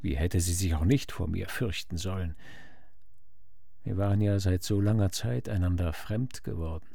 wie 0.00 0.16
hätte 0.16 0.40
sie 0.40 0.54
sich 0.54 0.74
auch 0.74 0.84
nicht 0.84 1.12
vor 1.12 1.28
mir 1.28 1.48
fürchten 1.48 1.98
sollen. 1.98 2.36
Wir 3.82 3.98
waren 3.98 4.22
ja 4.22 4.38
seit 4.38 4.62
so 4.62 4.80
langer 4.80 5.12
Zeit 5.12 5.50
einander 5.50 5.92
fremd 5.92 6.42
geworden, 6.42 6.86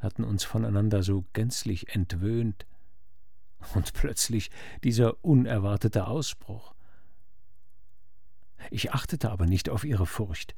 hatten 0.00 0.22
uns 0.22 0.44
voneinander 0.44 1.02
so 1.02 1.24
gänzlich 1.32 1.94
entwöhnt, 1.94 2.66
und 3.74 3.94
plötzlich 3.94 4.50
dieser 4.82 5.24
unerwartete 5.24 6.06
Ausbruch. 6.06 6.74
Ich 8.70 8.92
achtete 8.92 9.30
aber 9.30 9.46
nicht 9.46 9.70
auf 9.70 9.84
ihre 9.84 10.04
Furcht. 10.04 10.54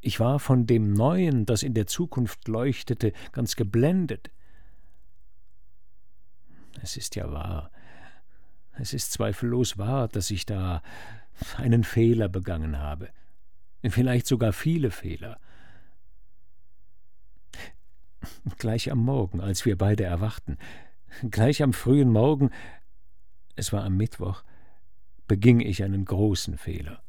Ich 0.00 0.20
war 0.20 0.38
von 0.38 0.66
dem 0.66 0.92
Neuen, 0.92 1.46
das 1.46 1.62
in 1.62 1.74
der 1.74 1.86
Zukunft 1.86 2.48
leuchtete, 2.48 3.12
ganz 3.32 3.56
geblendet. 3.56 4.30
Es 6.82 6.96
ist 6.96 7.16
ja 7.16 7.30
wahr, 7.30 7.70
es 8.78 8.94
ist 8.94 9.12
zweifellos 9.12 9.76
wahr, 9.76 10.08
dass 10.08 10.30
ich 10.30 10.46
da 10.46 10.82
einen 11.56 11.84
Fehler 11.84 12.28
begangen 12.28 12.78
habe 12.78 13.10
vielleicht 13.88 14.26
sogar 14.26 14.52
viele 14.52 14.90
Fehler. 14.90 15.38
Gleich 18.58 18.90
am 18.90 18.98
Morgen, 18.98 19.40
als 19.40 19.64
wir 19.64 19.78
beide 19.78 20.04
erwachten, 20.04 20.58
gleich 21.30 21.62
am 21.62 21.72
frühen 21.72 22.10
Morgen, 22.10 22.50
es 23.56 23.72
war 23.72 23.84
am 23.84 23.96
Mittwoch, 23.96 24.42
beging 25.26 25.60
ich 25.60 25.82
einen 25.82 26.04
großen 26.04 26.58
Fehler. 26.58 27.02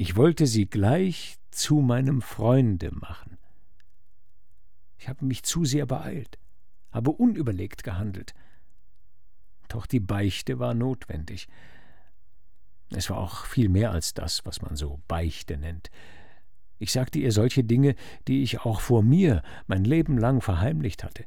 Ich 0.00 0.14
wollte 0.14 0.46
sie 0.46 0.66
gleich 0.66 1.40
zu 1.50 1.80
meinem 1.80 2.22
Freunde 2.22 2.94
machen. 2.94 3.36
Ich 4.96 5.08
habe 5.08 5.24
mich 5.24 5.42
zu 5.42 5.64
sehr 5.64 5.86
beeilt, 5.86 6.38
habe 6.92 7.10
unüberlegt 7.10 7.82
gehandelt. 7.82 8.32
Doch 9.66 9.86
die 9.86 9.98
Beichte 9.98 10.60
war 10.60 10.72
notwendig. 10.72 11.48
Es 12.90 13.10
war 13.10 13.18
auch 13.18 13.44
viel 13.44 13.68
mehr 13.68 13.90
als 13.90 14.14
das, 14.14 14.46
was 14.46 14.62
man 14.62 14.76
so 14.76 15.00
Beichte 15.08 15.56
nennt. 15.56 15.90
Ich 16.78 16.92
sagte 16.92 17.18
ihr 17.18 17.32
solche 17.32 17.64
Dinge, 17.64 17.96
die 18.28 18.44
ich 18.44 18.60
auch 18.60 18.80
vor 18.80 19.02
mir 19.02 19.42
mein 19.66 19.82
Leben 19.82 20.16
lang 20.16 20.42
verheimlicht 20.42 21.02
hatte. 21.02 21.24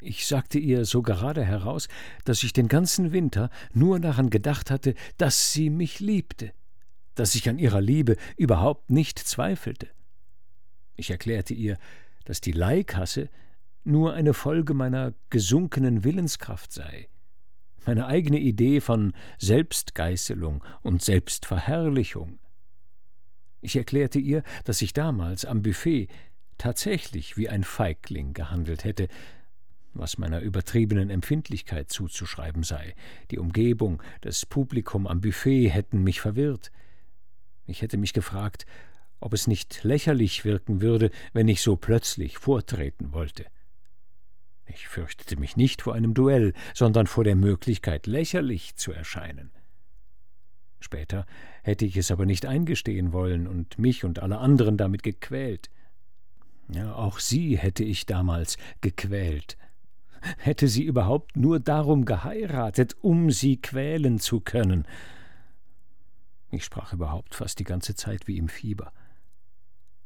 Ich 0.00 0.26
sagte 0.26 0.58
ihr 0.58 0.86
so 0.86 1.02
gerade 1.02 1.44
heraus, 1.44 1.86
dass 2.24 2.42
ich 2.42 2.52
den 2.52 2.66
ganzen 2.66 3.12
Winter 3.12 3.48
nur 3.72 4.00
daran 4.00 4.28
gedacht 4.28 4.72
hatte, 4.72 4.94
dass 5.18 5.52
sie 5.52 5.70
mich 5.70 6.00
liebte, 6.00 6.52
dass 7.14 7.34
ich 7.34 7.48
an 7.48 7.58
ihrer 7.58 7.80
Liebe 7.80 8.16
überhaupt 8.36 8.90
nicht 8.90 9.18
zweifelte. 9.18 9.88
Ich 10.96 11.10
erklärte 11.10 11.54
ihr, 11.54 11.78
dass 12.24 12.40
die 12.40 12.52
Leihkasse 12.52 13.28
nur 13.84 14.14
eine 14.14 14.34
Folge 14.34 14.74
meiner 14.74 15.12
gesunkenen 15.30 16.04
Willenskraft 16.04 16.72
sei, 16.72 17.08
meine 17.86 18.06
eigene 18.06 18.38
Idee 18.38 18.80
von 18.80 19.12
Selbstgeißelung 19.38 20.64
und 20.82 21.02
Selbstverherrlichung. 21.02 22.38
Ich 23.60 23.76
erklärte 23.76 24.18
ihr, 24.18 24.42
dass 24.64 24.82
ich 24.82 24.92
damals 24.92 25.44
am 25.44 25.62
Buffet 25.62 26.08
tatsächlich 26.58 27.36
wie 27.36 27.48
ein 27.48 27.64
Feigling 27.64 28.32
gehandelt 28.32 28.84
hätte, 28.84 29.08
was 29.92 30.18
meiner 30.18 30.40
übertriebenen 30.40 31.10
Empfindlichkeit 31.10 31.90
zuzuschreiben 31.90 32.62
sei. 32.62 32.94
Die 33.30 33.38
Umgebung, 33.38 34.02
das 34.22 34.44
Publikum 34.46 35.06
am 35.06 35.20
Buffet 35.20 35.68
hätten 35.68 36.02
mich 36.02 36.20
verwirrt. 36.20 36.70
Ich 37.66 37.82
hätte 37.82 37.96
mich 37.96 38.12
gefragt, 38.12 38.66
ob 39.20 39.32
es 39.32 39.46
nicht 39.46 39.84
lächerlich 39.84 40.44
wirken 40.44 40.80
würde, 40.80 41.10
wenn 41.32 41.48
ich 41.48 41.62
so 41.62 41.76
plötzlich 41.76 42.38
vortreten 42.38 43.12
wollte. 43.12 43.46
Ich 44.66 44.88
fürchtete 44.88 45.36
mich 45.36 45.56
nicht 45.56 45.82
vor 45.82 45.94
einem 45.94 46.14
Duell, 46.14 46.52
sondern 46.74 47.06
vor 47.06 47.24
der 47.24 47.36
Möglichkeit, 47.36 48.06
lächerlich 48.06 48.76
zu 48.76 48.92
erscheinen. 48.92 49.50
Später 50.80 51.26
hätte 51.62 51.86
ich 51.86 51.96
es 51.96 52.10
aber 52.10 52.26
nicht 52.26 52.44
eingestehen 52.44 53.12
wollen 53.12 53.46
und 53.46 53.78
mich 53.78 54.04
und 54.04 54.18
alle 54.18 54.38
anderen 54.38 54.76
damit 54.76 55.02
gequält. 55.02 55.70
Ja, 56.68 56.94
auch 56.94 57.18
sie 57.18 57.58
hätte 57.58 57.84
ich 57.84 58.06
damals 58.06 58.58
gequält. 58.80 59.56
Hätte 60.38 60.68
sie 60.68 60.82
überhaupt 60.82 61.36
nur 61.36 61.60
darum 61.60 62.04
geheiratet, 62.04 62.96
um 63.00 63.30
sie 63.30 63.56
quälen 63.58 64.18
zu 64.18 64.40
können. 64.40 64.86
Ich 66.54 66.64
sprach 66.64 66.92
überhaupt 66.92 67.34
fast 67.34 67.58
die 67.58 67.64
ganze 67.64 67.96
Zeit 67.96 68.28
wie 68.28 68.38
im 68.38 68.48
Fieber. 68.48 68.92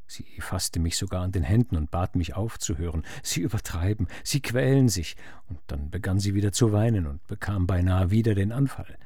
Sie 0.07 0.25
fasste 0.41 0.81
mich 0.81 0.97
sogar 0.97 1.23
an 1.23 1.33
den 1.33 1.43
Händen 1.43 1.77
und 1.77 1.91
bat 1.91 2.17
mich 2.17 2.35
aufzuhören. 2.35 3.05
Sie 3.23 3.43
übertreiben, 3.43 4.09
sie 4.25 4.41
quälen 4.41 4.89
sich. 4.89 5.17
Und 5.51 5.61
dann 5.67 5.91
begann 5.91 6.19
sie 6.19 6.35
wieder 6.35 6.51
zu 6.51 6.73
weinen 6.73 7.07
und 7.07 7.27
bekam 7.27 7.67
beinahe 7.67 8.11
wieder 8.11 8.35
den 8.35 8.53
Anfall. 8.53 8.97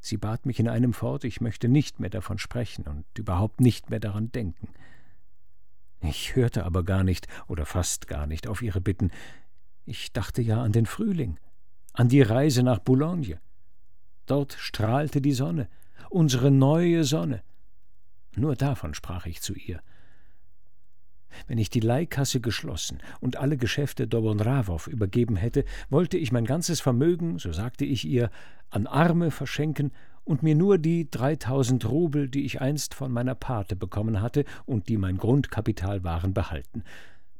Sie 0.00 0.18
bat 0.18 0.44
mich 0.44 0.60
in 0.60 0.68
einem 0.68 0.92
fort, 0.92 1.24
ich 1.24 1.40
möchte 1.40 1.68
nicht 1.68 2.00
mehr 2.00 2.10
davon 2.10 2.36
sprechen 2.36 2.86
und 2.86 3.06
überhaupt 3.16 3.60
nicht 3.60 3.88
mehr 3.88 4.00
daran 4.00 4.30
denken. 4.30 4.68
Ich 6.02 6.36
hörte 6.36 6.64
aber 6.66 6.84
gar 6.84 7.04
nicht 7.04 7.26
oder 7.46 7.64
fast 7.64 8.08
gar 8.08 8.26
nicht 8.26 8.46
auf 8.46 8.60
ihre 8.60 8.82
Bitten. 8.82 9.10
Ich 9.86 10.12
dachte 10.12 10.42
ja 10.42 10.62
an 10.62 10.72
den 10.72 10.86
Frühling, 10.86 11.38
an 11.94 12.08
die 12.08 12.22
Reise 12.22 12.62
nach 12.62 12.80
Boulogne. 12.80 13.40
Dort 14.26 14.52
strahlte 14.58 15.22
die 15.22 15.32
Sonne, 15.32 15.68
unsere 16.12 16.50
neue 16.50 17.04
Sonne. 17.04 17.42
Nur 18.36 18.56
davon 18.56 18.94
sprach 18.94 19.26
ich 19.26 19.42
zu 19.42 19.54
ihr. 19.54 19.80
Wenn 21.46 21.58
ich 21.58 21.70
die 21.70 21.80
Leihkasse 21.80 22.40
geschlossen 22.40 22.98
und 23.20 23.36
alle 23.36 23.56
Geschäfte 23.56 24.06
Dobonrawow 24.06 24.86
übergeben 24.86 25.36
hätte, 25.36 25.64
wollte 25.88 26.18
ich 26.18 26.32
mein 26.32 26.44
ganzes 26.44 26.80
Vermögen, 26.80 27.38
so 27.38 27.52
sagte 27.52 27.84
ich 27.84 28.04
ihr, 28.04 28.30
an 28.70 28.86
Arme 28.86 29.30
verschenken 29.30 29.92
und 30.24 30.42
mir 30.42 30.54
nur 30.54 30.78
die 30.78 31.10
dreitausend 31.10 31.88
Rubel, 31.88 32.28
die 32.28 32.44
ich 32.44 32.60
einst 32.60 32.94
von 32.94 33.12
meiner 33.12 33.34
Pate 33.34 33.76
bekommen 33.76 34.20
hatte 34.20 34.44
und 34.66 34.88
die 34.88 34.98
mein 34.98 35.16
Grundkapital 35.16 36.04
waren, 36.04 36.34
behalten. 36.34 36.84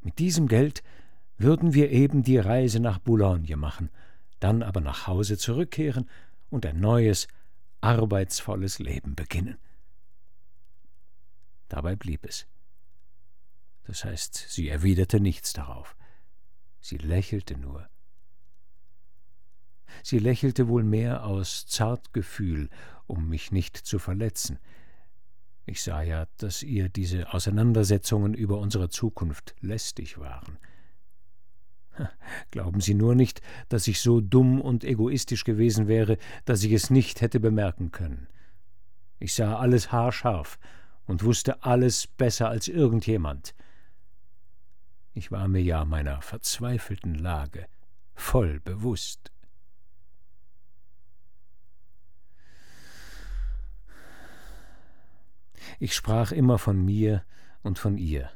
Mit 0.01 0.19
diesem 0.19 0.47
Geld 0.47 0.83
würden 1.37 1.73
wir 1.73 1.91
eben 1.91 2.23
die 2.23 2.37
Reise 2.37 2.79
nach 2.79 2.99
Boulogne 2.99 3.55
machen, 3.55 3.89
dann 4.39 4.63
aber 4.63 4.81
nach 4.81 5.07
Hause 5.07 5.37
zurückkehren 5.37 6.09
und 6.49 6.65
ein 6.65 6.79
neues, 6.79 7.27
arbeitsvolles 7.83 8.79
Leben 8.79 9.15
beginnen. 9.15 9.57
Dabei 11.67 11.95
blieb 11.95 12.25
es. 12.25 12.47
Das 13.83 14.05
heißt, 14.05 14.35
sie 14.35 14.69
erwiderte 14.69 15.19
nichts 15.19 15.51
darauf. 15.51 15.97
Sie 16.79 16.97
lächelte 16.97 17.57
nur. 17.57 17.89
Sie 20.01 20.19
lächelte 20.19 20.67
wohl 20.67 20.83
mehr 20.83 21.25
aus 21.25 21.67
Zartgefühl, 21.67 22.69
um 23.05 23.27
mich 23.27 23.51
nicht 23.51 23.77
zu 23.77 23.99
verletzen. 23.99 24.59
Ich 25.65 25.83
sah 25.83 26.01
ja, 26.01 26.27
dass 26.37 26.63
ihr 26.63 26.89
diese 26.89 27.33
Auseinandersetzungen 27.33 28.33
über 28.33 28.59
unsere 28.59 28.89
Zukunft 28.89 29.55
lästig 29.59 30.17
waren. 30.17 30.57
Glauben 32.51 32.81
Sie 32.81 32.93
nur 32.93 33.15
nicht, 33.15 33.41
dass 33.69 33.87
ich 33.87 34.01
so 34.01 34.21
dumm 34.21 34.61
und 34.61 34.83
egoistisch 34.83 35.43
gewesen 35.43 35.87
wäre, 35.87 36.17
dass 36.45 36.63
ich 36.63 36.71
es 36.71 36.89
nicht 36.89 37.21
hätte 37.21 37.39
bemerken 37.39 37.91
können. 37.91 38.27
Ich 39.19 39.33
sah 39.33 39.57
alles 39.57 39.91
haarscharf 39.91 40.59
und 41.05 41.23
wusste 41.23 41.63
alles 41.63 42.07
besser 42.07 42.49
als 42.49 42.67
irgendjemand. 42.67 43.53
Ich 45.13 45.31
war 45.31 45.47
mir 45.47 45.61
ja 45.61 45.85
meiner 45.85 46.21
verzweifelten 46.21 47.15
Lage 47.15 47.67
voll 48.15 48.59
bewusst. 48.59 49.31
Ich 55.79 55.95
sprach 55.95 56.31
immer 56.31 56.57
von 56.57 56.83
mir 56.83 57.23
und 57.61 57.79
von 57.79 57.97
ihr, 57.97 58.29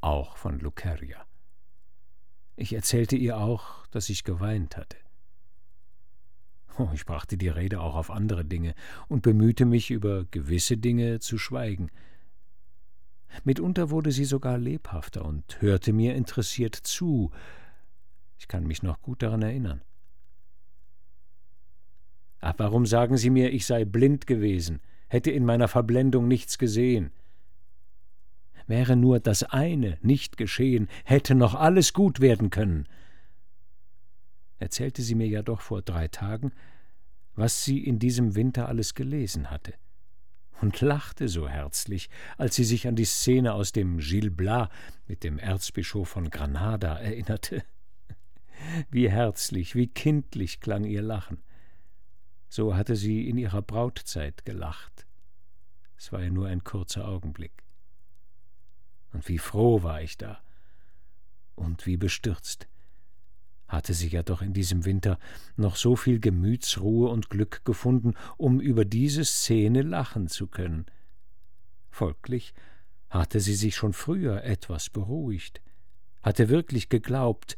auch 0.00 0.36
von 0.36 0.58
Luceria. 0.58 1.25
Ich 2.56 2.72
erzählte 2.72 3.16
ihr 3.16 3.36
auch, 3.36 3.86
dass 3.88 4.08
ich 4.08 4.24
geweint 4.24 4.76
hatte. 4.76 4.96
Oh, 6.78 6.88
ich 6.94 7.04
brachte 7.04 7.36
die 7.36 7.48
Rede 7.48 7.80
auch 7.80 7.94
auf 7.94 8.10
andere 8.10 8.44
Dinge 8.44 8.74
und 9.08 9.22
bemühte 9.22 9.64
mich, 9.64 9.90
über 9.90 10.24
gewisse 10.24 10.76
Dinge 10.76 11.20
zu 11.20 11.38
schweigen. 11.38 11.90
Mitunter 13.44 13.90
wurde 13.90 14.12
sie 14.12 14.24
sogar 14.24 14.58
lebhafter 14.58 15.24
und 15.24 15.60
hörte 15.60 15.92
mir 15.92 16.14
interessiert 16.14 16.74
zu. 16.74 17.30
Ich 18.38 18.48
kann 18.48 18.66
mich 18.66 18.82
noch 18.82 19.00
gut 19.00 19.22
daran 19.22 19.42
erinnern. 19.42 19.82
Ach, 22.40 22.54
warum 22.58 22.86
sagen 22.86 23.16
Sie 23.16 23.30
mir, 23.30 23.52
ich 23.52 23.66
sei 23.66 23.84
blind 23.84 24.26
gewesen, 24.26 24.80
hätte 25.08 25.30
in 25.30 25.44
meiner 25.44 25.68
Verblendung 25.68 26.28
nichts 26.28 26.58
gesehen? 26.58 27.10
Wäre 28.66 28.96
nur 28.96 29.20
das 29.20 29.42
eine 29.44 29.98
nicht 30.02 30.36
geschehen, 30.36 30.88
hätte 31.04 31.34
noch 31.34 31.54
alles 31.54 31.92
gut 31.92 32.20
werden 32.20 32.50
können 32.50 32.86
erzählte 34.58 35.02
sie 35.02 35.14
mir 35.14 35.26
ja 35.26 35.42
doch 35.42 35.60
vor 35.60 35.82
drei 35.82 36.08
Tagen, 36.08 36.52
was 37.34 37.64
sie 37.64 37.84
in 37.84 37.98
diesem 37.98 38.34
Winter 38.34 38.68
alles 38.68 38.94
gelesen 38.94 39.50
hatte, 39.50 39.74
und 40.60 40.80
lachte 40.80 41.28
so 41.28 41.48
herzlich, 41.48 42.08
als 42.38 42.56
sie 42.56 42.64
sich 42.64 42.88
an 42.88 42.96
die 42.96 43.04
Szene 43.04 43.52
aus 43.52 43.72
dem 43.72 43.98
Gil 43.98 44.30
Blas 44.30 44.68
mit 45.06 45.22
dem 45.22 45.38
Erzbischof 45.38 46.08
von 46.08 46.30
Granada 46.30 46.98
erinnerte. 46.98 47.62
Wie 48.90 49.10
herzlich, 49.10 49.74
wie 49.74 49.86
kindlich 49.86 50.60
klang 50.60 50.84
ihr 50.84 51.02
Lachen. 51.02 51.42
So 52.48 52.74
hatte 52.74 52.96
sie 52.96 53.28
in 53.28 53.36
ihrer 53.36 53.60
Brautzeit 53.60 54.46
gelacht. 54.46 55.06
Es 55.98 56.10
war 56.10 56.22
ja 56.22 56.30
nur 56.30 56.46
ein 56.46 56.64
kurzer 56.64 57.06
Augenblick. 57.06 57.65
Und 59.16 59.30
wie 59.30 59.38
froh 59.38 59.82
war 59.82 60.02
ich 60.02 60.18
da. 60.18 60.42
Und 61.54 61.86
wie 61.86 61.96
bestürzt 61.96 62.68
hatte 63.66 63.94
sie 63.94 64.08
ja 64.08 64.22
doch 64.22 64.42
in 64.42 64.52
diesem 64.52 64.84
Winter 64.84 65.18
noch 65.56 65.76
so 65.76 65.96
viel 65.96 66.20
Gemütsruhe 66.20 67.08
und 67.08 67.30
Glück 67.30 67.64
gefunden, 67.64 68.12
um 68.36 68.60
über 68.60 68.84
diese 68.84 69.24
Szene 69.24 69.80
lachen 69.80 70.28
zu 70.28 70.48
können. 70.48 70.84
Folglich 71.90 72.52
hatte 73.08 73.40
sie 73.40 73.54
sich 73.54 73.74
schon 73.74 73.94
früher 73.94 74.44
etwas 74.44 74.90
beruhigt, 74.90 75.62
hatte 76.22 76.50
wirklich 76.50 76.90
geglaubt, 76.90 77.56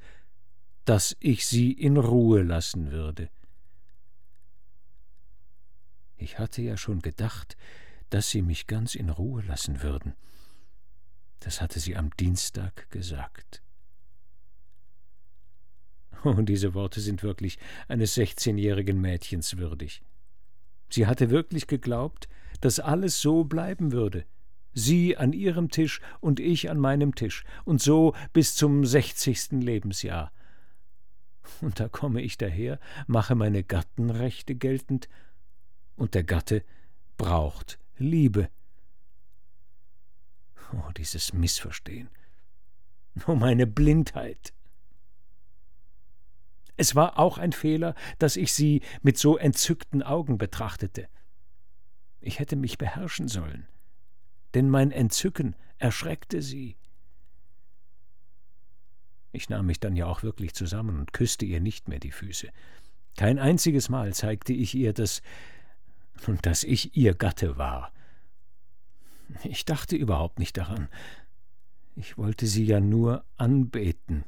dass 0.84 1.16
ich 1.18 1.44
sie 1.44 1.72
in 1.72 1.96
Ruhe 1.96 2.44
lassen 2.44 2.92
würde. 2.92 3.30
Ich 6.16 6.38
hatte 6.38 6.62
ja 6.62 6.76
schon 6.76 7.00
gedacht, 7.00 7.56
dass 8.10 8.30
sie 8.30 8.42
mich 8.42 8.68
ganz 8.68 8.94
in 8.94 9.10
Ruhe 9.10 9.42
lassen 9.42 9.82
würden. 9.82 10.14
Das 11.40 11.60
hatte 11.60 11.80
sie 11.80 11.96
am 11.96 12.10
Dienstag 12.16 12.90
gesagt. 12.90 13.62
Oh, 16.24 16.32
diese 16.32 16.74
Worte 16.74 17.00
sind 17.00 17.22
wirklich 17.22 17.58
eines 17.86 18.14
sechzehnjährigen 18.14 19.00
Mädchens 19.00 19.56
würdig. 19.56 20.02
Sie 20.90 21.06
hatte 21.06 21.30
wirklich 21.30 21.66
geglaubt, 21.66 22.28
dass 22.60 22.80
alles 22.80 23.20
so 23.20 23.44
bleiben 23.44 23.92
würde. 23.92 24.24
Sie 24.74 25.16
an 25.16 25.32
ihrem 25.32 25.70
Tisch 25.70 26.00
und 26.20 26.40
ich 26.40 26.70
an 26.70 26.78
meinem 26.78 27.14
Tisch, 27.14 27.44
und 27.64 27.80
so 27.80 28.14
bis 28.32 28.54
zum 28.54 28.84
sechzigsten 28.84 29.60
Lebensjahr. 29.60 30.32
Und 31.60 31.80
da 31.80 31.88
komme 31.88 32.20
ich 32.20 32.36
daher, 32.36 32.78
mache 33.06 33.34
meine 33.34 33.62
Gattenrechte 33.62 34.54
geltend, 34.54 35.08
und 35.96 36.14
der 36.14 36.24
Gatte 36.24 36.64
braucht 37.16 37.78
Liebe. 37.96 38.48
Oh, 40.72 40.90
dieses 40.96 41.32
Missverstehen. 41.32 42.08
Oh, 43.26 43.34
meine 43.34 43.66
Blindheit. 43.66 44.52
Es 46.76 46.94
war 46.94 47.18
auch 47.18 47.38
ein 47.38 47.52
Fehler, 47.52 47.94
dass 48.18 48.36
ich 48.36 48.52
sie 48.52 48.82
mit 49.02 49.18
so 49.18 49.36
entzückten 49.36 50.02
Augen 50.02 50.38
betrachtete. 50.38 51.08
Ich 52.20 52.38
hätte 52.38 52.56
mich 52.56 52.78
beherrschen 52.78 53.28
sollen, 53.28 53.66
denn 54.54 54.70
mein 54.70 54.92
Entzücken 54.92 55.56
erschreckte 55.78 56.42
sie. 56.42 56.76
Ich 59.32 59.48
nahm 59.48 59.66
mich 59.66 59.80
dann 59.80 59.96
ja 59.96 60.06
auch 60.06 60.22
wirklich 60.22 60.54
zusammen 60.54 60.98
und 60.98 61.12
küsste 61.12 61.44
ihr 61.44 61.60
nicht 61.60 61.88
mehr 61.88 62.00
die 62.00 62.12
Füße. 62.12 62.48
Kein 63.16 63.38
einziges 63.38 63.88
Mal 63.88 64.14
zeigte 64.14 64.52
ich 64.52 64.74
ihr, 64.74 64.92
dass, 64.92 65.22
dass 66.42 66.62
ich 66.62 66.96
ihr 66.96 67.14
Gatte 67.14 67.56
war. 67.56 67.92
Ich 69.44 69.64
dachte 69.64 69.96
überhaupt 69.96 70.38
nicht 70.38 70.56
daran. 70.56 70.88
Ich 71.96 72.16
wollte 72.16 72.46
sie 72.46 72.64
ja 72.64 72.80
nur 72.80 73.24
anbeten 73.36 74.24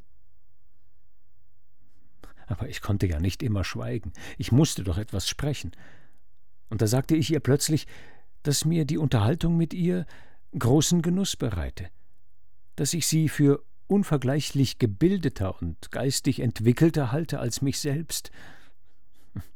aber 2.51 2.69
ich 2.69 2.81
konnte 2.81 3.07
ja 3.07 3.21
nicht 3.21 3.43
immer 3.43 3.65
schweigen, 3.65 4.13
ich 4.37 4.51
musste 4.51 4.83
doch 4.83 4.99
etwas 4.99 5.29
sprechen. 5.29 5.71
Und 6.69 6.83
da 6.83 6.87
sagte 6.87 7.15
ich 7.15 7.31
ihr 7.31 7.41
plötzlich, 7.41 7.87
dass 8.43 8.65
mir 8.65 8.85
die 8.85 8.99
Unterhaltung 8.99 9.57
mit 9.57 9.73
ihr 9.73 10.05
großen 10.59 11.01
Genuss 11.01 11.37
bereite, 11.37 11.89
dass 12.75 12.93
ich 12.93 13.07
sie 13.07 13.29
für 13.29 13.63
unvergleichlich 13.87 14.79
gebildeter 14.79 15.61
und 15.63 15.91
geistig 15.93 16.41
entwickelter 16.41 17.13
halte 17.13 17.39
als 17.39 17.63
mich 17.63 17.79
selbst. 17.79 18.31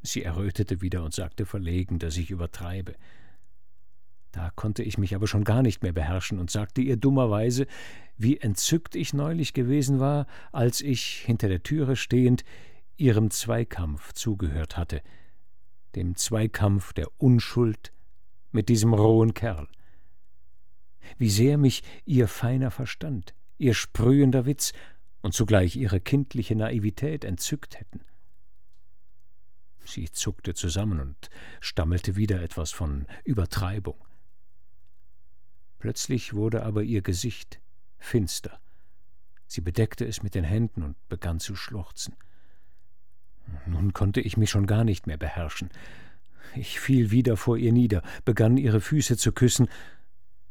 Sie 0.03 0.23
errötete 0.23 0.81
wieder 0.81 1.03
und 1.03 1.15
sagte 1.15 1.47
verlegen, 1.47 1.99
dass 1.99 2.17
ich 2.17 2.31
übertreibe. 2.31 2.95
Da 4.35 4.51
konnte 4.57 4.83
ich 4.83 4.99
mich 4.99 5.15
aber 5.15 5.29
schon 5.29 5.45
gar 5.45 5.63
nicht 5.63 5.85
mehr 5.85 5.93
beherrschen 5.93 6.41
und 6.41 6.51
sagte 6.51 6.81
ihr 6.81 6.97
dummerweise, 6.97 7.69
wie 8.17 8.39
entzückt 8.39 8.97
ich 8.97 9.15
neulich 9.15 9.55
gewesen 9.55 10.01
war, 10.01 10.27
als 10.51 10.81
ich, 10.81 11.23
hinter 11.25 11.47
der 11.47 11.63
Türe 11.63 11.95
stehend, 11.95 12.45
ihrem 12.97 13.31
Zweikampf 13.31 14.13
zugehört 14.13 14.77
hatte, 14.77 15.03
dem 15.95 16.17
Zweikampf 16.17 16.93
der 16.93 17.07
Unschuld 17.17 17.93
mit 18.51 18.69
diesem 18.69 18.93
rohen 18.93 19.35
Kerl. 19.35 19.69
Wie 21.17 21.31
sehr 21.31 21.57
mich 21.57 21.85
ihr 22.05 22.27
feiner 22.27 22.73
Verstand, 22.73 23.35
ihr 23.59 23.75
sprühender 23.75 24.47
Witz 24.47 24.73
und 25.23 25.33
zugleich 25.33 25.77
ihre 25.77 26.01
kindliche 26.01 26.57
Naivität 26.57 27.25
entzückt 27.25 27.79
hätten. 27.79 28.01
Sie 29.85 30.11
zuckte 30.11 30.55
zusammen 30.55 30.99
und 30.99 31.31
stammelte 31.61 32.17
wieder 32.17 32.43
etwas 32.43 32.73
von 32.73 33.07
Übertreibung. 33.23 34.05
Plötzlich 35.85 36.33
wurde 36.33 36.63
aber 36.63 36.83
ihr 36.83 37.03
Gesicht 37.03 37.61
finster. 37.99 38.59
Sie 39.47 39.61
bedeckte 39.61 40.07
es 40.07 40.23
mit 40.23 40.35
den 40.35 40.43
Händen 40.43 40.83
und 40.83 40.97
begann 41.11 41.41
zu 41.41 41.55
schluchzen. 41.57 42.17
Nun 43.67 43.93
konnte 43.93 44.23
ich 44.23 44.39
mich 44.39 44.49
schon 44.49 44.67
gar 44.67 44.83
nicht 44.83 45.07
mehr 45.07 45.19
beherrschen. 45.19 45.69
Ich 46.55 46.81
fiel 46.81 47.11
wieder 47.11 47.37
vor 47.37 47.59
ihr 47.59 47.71
nieder, 47.71 48.03
begann 48.25 48.57
ihre 48.57 48.81
Füße 48.81 49.19
zu 49.19 49.33
küssen, 49.33 49.69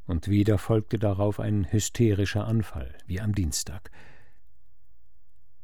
und 0.06 0.28
wieder 0.28 0.60
folgte 0.60 1.00
darauf 1.00 1.40
ein 1.40 1.66
hysterischer 1.72 2.46
Anfall, 2.46 2.96
wie 3.08 3.20
am 3.20 3.34
Dienstag. 3.34 3.90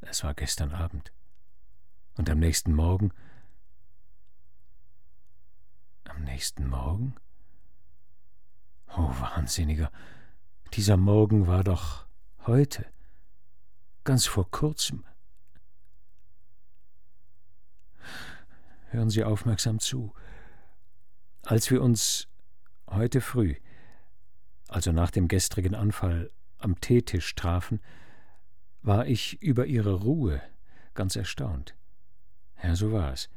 Es 0.02 0.24
war 0.24 0.34
gestern 0.34 0.72
Abend. 0.72 1.14
Und 2.18 2.28
am 2.28 2.40
nächsten 2.40 2.74
Morgen. 2.74 3.12
Am 6.06 6.24
nächsten 6.24 6.68
Morgen? 6.68 7.14
Oh, 8.98 9.14
Wahnsinniger, 9.20 9.92
dieser 10.74 10.98
Morgen 10.98 11.46
war 11.46 11.64
doch 11.64 12.08
heute, 12.48 12.86
ganz 14.04 14.26
vor 14.26 14.50
kurzem. 14.50 15.06
Hören 18.88 19.12
Sie 19.12 19.24
aufmerksam 19.24 19.80
zu. 19.80 20.14
Als 21.44 21.70
wir 21.70 21.84
uns 21.84 22.28
heute 22.88 23.22
früh, 23.22 23.56
also 24.68 24.92
nach 24.92 25.12
dem 25.12 25.28
gestrigen 25.28 25.76
Anfall, 25.76 26.32
am 26.58 26.82
Teetisch 26.82 27.36
trafen, 27.36 27.82
war 28.82 29.06
ich 29.06 29.42
über 29.42 29.68
Ihre 29.68 29.94
Ruhe 29.94 30.42
ganz 30.96 31.16
erstaunt. 31.16 31.76
Ja, 32.64 32.76
so 32.76 32.92
war 32.92 33.14
es. 33.14 33.30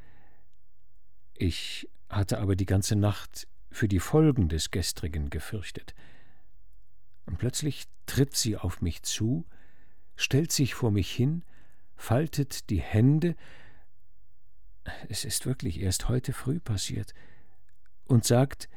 Ich 1.35 1.89
hatte 2.09 2.39
aber 2.39 2.57
die 2.57 2.67
ganze 2.67 2.97
Nacht 2.97 3.47
für 3.73 3.89
die 3.89 4.01
Folgen 4.01 4.49
des 4.49 4.71
gestrigen 4.71 5.31
gefürchtet. 5.31 5.95
Und 7.27 7.39
plötzlich 7.39 7.87
tritt 8.07 8.37
sie 8.37 8.57
auf 8.57 8.81
mich 8.81 9.03
zu, 9.03 9.47
stellt 10.17 10.53
sich 10.53 10.75
vor 10.75 10.91
mich 10.91 11.11
hin, 11.11 11.43
faltet 11.97 12.71
die 12.71 12.81
Hände, 12.81 13.35
es 15.09 15.25
ist 15.25 15.47
wirklich 15.47 15.81
erst 15.81 16.09
heute 16.09 16.33
früh 16.33 16.61
passiert, 16.61 17.15
und 18.07 18.25
sagt, 18.25 18.69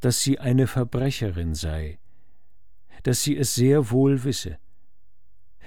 dass 0.00 0.22
sie 0.22 0.38
eine 0.38 0.66
Verbrecherin 0.66 1.54
sei, 1.54 1.98
dass 3.02 3.22
sie 3.22 3.36
es 3.36 3.54
sehr 3.54 3.90
wohl 3.90 4.24
wisse, 4.24 4.58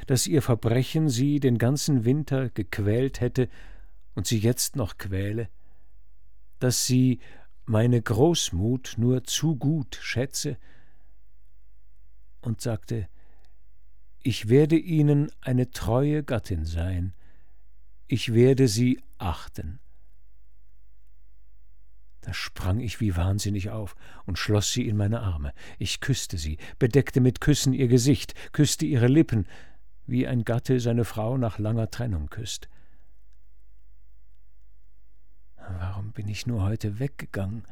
dass 0.07 0.27
ihr 0.27 0.41
Verbrechen 0.41 1.09
sie 1.09 1.39
den 1.39 1.57
ganzen 1.57 2.05
Winter 2.05 2.49
gequält 2.49 3.21
hätte 3.21 3.49
und 4.15 4.27
sie 4.27 4.39
jetzt 4.39 4.75
noch 4.75 4.97
quäle, 4.97 5.49
dass 6.59 6.85
sie 6.85 7.19
meine 7.71 8.01
Großmut 8.01 8.95
nur 8.97 9.23
zu 9.23 9.55
gut 9.55 9.97
schätze, 10.01 10.57
und 12.41 12.59
sagte, 12.59 13.07
ich 14.23 14.49
werde 14.49 14.75
Ihnen 14.75 15.31
eine 15.39 15.71
treue 15.71 16.21
Gattin 16.21 16.65
sein, 16.65 17.13
ich 18.07 18.33
werde 18.33 18.67
Sie 18.67 19.01
achten. 19.19 19.79
Da 22.19 22.33
sprang 22.33 22.81
ich 22.81 22.99
wie 22.99 23.15
wahnsinnig 23.15 23.69
auf 23.69 23.95
und 24.25 24.37
schloss 24.37 24.73
sie 24.73 24.87
in 24.87 24.97
meine 24.97 25.21
Arme. 25.21 25.53
Ich 25.79 26.01
küsste 26.01 26.37
sie, 26.37 26.57
bedeckte 26.77 27.19
mit 27.19 27.41
Küssen 27.41 27.73
ihr 27.73 27.87
Gesicht, 27.87 28.35
küsste 28.51 28.85
ihre 28.85 29.07
Lippen, 29.07 29.47
wie 30.05 30.27
ein 30.27 30.43
Gatte 30.43 30.79
seine 30.79 31.05
Frau 31.05 31.37
nach 31.37 31.57
langer 31.57 31.89
Trennung 31.89 32.29
küsst. 32.29 32.69
Warum 35.79 36.11
bin 36.11 36.27
ich 36.27 36.47
nur 36.47 36.63
heute 36.63 36.99
weggegangen, 36.99 37.63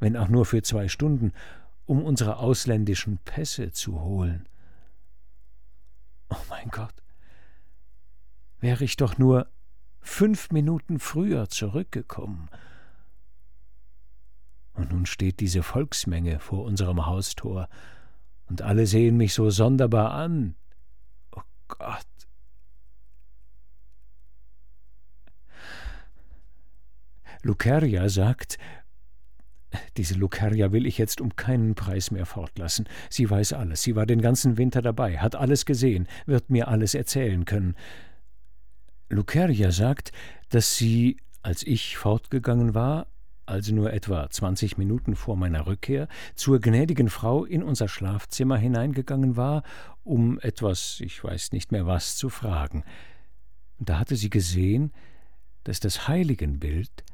wenn 0.00 0.16
auch 0.16 0.28
nur 0.28 0.46
für 0.46 0.62
zwei 0.62 0.88
Stunden, 0.88 1.32
um 1.86 2.02
unsere 2.04 2.38
ausländischen 2.38 3.18
Pässe 3.18 3.72
zu 3.72 4.00
holen? 4.00 4.48
Oh 6.30 6.36
mein 6.50 6.68
Gott, 6.68 6.94
wäre 8.60 8.84
ich 8.84 8.96
doch 8.96 9.18
nur 9.18 9.48
fünf 10.00 10.50
Minuten 10.50 10.98
früher 10.98 11.48
zurückgekommen, 11.48 12.48
und 14.74 14.92
nun 14.92 15.06
steht 15.06 15.40
diese 15.40 15.64
Volksmenge 15.64 16.38
vor 16.38 16.64
unserem 16.64 17.06
Haustor, 17.06 17.68
und 18.48 18.62
alle 18.62 18.86
sehen 18.86 19.16
mich 19.16 19.34
so 19.34 19.50
sonderbar 19.50 20.12
an. 20.12 20.54
Oh 21.32 21.42
Gott. 21.66 22.06
Luceria 27.42 28.08
sagt, 28.08 28.58
diese 29.96 30.14
Luceria 30.14 30.72
will 30.72 30.86
ich 30.86 30.96
jetzt 30.96 31.20
um 31.20 31.36
keinen 31.36 31.74
Preis 31.74 32.10
mehr 32.10 32.26
fortlassen. 32.26 32.88
Sie 33.10 33.28
weiß 33.28 33.52
alles, 33.52 33.82
sie 33.82 33.96
war 33.96 34.06
den 34.06 34.22
ganzen 34.22 34.56
Winter 34.56 34.80
dabei, 34.80 35.18
hat 35.18 35.36
alles 35.36 35.66
gesehen, 35.66 36.08
wird 36.26 36.48
mir 36.48 36.68
alles 36.68 36.94
erzählen 36.94 37.44
können. 37.44 37.74
Luceria 39.10 39.70
sagt, 39.70 40.12
dass 40.48 40.76
sie, 40.76 41.18
als 41.42 41.62
ich 41.62 41.96
fortgegangen 41.96 42.74
war, 42.74 43.08
also 43.44 43.74
nur 43.74 43.92
etwa 43.92 44.28
zwanzig 44.28 44.76
Minuten 44.76 45.16
vor 45.16 45.36
meiner 45.36 45.66
Rückkehr, 45.66 46.08
zur 46.34 46.60
gnädigen 46.60 47.08
Frau 47.08 47.44
in 47.44 47.62
unser 47.62 47.88
Schlafzimmer 47.88 48.58
hineingegangen 48.58 49.36
war, 49.36 49.62
um 50.04 50.38
etwas, 50.40 51.00
ich 51.00 51.22
weiß 51.24 51.52
nicht 51.52 51.72
mehr 51.72 51.86
was, 51.86 52.16
zu 52.16 52.28
fragen. 52.28 52.84
Da 53.78 53.98
hatte 53.98 54.16
sie 54.16 54.30
gesehen, 54.30 54.92
dass 55.64 55.80
das 55.80 56.08
Heiligenbild, 56.08 57.04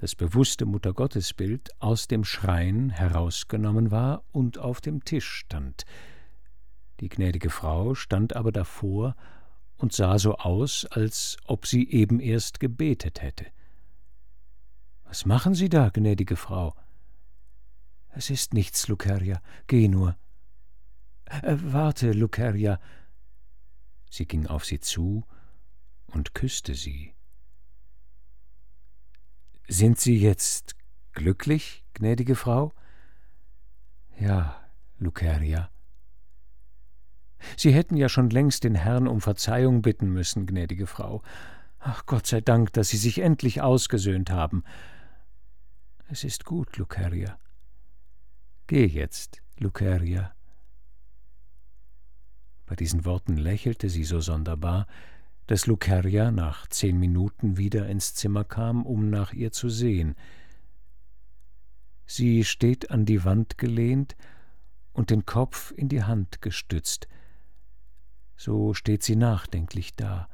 das 0.00 0.14
bewusste 0.14 0.64
Muttergottesbild, 0.64 1.78
aus 1.78 2.08
dem 2.08 2.24
Schrein 2.24 2.88
herausgenommen 2.88 3.90
war 3.90 4.24
und 4.32 4.56
auf 4.56 4.80
dem 4.80 5.04
Tisch 5.04 5.28
stand. 5.30 5.84
Die 7.00 7.10
gnädige 7.10 7.50
Frau 7.50 7.94
stand 7.94 8.34
aber 8.34 8.50
davor 8.50 9.14
und 9.76 9.92
sah 9.92 10.18
so 10.18 10.36
aus, 10.36 10.86
als 10.86 11.36
ob 11.44 11.66
sie 11.66 11.86
eben 11.90 12.18
erst 12.18 12.60
gebetet 12.60 13.20
hätte. 13.20 13.44
Was 15.04 15.26
machen 15.26 15.54
Sie 15.54 15.68
da, 15.68 15.90
gnädige 15.90 16.36
Frau? 16.36 16.74
Es 18.08 18.30
ist 18.30 18.54
nichts, 18.54 18.88
Luceria, 18.88 19.42
geh 19.66 19.86
nur. 19.86 20.16
Äh, 21.26 21.56
warte, 21.60 22.12
Luceria. 22.12 22.80
Sie 24.08 24.24
ging 24.24 24.46
auf 24.46 24.64
sie 24.64 24.80
zu 24.80 25.26
und 26.06 26.32
küsste 26.32 26.74
sie. 26.74 27.12
Sind 29.72 30.00
Sie 30.00 30.18
jetzt 30.18 30.74
glücklich, 31.12 31.84
gnädige 31.94 32.34
Frau? 32.34 32.72
Ja, 34.18 34.60
Luceria. 34.98 35.70
Sie 37.56 37.72
hätten 37.72 37.96
ja 37.96 38.08
schon 38.08 38.30
längst 38.30 38.64
den 38.64 38.74
Herrn 38.74 39.06
um 39.06 39.20
Verzeihung 39.20 39.80
bitten 39.80 40.12
müssen, 40.12 40.44
gnädige 40.44 40.88
Frau. 40.88 41.22
Ach 41.78 42.04
Gott 42.04 42.26
sei 42.26 42.40
Dank, 42.40 42.72
dass 42.72 42.88
Sie 42.88 42.96
sich 42.96 43.20
endlich 43.20 43.62
ausgesöhnt 43.62 44.30
haben. 44.30 44.64
Es 46.08 46.24
ist 46.24 46.44
gut, 46.44 46.76
Luceria. 46.76 47.38
Geh 48.66 48.86
jetzt, 48.86 49.40
Luceria. 49.56 50.34
Bei 52.66 52.74
diesen 52.74 53.04
Worten 53.04 53.36
lächelte 53.36 53.88
sie 53.88 54.02
so 54.02 54.18
sonderbar, 54.18 54.88
dass 55.50 55.66
Luceria 55.66 56.30
nach 56.30 56.68
zehn 56.68 56.96
Minuten 57.00 57.56
wieder 57.56 57.88
ins 57.88 58.14
Zimmer 58.14 58.44
kam, 58.44 58.86
um 58.86 59.10
nach 59.10 59.32
ihr 59.32 59.50
zu 59.50 59.68
sehen. 59.68 60.14
Sie 62.06 62.44
steht 62.44 62.92
an 62.92 63.04
die 63.04 63.24
Wand 63.24 63.58
gelehnt 63.58 64.14
und 64.92 65.10
den 65.10 65.26
Kopf 65.26 65.72
in 65.72 65.88
die 65.88 66.04
Hand 66.04 66.40
gestützt. 66.40 67.08
So 68.36 68.74
steht 68.74 69.02
sie 69.02 69.16
nachdenklich 69.16 69.96
da 69.96 70.28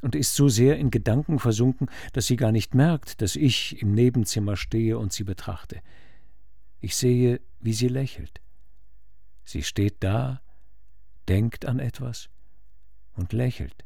und 0.00 0.14
ist 0.14 0.34
so 0.34 0.48
sehr 0.48 0.78
in 0.78 0.90
Gedanken 0.90 1.38
versunken, 1.38 1.90
dass 2.14 2.24
sie 2.24 2.36
gar 2.36 2.50
nicht 2.50 2.74
merkt, 2.74 3.20
dass 3.20 3.36
ich 3.36 3.82
im 3.82 3.92
Nebenzimmer 3.92 4.56
stehe 4.56 4.96
und 4.96 5.12
sie 5.12 5.24
betrachte. 5.24 5.82
Ich 6.80 6.96
sehe, 6.96 7.42
wie 7.60 7.74
sie 7.74 7.88
lächelt. 7.88 8.40
Sie 9.44 9.62
steht 9.62 9.96
da, 10.00 10.40
denkt 11.28 11.66
an 11.66 11.80
etwas 11.80 12.30
und 13.12 13.34
lächelt. 13.34 13.84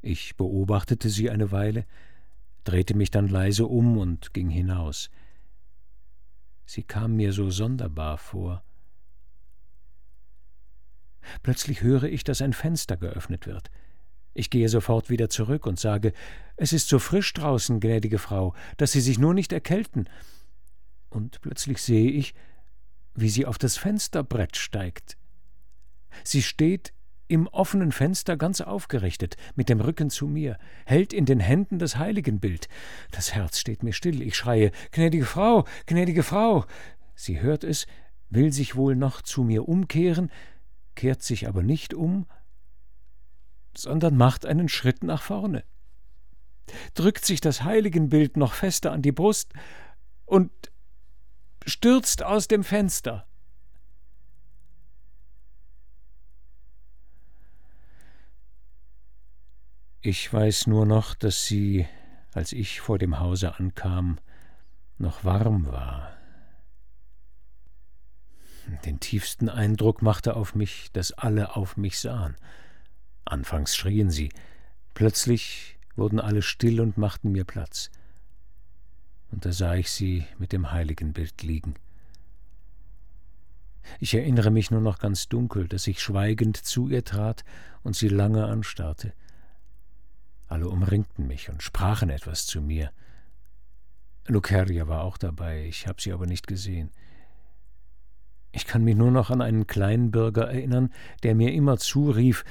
Ich 0.00 0.36
beobachtete 0.36 1.08
sie 1.08 1.30
eine 1.30 1.50
Weile, 1.50 1.84
drehte 2.64 2.94
mich 2.96 3.10
dann 3.10 3.28
leise 3.28 3.66
um 3.66 3.98
und 3.98 4.32
ging 4.34 4.48
hinaus. 4.48 5.10
Sie 6.66 6.82
kam 6.82 7.16
mir 7.16 7.32
so 7.32 7.50
sonderbar 7.50 8.18
vor. 8.18 8.62
Plötzlich 11.42 11.82
höre 11.82 12.04
ich, 12.04 12.24
dass 12.24 12.42
ein 12.42 12.52
Fenster 12.52 12.96
geöffnet 12.96 13.46
wird. 13.46 13.70
Ich 14.34 14.50
gehe 14.50 14.68
sofort 14.68 15.10
wieder 15.10 15.28
zurück 15.28 15.66
und 15.66 15.80
sage 15.80 16.12
Es 16.56 16.72
ist 16.72 16.88
so 16.88 16.98
frisch 16.98 17.32
draußen, 17.32 17.80
gnädige 17.80 18.18
Frau, 18.18 18.54
dass 18.76 18.92
Sie 18.92 19.00
sich 19.00 19.18
nur 19.18 19.34
nicht 19.34 19.52
erkälten. 19.52 20.08
Und 21.10 21.40
plötzlich 21.40 21.82
sehe 21.82 22.10
ich, 22.10 22.34
wie 23.14 23.28
sie 23.28 23.46
auf 23.46 23.58
das 23.58 23.76
Fensterbrett 23.76 24.56
steigt. 24.56 25.16
Sie 26.24 26.42
steht 26.42 26.92
im 27.28 27.46
offenen 27.46 27.92
Fenster 27.92 28.36
ganz 28.36 28.60
aufgerichtet, 28.60 29.36
mit 29.54 29.68
dem 29.68 29.80
Rücken 29.80 30.10
zu 30.10 30.26
mir, 30.26 30.58
hält 30.86 31.12
in 31.12 31.26
den 31.26 31.40
Händen 31.40 31.78
das 31.78 31.96
Heiligenbild. 31.96 32.68
Das 33.10 33.34
Herz 33.34 33.58
steht 33.58 33.82
mir 33.82 33.92
still. 33.92 34.22
Ich 34.22 34.36
schreie 34.36 34.72
Gnädige 34.90 35.26
Frau, 35.26 35.64
gnädige 35.86 36.22
Frau. 36.22 36.64
Sie 37.14 37.40
hört 37.40 37.64
es, 37.64 37.86
will 38.30 38.52
sich 38.52 38.76
wohl 38.76 38.96
noch 38.96 39.22
zu 39.22 39.42
mir 39.42 39.68
umkehren, 39.68 40.30
kehrt 40.94 41.22
sich 41.22 41.46
aber 41.46 41.62
nicht 41.62 41.94
um, 41.94 42.26
sondern 43.76 44.16
macht 44.16 44.44
einen 44.44 44.68
Schritt 44.68 45.04
nach 45.04 45.22
vorne, 45.22 45.64
drückt 46.94 47.24
sich 47.24 47.40
das 47.40 47.62
Heiligenbild 47.62 48.36
noch 48.36 48.54
fester 48.54 48.92
an 48.92 49.02
die 49.02 49.12
Brust 49.12 49.52
und 50.24 50.50
stürzt 51.64 52.22
aus 52.22 52.48
dem 52.48 52.64
Fenster. 52.64 53.27
Ich 60.00 60.32
weiß 60.32 60.68
nur 60.68 60.86
noch, 60.86 61.14
dass 61.16 61.46
sie, 61.46 61.86
als 62.32 62.52
ich 62.52 62.80
vor 62.80 62.98
dem 62.98 63.18
Hause 63.18 63.58
ankam, 63.58 64.18
noch 64.96 65.24
warm 65.24 65.66
war. 65.66 66.16
Den 68.84 69.00
tiefsten 69.00 69.48
Eindruck 69.48 70.00
machte 70.02 70.36
auf 70.36 70.54
mich, 70.54 70.90
dass 70.92 71.12
alle 71.12 71.56
auf 71.56 71.76
mich 71.76 71.98
sahen. 71.98 72.36
Anfangs 73.24 73.74
schrien 73.74 74.10
sie, 74.10 74.30
plötzlich 74.94 75.78
wurden 75.96 76.20
alle 76.20 76.42
still 76.42 76.80
und 76.80 76.96
machten 76.96 77.32
mir 77.32 77.44
Platz. 77.44 77.90
Und 79.32 79.44
da 79.44 79.52
sah 79.52 79.74
ich 79.74 79.90
sie 79.90 80.26
mit 80.38 80.52
dem 80.52 80.70
Heiligenbild 80.70 81.42
liegen. 81.42 81.74
Ich 83.98 84.14
erinnere 84.14 84.50
mich 84.50 84.70
nur 84.70 84.80
noch 84.80 85.00
ganz 85.00 85.28
dunkel, 85.28 85.66
dass 85.66 85.88
ich 85.88 86.00
schweigend 86.00 86.56
zu 86.56 86.88
ihr 86.88 87.04
trat 87.04 87.44
und 87.82 87.96
sie 87.96 88.08
lange 88.08 88.46
anstarrte. 88.46 89.12
Alle 90.48 90.68
umringten 90.68 91.26
mich 91.26 91.48
und 91.48 91.62
sprachen 91.62 92.10
etwas 92.10 92.46
zu 92.46 92.60
mir. 92.60 92.90
Luceria 94.26 94.88
war 94.88 95.04
auch 95.04 95.16
dabei, 95.18 95.66
ich 95.66 95.86
habe 95.86 96.00
sie 96.00 96.12
aber 96.12 96.26
nicht 96.26 96.46
gesehen. 96.46 96.90
Ich 98.52 98.66
kann 98.66 98.82
mich 98.82 98.96
nur 98.96 99.10
noch 99.10 99.30
an 99.30 99.42
einen 99.42 99.66
kleinen 99.66 100.10
Bürger 100.10 100.50
erinnern, 100.50 100.90
der 101.22 101.34
mir 101.34 101.52
immer 101.52 101.78
zurief, 101.78 102.44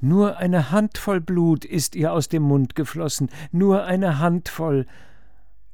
nur 0.00 0.36
eine 0.36 0.70
Handvoll 0.70 1.20
Blut 1.20 1.64
ist 1.64 1.96
ihr 1.96 2.12
aus 2.12 2.28
dem 2.28 2.42
Mund 2.42 2.74
geflossen, 2.74 3.30
nur 3.50 3.84
eine 3.84 4.18
Handvoll. 4.18 4.86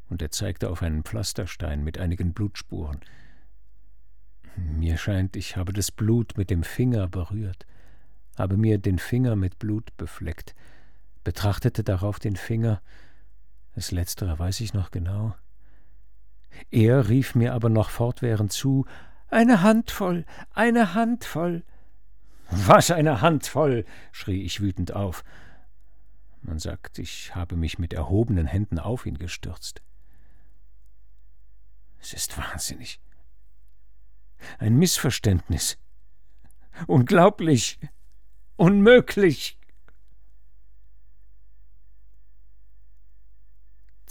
Und 0.08 0.22
er 0.22 0.30
zeigte 0.30 0.70
auf 0.70 0.82
einen 0.82 1.02
Pflasterstein 1.02 1.82
mit 1.82 1.98
einigen 1.98 2.32
Blutspuren. 2.32 3.00
Mir 4.56 4.98
scheint, 4.98 5.34
ich 5.34 5.56
habe 5.56 5.72
das 5.72 5.90
Blut 5.90 6.36
mit 6.36 6.50
dem 6.50 6.62
Finger 6.62 7.08
berührt, 7.08 7.66
habe 8.38 8.56
mir 8.56 8.78
den 8.78 8.98
Finger 8.98 9.34
mit 9.34 9.58
Blut 9.58 9.96
befleckt, 9.96 10.54
betrachtete 11.24 11.84
darauf 11.84 12.18
den 12.18 12.36
Finger, 12.36 12.80
das 13.74 13.90
letztere 13.90 14.38
weiß 14.38 14.60
ich 14.60 14.74
noch 14.74 14.90
genau, 14.90 15.34
Er 16.70 17.08
rief 17.08 17.34
mir 17.34 17.54
aber 17.54 17.68
noch 17.68 17.90
fortwährend 17.90 18.52
zu 18.52 18.86
Eine 19.28 19.62
Handvoll, 19.62 20.26
eine 20.52 20.94
Handvoll. 20.94 21.64
Was 22.50 22.90
eine 22.90 23.22
Handvoll. 23.22 23.86
schrie 24.12 24.42
ich 24.42 24.60
wütend 24.60 24.92
auf. 24.92 25.24
Man 26.42 26.58
sagt, 26.58 26.98
ich 26.98 27.34
habe 27.34 27.56
mich 27.56 27.78
mit 27.78 27.94
erhobenen 27.94 28.46
Händen 28.46 28.78
auf 28.78 29.06
ihn 29.06 29.16
gestürzt. 29.16 29.80
Es 32.00 32.12
ist 32.12 32.36
wahnsinnig. 32.36 33.00
Ein 34.58 34.76
Missverständnis. 34.76 35.78
Unglaublich. 36.86 37.78
Unmöglich. 38.56 39.56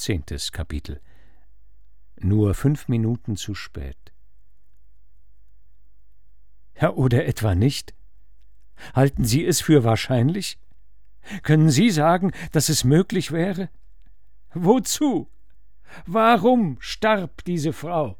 Zehntes 0.02 0.52
Kapitel 0.52 1.00
Nur 2.18 2.56
fünf 2.56 2.88
Minuten 2.88 3.36
zu 3.36 3.54
spät. 3.54 4.12
Ja, 6.76 6.90
oder 6.94 7.28
etwa 7.28 7.54
nicht? 7.54 7.94
Halten 8.96 9.26
Sie 9.26 9.46
es 9.46 9.62
für 9.62 9.84
wahrscheinlich? 9.84 10.58
Können 11.44 11.70
Sie 11.70 11.92
sagen, 11.92 12.32
dass 12.52 12.70
es 12.70 12.84
möglich 12.84 13.32
wäre? 13.32 13.70
Wozu? 14.56 15.30
Warum 16.08 16.78
starb 16.80 17.44
diese 17.46 17.72
Frau? 17.72 18.18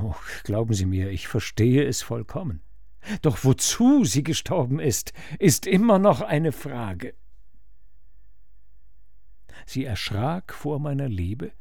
Oh, 0.00 0.14
glauben 0.44 0.72
Sie 0.72 0.86
mir, 0.86 1.10
ich 1.10 1.26
verstehe 1.26 1.84
es 1.84 2.00
vollkommen. 2.00 2.62
Doch 3.22 3.42
wozu 3.42 4.04
sie 4.04 4.22
gestorben 4.22 4.78
ist, 4.78 5.12
ist 5.40 5.66
immer 5.66 5.98
noch 5.98 6.20
eine 6.20 6.52
Frage. 6.52 7.14
Sie 9.66 9.84
erschrak 9.84 10.52
vor 10.52 10.78
meiner 10.78 11.08
Liebe 11.08 11.52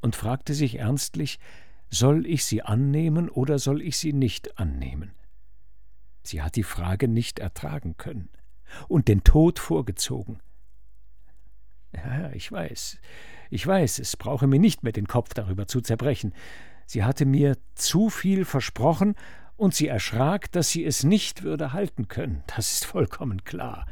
und 0.00 0.16
fragte 0.16 0.54
sich 0.54 0.76
ernstlich, 0.76 1.38
soll 1.88 2.26
ich 2.26 2.44
sie 2.44 2.62
annehmen 2.62 3.28
oder 3.28 3.58
soll 3.58 3.82
ich 3.82 3.96
sie 3.96 4.12
nicht 4.12 4.58
annehmen? 4.58 5.12
Sie 6.22 6.42
hat 6.42 6.56
die 6.56 6.62
Frage 6.62 7.08
nicht 7.08 7.38
ertragen 7.38 7.96
können 7.96 8.28
und 8.88 9.08
den 9.08 9.24
Tod 9.24 9.58
vorgezogen. 9.58 10.40
Ja, 11.92 12.30
ich 12.32 12.50
weiß, 12.52 12.98
ich 13.50 13.66
weiß, 13.66 13.98
es 13.98 14.16
brauche 14.16 14.46
mir 14.46 14.60
nicht 14.60 14.84
mehr 14.84 14.92
den 14.92 15.08
Kopf 15.08 15.34
darüber 15.34 15.66
zu 15.66 15.80
zerbrechen. 15.80 16.34
Sie 16.86 17.02
hatte 17.02 17.26
mir 17.26 17.56
zu 17.74 18.10
viel 18.10 18.44
versprochen, 18.44 19.16
und 19.60 19.74
sie 19.74 19.88
erschrak, 19.88 20.50
dass 20.52 20.70
sie 20.70 20.86
es 20.86 21.04
nicht 21.04 21.42
würde 21.42 21.74
halten 21.74 22.08
können. 22.08 22.42
Das 22.46 22.72
ist 22.72 22.86
vollkommen 22.86 23.44
klar. 23.44 23.84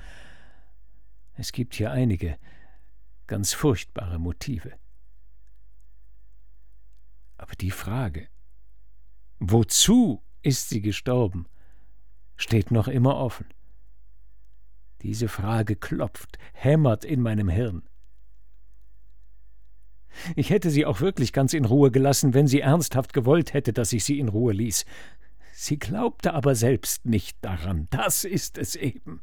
Es 1.35 1.53
gibt 1.53 1.75
hier 1.75 1.91
einige 1.91 2.39
ganz 3.29 3.53
furchtbare 3.53 4.19
Motive. 4.19 4.73
Aber 7.37 7.55
die 7.55 7.71
Frage, 7.71 8.29
wozu 9.39 10.23
ist 10.43 10.69
sie 10.69 10.83
gestorben, 10.83 11.47
steht 12.37 12.73
noch 12.73 12.89
immer 12.89 13.17
offen. 13.17 13.47
Diese 15.03 15.29
Frage 15.29 15.77
klopft, 15.77 16.39
hämmert 16.53 17.05
in 17.05 17.21
meinem 17.21 17.49
Hirn. 17.49 17.89
Ich 20.35 20.51
hätte 20.51 20.71
sie 20.71 20.85
auch 20.85 21.01
wirklich 21.01 21.33
ganz 21.33 21.53
in 21.53 21.65
Ruhe 21.65 21.93
gelassen, 21.93 22.35
wenn 22.35 22.49
sie 22.49 22.61
ernsthaft 22.61 23.13
gewollt 23.13 23.53
hätte, 23.55 23.73
dass 23.73 23.93
ich 23.93 24.05
sie 24.05 24.19
in 24.19 24.29
Ruhe 24.29 24.53
ließ. 24.53 24.85
Sie 25.53 25.79
glaubte 25.79 26.35
aber 26.35 26.57
selbst 26.57 27.07
nicht 27.07 27.39
daran, 27.43 27.87
das 27.91 28.25
ist 28.25 28.59
es 28.59 28.75
eben. 28.75 29.23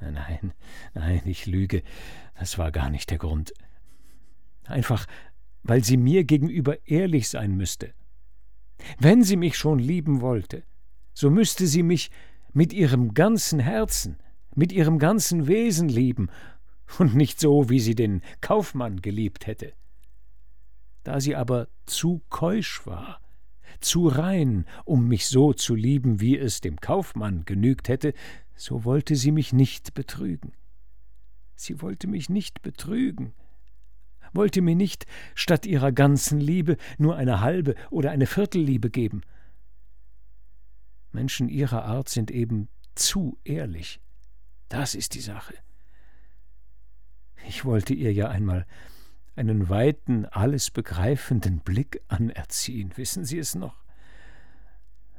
Nein, 0.00 0.52
nein, 0.94 1.22
ich 1.24 1.46
lüge, 1.46 1.82
das 2.38 2.58
war 2.58 2.70
gar 2.70 2.90
nicht 2.90 3.10
der 3.10 3.18
Grund. 3.18 3.52
Einfach, 4.64 5.06
weil 5.62 5.82
sie 5.82 5.96
mir 5.96 6.24
gegenüber 6.24 6.86
ehrlich 6.86 7.28
sein 7.28 7.56
müsste. 7.56 7.92
Wenn 8.98 9.24
sie 9.24 9.36
mich 9.36 9.56
schon 9.56 9.78
lieben 9.78 10.20
wollte, 10.20 10.62
so 11.14 11.30
müsste 11.30 11.66
sie 11.66 11.82
mich 11.82 12.10
mit 12.52 12.72
ihrem 12.72 13.14
ganzen 13.14 13.58
Herzen, 13.58 14.18
mit 14.54 14.72
ihrem 14.72 14.98
ganzen 14.98 15.46
Wesen 15.46 15.88
lieben 15.88 16.28
und 16.98 17.14
nicht 17.14 17.40
so, 17.40 17.68
wie 17.68 17.80
sie 17.80 17.94
den 17.94 18.22
Kaufmann 18.40 19.02
geliebt 19.02 19.46
hätte. 19.46 19.72
Da 21.02 21.20
sie 21.20 21.34
aber 21.34 21.68
zu 21.86 22.22
keusch 22.28 22.86
war, 22.86 23.20
zu 23.80 24.08
rein, 24.08 24.64
um 24.84 25.08
mich 25.08 25.26
so 25.26 25.52
zu 25.52 25.74
lieben, 25.74 26.20
wie 26.20 26.36
es 26.36 26.60
dem 26.60 26.80
Kaufmann 26.80 27.44
genügt 27.44 27.88
hätte, 27.88 28.14
so 28.58 28.84
wollte 28.84 29.16
sie 29.16 29.30
mich 29.30 29.52
nicht 29.52 29.94
betrügen. 29.94 30.52
Sie 31.54 31.80
wollte 31.80 32.08
mich 32.08 32.28
nicht 32.28 32.60
betrügen, 32.60 33.32
wollte 34.32 34.60
mir 34.60 34.74
nicht 34.74 35.06
statt 35.34 35.64
ihrer 35.64 35.92
ganzen 35.92 36.40
Liebe 36.40 36.76
nur 36.98 37.16
eine 37.16 37.40
halbe 37.40 37.76
oder 37.90 38.10
eine 38.10 38.26
Viertelliebe 38.26 38.90
geben. 38.90 39.22
Menschen 41.12 41.48
ihrer 41.48 41.84
Art 41.84 42.08
sind 42.08 42.30
eben 42.30 42.68
zu 42.94 43.38
ehrlich. 43.44 44.00
Das 44.68 44.94
ist 44.94 45.14
die 45.14 45.20
Sache. 45.20 45.54
Ich 47.46 47.64
wollte 47.64 47.94
ihr 47.94 48.12
ja 48.12 48.28
einmal 48.28 48.66
einen 49.36 49.68
weiten, 49.68 50.26
alles 50.26 50.70
begreifenden 50.70 51.60
Blick 51.60 52.02
anerziehen, 52.08 52.96
wissen 52.96 53.24
Sie 53.24 53.38
es 53.38 53.54
noch? 53.54 53.84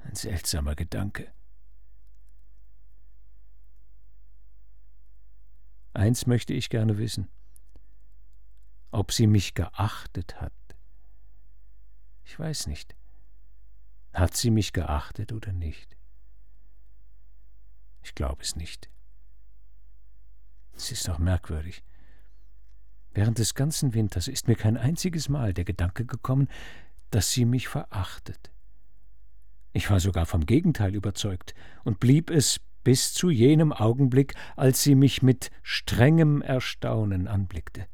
Ein 0.04 0.16
seltsamer 0.16 0.76
Gedanke. 0.76 1.32
Eins 5.94 6.28
möchte 6.28 6.54
ich 6.54 6.70
gerne 6.70 6.98
wissen 6.98 7.28
ob 8.92 9.12
sie 9.12 9.28
mich 9.28 9.54
geachtet 9.54 10.42
hat. 10.42 10.54
Ich 12.26 12.38
weiß 12.38 12.68
nicht. 12.68 12.96
Hat 14.14 14.36
sie 14.36 14.52
mich 14.52 14.74
geachtet 14.74 15.32
oder 15.32 15.52
nicht? 15.52 15.96
Ich 18.04 18.16
glaube 18.16 18.42
es 18.42 18.56
nicht. 18.56 18.90
Es 20.74 20.92
ist 20.92 21.08
doch 21.08 21.20
merkwürdig. 21.20 21.84
Während 23.14 23.38
des 23.38 23.54
ganzen 23.54 23.94
Winters 23.94 24.28
ist 24.28 24.48
mir 24.48 24.56
kein 24.56 24.78
einziges 24.78 25.30
Mal 25.30 25.54
der 25.54 25.66
Gedanke 25.66 26.06
gekommen, 26.06 26.48
dass 27.12 27.32
sie 27.32 27.46
mich 27.46 27.68
verachtet. 27.68 28.52
Ich 29.74 29.90
war 29.90 30.00
sogar 30.00 30.26
vom 30.26 30.46
Gegenteil 30.46 30.96
überzeugt 30.96 31.54
und 31.84 32.00
blieb 32.00 32.30
es 32.30 32.60
bis 32.84 33.14
zu 33.14 33.30
jenem 33.30 33.72
Augenblick, 33.74 34.34
als 34.56 34.84
sie 34.84 34.96
mich 34.96 35.22
mit 35.22 35.52
strengem 35.64 36.42
Erstaunen 36.42 37.28
anblickte 37.28 37.88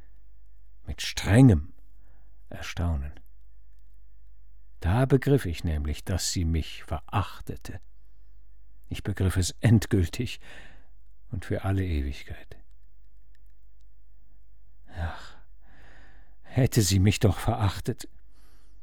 mit 0.87 1.01
strengem 1.01 1.73
Erstaunen. 2.49 3.11
Da 4.79 5.05
begriff 5.05 5.45
ich 5.45 5.63
nämlich, 5.63 6.03
dass 6.03 6.31
sie 6.31 6.45
mich 6.45 6.83
verachtete. 6.83 7.79
Ich 8.89 9.03
begriff 9.03 9.35
es 9.37 9.55
endgültig 9.61 10.39
und 11.31 11.45
für 11.45 11.63
alle 11.63 11.83
Ewigkeit. 11.83 12.57
Ach, 14.97 15.35
hätte 16.43 16.81
sie 16.81 16.99
mich 16.99 17.19
doch 17.19 17.39
verachtet, 17.39 18.07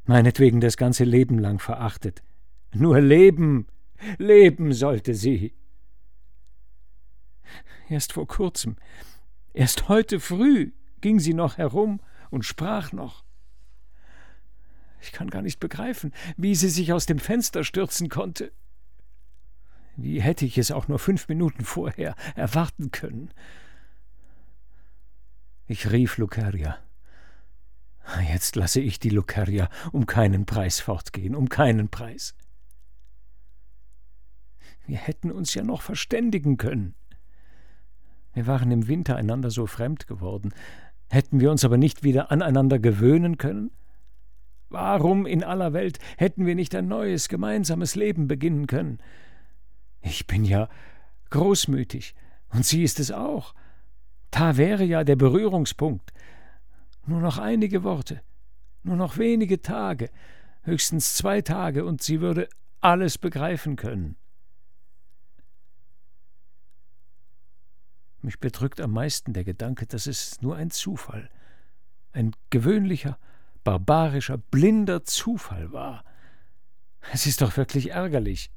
meinetwegen 0.05 0.61
das 0.61 0.76
ganze 0.76 1.05
Leben 1.05 1.38
lang 1.38 1.61
verachtet. 1.61 2.22
Nur 2.74 3.00
leben, 3.00 3.68
leben 4.18 4.72
sollte 4.72 5.14
sie. 5.14 5.55
Erst 7.93 8.14
vor 8.14 8.26
kurzem, 8.26 8.76
erst 9.53 9.90
heute 9.90 10.18
früh 10.18 10.72
ging 11.03 11.20
sie 11.20 11.34
noch 11.34 11.59
herum 11.59 12.01
und 12.30 12.43
sprach 12.43 12.90
noch. 12.93 13.22
Ich 15.03 15.12
kann 15.12 15.28
gar 15.28 15.43
nicht 15.43 15.61
begreifen, 15.61 16.14
wie 16.38 16.55
sie 16.55 16.70
sich 16.70 16.95
aus 16.95 17.05
dem 17.05 17.18
Fenster 17.18 17.64
stürzen 17.64 18.09
konnte. 18.09 18.51
Wie 19.97 20.22
hätte 20.22 20.47
ich 20.47 20.57
es 20.57 20.70
auch 20.70 20.88
nur 20.88 20.99
fünf 20.99 21.28
Minuten 21.28 21.66
vorher 21.66 22.14
erwarten 22.34 22.93
können? 22.93 23.30
Ich 25.66 25.90
rief 25.90 26.16
Lucaria. 26.16 26.78
Jetzt 28.26 28.57
lasse 28.57 28.80
ich 28.80 29.01
die 29.01 29.11
Lucaria 29.11 29.68
um 29.93 30.07
keinen 30.07 30.47
Preis 30.47 30.80
fortgehen, 30.80 31.34
um 31.34 31.51
keinen 31.51 31.90
Preis. 31.90 32.34
Wir 34.86 34.97
hätten 34.97 35.30
uns 35.30 35.53
ja 35.53 35.62
noch 35.62 35.82
verständigen 35.82 36.57
können. 36.57 36.95
Wir 38.34 38.46
waren 38.46 38.70
im 38.70 38.88
Winter 38.88 39.16
einander 39.16 39.50
so 39.50 39.66
fremd 39.66 40.06
geworden, 40.06 40.52
Hätten 41.12 41.40
wir 41.40 41.50
uns 41.50 41.62
aber 41.62 41.76
nicht 41.76 42.04
wieder 42.04 42.30
aneinander 42.30 42.78
gewöhnen 42.78 43.36
können? 43.36 43.70
Warum 44.70 45.26
in 45.26 45.44
aller 45.44 45.74
Welt 45.74 45.98
hätten 46.16 46.46
wir 46.46 46.54
nicht 46.54 46.74
ein 46.74 46.88
neues 46.88 47.28
gemeinsames 47.28 47.96
Leben 47.96 48.28
beginnen 48.28 48.66
können? 48.66 48.98
Ich 50.00 50.26
bin 50.26 50.42
ja 50.42 50.70
großmütig, 51.28 52.14
und 52.48 52.64
sie 52.64 52.82
ist 52.82 52.98
es 52.98 53.12
auch. 53.12 53.54
Da 54.30 54.56
wäre 54.56 54.84
ja 54.84 55.04
der 55.04 55.16
Berührungspunkt. 55.16 56.14
Nur 57.04 57.20
noch 57.20 57.36
einige 57.36 57.84
Worte, 57.84 58.22
nur 58.82 58.96
noch 58.96 59.18
wenige 59.18 59.60
Tage, 59.60 60.08
höchstens 60.62 61.14
zwei 61.14 61.42
Tage, 61.42 61.84
und 61.84 62.00
sie 62.00 62.22
würde 62.22 62.48
alles 62.80 63.18
begreifen 63.18 63.76
können. 63.76 64.16
Mich 68.22 68.38
bedrückt 68.38 68.80
am 68.80 68.92
meisten 68.92 69.32
der 69.32 69.42
Gedanke, 69.42 69.86
dass 69.86 70.06
es 70.06 70.40
nur 70.40 70.54
ein 70.54 70.70
Zufall, 70.70 71.28
ein 72.12 72.32
gewöhnlicher, 72.50 73.18
barbarischer, 73.64 74.38
blinder 74.38 75.04
Zufall 75.04 75.72
war. 75.72 76.04
Es 77.12 77.26
ist 77.26 77.42
doch 77.42 77.56
wirklich 77.56 77.90
ärgerlich. 77.90 78.52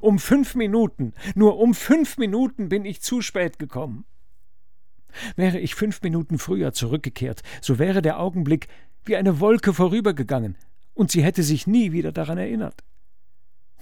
Um 0.00 0.18
fünf 0.18 0.54
Minuten, 0.54 1.12
nur 1.34 1.58
um 1.58 1.74
fünf 1.74 2.16
Minuten 2.16 2.70
bin 2.70 2.86
ich 2.86 3.02
zu 3.02 3.20
spät 3.20 3.58
gekommen. 3.58 4.06
Wäre 5.36 5.58
ich 5.58 5.74
fünf 5.74 6.00
Minuten 6.02 6.38
früher 6.38 6.72
zurückgekehrt, 6.72 7.42
so 7.60 7.78
wäre 7.78 8.00
der 8.00 8.18
Augenblick 8.18 8.68
wie 9.04 9.16
eine 9.16 9.40
Wolke 9.40 9.74
vorübergegangen, 9.74 10.56
und 10.94 11.10
sie 11.10 11.22
hätte 11.22 11.42
sich 11.42 11.66
nie 11.66 11.92
wieder 11.92 12.12
daran 12.12 12.38
erinnert. 12.38 12.84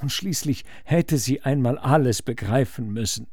Und 0.01 0.11
schließlich 0.11 0.65
hätte 0.85 1.19
sie 1.19 1.43
einmal 1.43 1.79
alles 1.79 2.23
begreifen 2.23 2.93
müssen. 2.93 3.29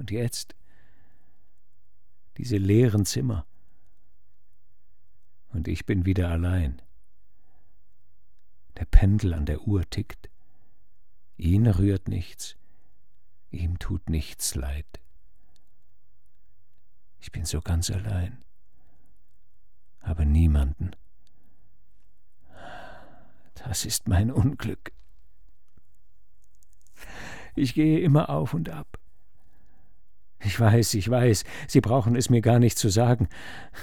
Und 0.00 0.10
jetzt 0.10 0.54
diese 2.38 2.56
leeren 2.56 3.04
Zimmer. 3.04 3.46
Und 5.52 5.68
ich 5.68 5.84
bin 5.84 6.06
wieder 6.06 6.30
allein. 6.30 6.80
Der 8.78 8.86
Pendel 8.86 9.34
an 9.34 9.44
der 9.44 9.60
Uhr 9.68 9.88
tickt. 9.90 10.30
Ihn 11.36 11.66
rührt 11.66 12.08
nichts, 12.08 12.56
ihm 13.50 13.78
tut 13.78 14.08
nichts 14.08 14.54
leid. 14.54 14.86
Ich 17.18 17.30
bin 17.30 17.44
so 17.44 17.60
ganz 17.60 17.90
allein, 17.90 18.42
habe 20.00 20.24
niemanden. 20.24 20.92
Das 23.54 23.84
ist 23.84 24.08
mein 24.08 24.30
Unglück. 24.30 24.92
Ich 27.54 27.74
gehe 27.74 28.00
immer 28.00 28.30
auf 28.30 28.54
und 28.54 28.70
ab. 28.70 28.99
Ich 30.42 30.58
weiß, 30.58 30.94
ich 30.94 31.08
weiß, 31.08 31.44
Sie 31.68 31.80
brauchen 31.80 32.16
es 32.16 32.30
mir 32.30 32.40
gar 32.40 32.58
nicht 32.58 32.78
zu 32.78 32.88
sagen. 32.88 33.28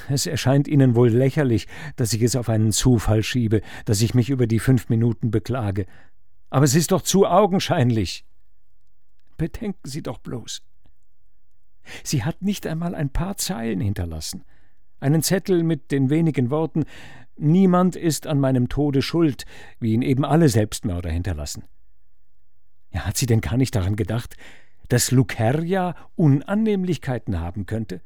Es 0.09 0.25
erscheint 0.25 0.67
Ihnen 0.67 0.95
wohl 0.95 1.09
lächerlich, 1.09 1.67
dass 1.95 2.13
ich 2.13 2.21
es 2.21 2.35
auf 2.35 2.49
einen 2.49 2.71
Zufall 2.71 3.23
schiebe, 3.23 3.61
dass 3.85 4.01
ich 4.01 4.15
mich 4.15 4.29
über 4.29 4.47
die 4.47 4.59
fünf 4.59 4.89
Minuten 4.89 5.29
beklage. 5.29 5.85
Aber 6.49 6.65
es 6.65 6.75
ist 6.75 6.91
doch 6.91 7.01
zu 7.01 7.27
augenscheinlich. 7.27 8.25
Bedenken 9.37 9.87
Sie 9.87 10.01
doch 10.01 10.17
bloß. 10.17 10.63
Sie 12.03 12.23
hat 12.23 12.41
nicht 12.41 12.65
einmal 12.65 12.95
ein 12.95 13.09
paar 13.09 13.37
Zeilen 13.37 13.79
hinterlassen. 13.79 14.43
Einen 14.99 15.21
Zettel 15.21 15.63
mit 15.63 15.91
den 15.91 16.09
wenigen 16.09 16.49
Worten 16.49 16.85
Niemand 17.37 17.95
ist 17.95 18.25
an 18.25 18.39
meinem 18.39 18.67
Tode 18.67 19.03
schuld, 19.03 19.45
wie 19.79 19.93
ihn 19.93 20.01
eben 20.01 20.25
alle 20.25 20.49
Selbstmörder 20.49 21.11
hinterlassen. 21.11 21.63
Ja, 22.91 23.01
hat 23.01 23.17
sie 23.17 23.27
denn 23.27 23.41
gar 23.41 23.57
nicht 23.57 23.75
daran 23.75 23.95
gedacht, 23.95 24.35
dass 24.89 25.11
Lucerja 25.11 25.95
Unannehmlichkeiten 26.15 27.39
haben 27.39 27.65
könnte? 27.65 28.01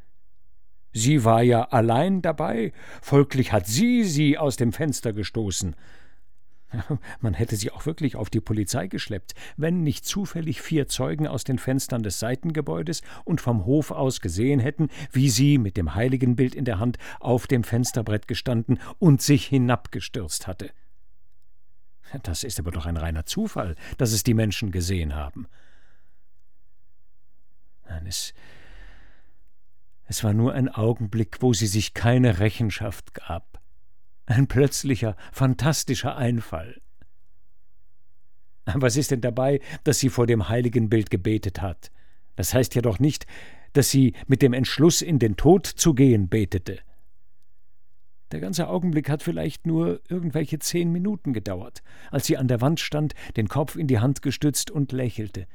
Sie 0.93 1.23
war 1.23 1.41
ja 1.41 1.63
allein 1.63 2.21
dabei, 2.21 2.73
folglich 3.01 3.53
hat 3.53 3.65
sie 3.65 4.03
sie 4.03 4.37
aus 4.37 4.57
dem 4.57 4.73
Fenster 4.73 5.13
gestoßen. 5.13 5.75
Man 7.21 7.33
hätte 7.33 7.55
sie 7.55 7.71
auch 7.71 7.85
wirklich 7.85 8.15
auf 8.15 8.29
die 8.29 8.41
Polizei 8.41 8.87
geschleppt, 8.87 9.33
wenn 9.57 9.83
nicht 9.83 10.05
zufällig 10.05 10.61
vier 10.61 10.87
Zeugen 10.87 11.27
aus 11.27 11.43
den 11.43 11.59
Fenstern 11.59 12.03
des 12.03 12.19
Seitengebäudes 12.19 13.01
und 13.23 13.41
vom 13.41 13.65
Hof 13.65 13.91
aus 13.91 14.21
gesehen 14.21 14.59
hätten, 14.59 14.89
wie 15.11 15.29
sie 15.29 15.57
mit 15.57 15.77
dem 15.77 15.95
Heiligenbild 15.95 16.55
in 16.55 16.65
der 16.65 16.79
Hand 16.79 16.97
auf 17.19 17.47
dem 17.47 17.63
Fensterbrett 17.63 18.27
gestanden 18.27 18.79
und 18.99 19.21
sich 19.21 19.45
hinabgestürzt 19.45 20.47
hatte. 20.47 20.71
Das 22.23 22.43
ist 22.43 22.59
aber 22.59 22.71
doch 22.71 22.85
ein 22.85 22.97
reiner 22.97 23.25
Zufall, 23.25 23.75
dass 23.97 24.11
es 24.11 24.23
die 24.23 24.33
Menschen 24.33 24.71
gesehen 24.71 25.15
haben. 25.15 25.47
Nein, 27.91 28.05
es, 28.07 28.33
es 30.05 30.23
war 30.23 30.33
nur 30.33 30.53
ein 30.53 30.69
Augenblick, 30.69 31.41
wo 31.41 31.53
sie 31.53 31.67
sich 31.67 31.93
keine 31.93 32.39
Rechenschaft 32.39 33.13
gab. 33.13 33.59
Ein 34.25 34.47
plötzlicher, 34.47 35.17
fantastischer 35.33 36.15
Einfall. 36.15 36.79
Was 38.63 38.95
ist 38.95 39.11
denn 39.11 39.19
dabei, 39.19 39.59
dass 39.83 39.99
sie 39.99 40.07
vor 40.07 40.25
dem 40.25 40.47
heiligen 40.47 40.89
Bild 40.89 41.09
gebetet 41.09 41.61
hat? 41.61 41.91
Das 42.37 42.53
heißt 42.53 42.75
ja 42.75 42.81
doch 42.81 42.99
nicht, 42.99 43.25
dass 43.73 43.89
sie 43.89 44.13
mit 44.25 44.41
dem 44.41 44.53
Entschluss, 44.53 45.01
in 45.01 45.19
den 45.19 45.35
Tod 45.35 45.65
zu 45.65 45.93
gehen, 45.93 46.29
betete. 46.29 46.79
Der 48.31 48.39
ganze 48.39 48.69
Augenblick 48.69 49.09
hat 49.09 49.21
vielleicht 49.21 49.67
nur 49.67 49.99
irgendwelche 50.07 50.59
zehn 50.59 50.93
Minuten 50.93 51.33
gedauert, 51.33 51.83
als 52.09 52.25
sie 52.25 52.37
an 52.37 52.47
der 52.47 52.61
Wand 52.61 52.79
stand, 52.79 53.15
den 53.35 53.49
Kopf 53.49 53.75
in 53.75 53.87
die 53.87 53.99
Hand 53.99 54.21
gestützt 54.21 54.71
und 54.71 54.93
lächelte. 54.93 55.45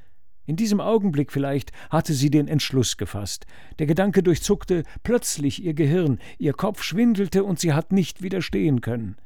In 0.47 0.57
diesem 0.57 0.81
Augenblick 0.81 1.33
vielleicht 1.33 1.73
hatte 1.91 2.15
sie 2.15 2.31
den 2.31 2.47
Entschluss 2.47 2.97
gefasst. 2.97 3.47
Der 3.79 3.87
Gedanke 3.87 4.23
durchzuckte 4.23 4.85
plötzlich 5.03 5.63
ihr 5.63 5.75
Gehirn, 5.75 6.21
ihr 6.39 6.53
Kopf 6.53 6.83
schwindelte 6.83 7.43
und 7.43 7.59
sie 7.59 7.73
hat 7.73 7.93
nicht 7.93 8.23
widerstehen 8.23 8.81
können. 8.81 9.17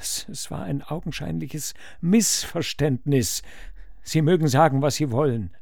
Es, 0.00 0.26
es 0.28 0.50
war 0.50 0.64
ein 0.64 0.82
augenscheinliches 0.82 1.74
Missverständnis. 2.00 3.42
Sie 4.02 4.22
mögen 4.22 4.48
sagen, 4.48 4.82
was 4.82 4.96
Sie 4.96 5.10
wollen. 5.10 5.56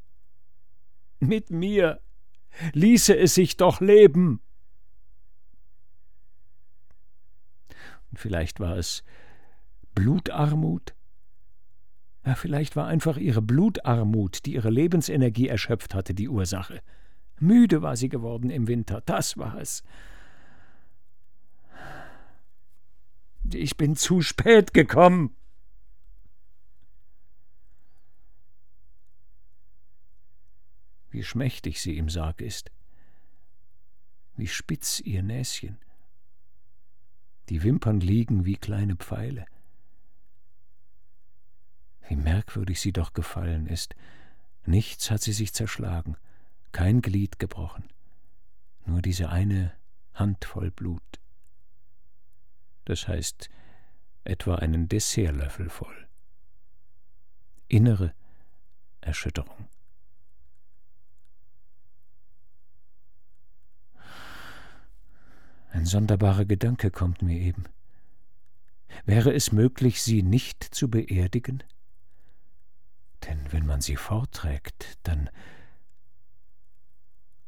Mit 1.21 1.51
mir 1.51 2.01
ließe 2.73 3.17
es 3.17 3.35
sich 3.35 3.57
doch 3.57 3.81
leben. 3.81 4.41
Und 8.11 8.19
vielleicht 8.19 8.61
war 8.61 8.77
es 8.77 9.05
Blutarmut, 9.95 10.95
ja, 12.25 12.35
vielleicht 12.35 12.77
war 12.77 12.87
einfach 12.87 13.17
ihre 13.17 13.43
Blutarmut, 13.43 14.47
die 14.47 14.55
ihre 14.55 14.71
Lebensenergie 14.71 15.49
erschöpft 15.49 15.95
hatte, 15.95 16.15
die 16.15 16.29
Ursache. 16.29 16.81
Müde 17.41 17.83
war 17.83 17.97
sie 17.97 18.09
geworden 18.09 18.51
im 18.51 18.69
Winter, 18.69 19.01
das 19.01 19.37
war 19.37 19.59
es. 19.59 19.83
Ich 23.53 23.77
bin 23.77 23.97
zu 23.97 24.23
spät 24.23 24.73
gekommen. 24.73 25.35
Wie 31.11 31.25
schmächtig 31.25 31.83
sie 31.83 31.99
im 31.99 32.09
Sarg 32.09 32.41
ist. 32.41 32.71
Wie 34.37 34.47
spitz 34.47 35.01
ihr 35.01 35.23
Näschen. 35.23 35.79
Die 37.49 37.63
Wimpern 37.65 38.01
liegen 38.01 38.47
wie 38.47 38.57
kleine 38.57 38.97
Pfeile. 38.97 39.45
Wie 42.09 42.17
merkwürdig 42.17 42.81
sie 42.81 42.93
doch 42.93 43.13
gefallen 43.13 43.67
ist. 43.67 43.95
Nichts 44.65 45.11
hat 45.11 45.23
sie 45.23 45.33
sich 45.33 45.53
zerschlagen, 45.53 46.17
kein 46.73 47.03
Glied 47.03 47.39
gebrochen, 47.39 47.85
nur 48.87 49.03
diese 49.03 49.29
eine 49.29 49.73
Handvoll 50.15 50.71
Blut. 50.71 51.03
Das 52.85 53.09
heißt 53.09 53.51
etwa 54.25 54.57
einen 54.57 54.89
Dessertlöffel 54.89 55.69
voll. 55.69 56.09
Innere 57.69 58.13
Erschütterung. 59.01 59.69
Ein 65.71 65.87
sonderbarer 65.87 66.45
Gedanke 66.45 66.91
kommt 66.91 67.23
mir 67.23 67.39
eben. 67.39 67.65
Wäre 69.07 69.33
es 69.33 69.53
möglich, 69.53 70.03
sie 70.03 70.23
nicht 70.23 70.63
zu 70.63 70.91
beerdigen? 70.91 71.63
Denn 73.27 73.41
wenn 73.51 73.67
man 73.67 73.81
sie 73.81 73.97
fortträgt, 73.97 74.99
dann. 75.03 75.31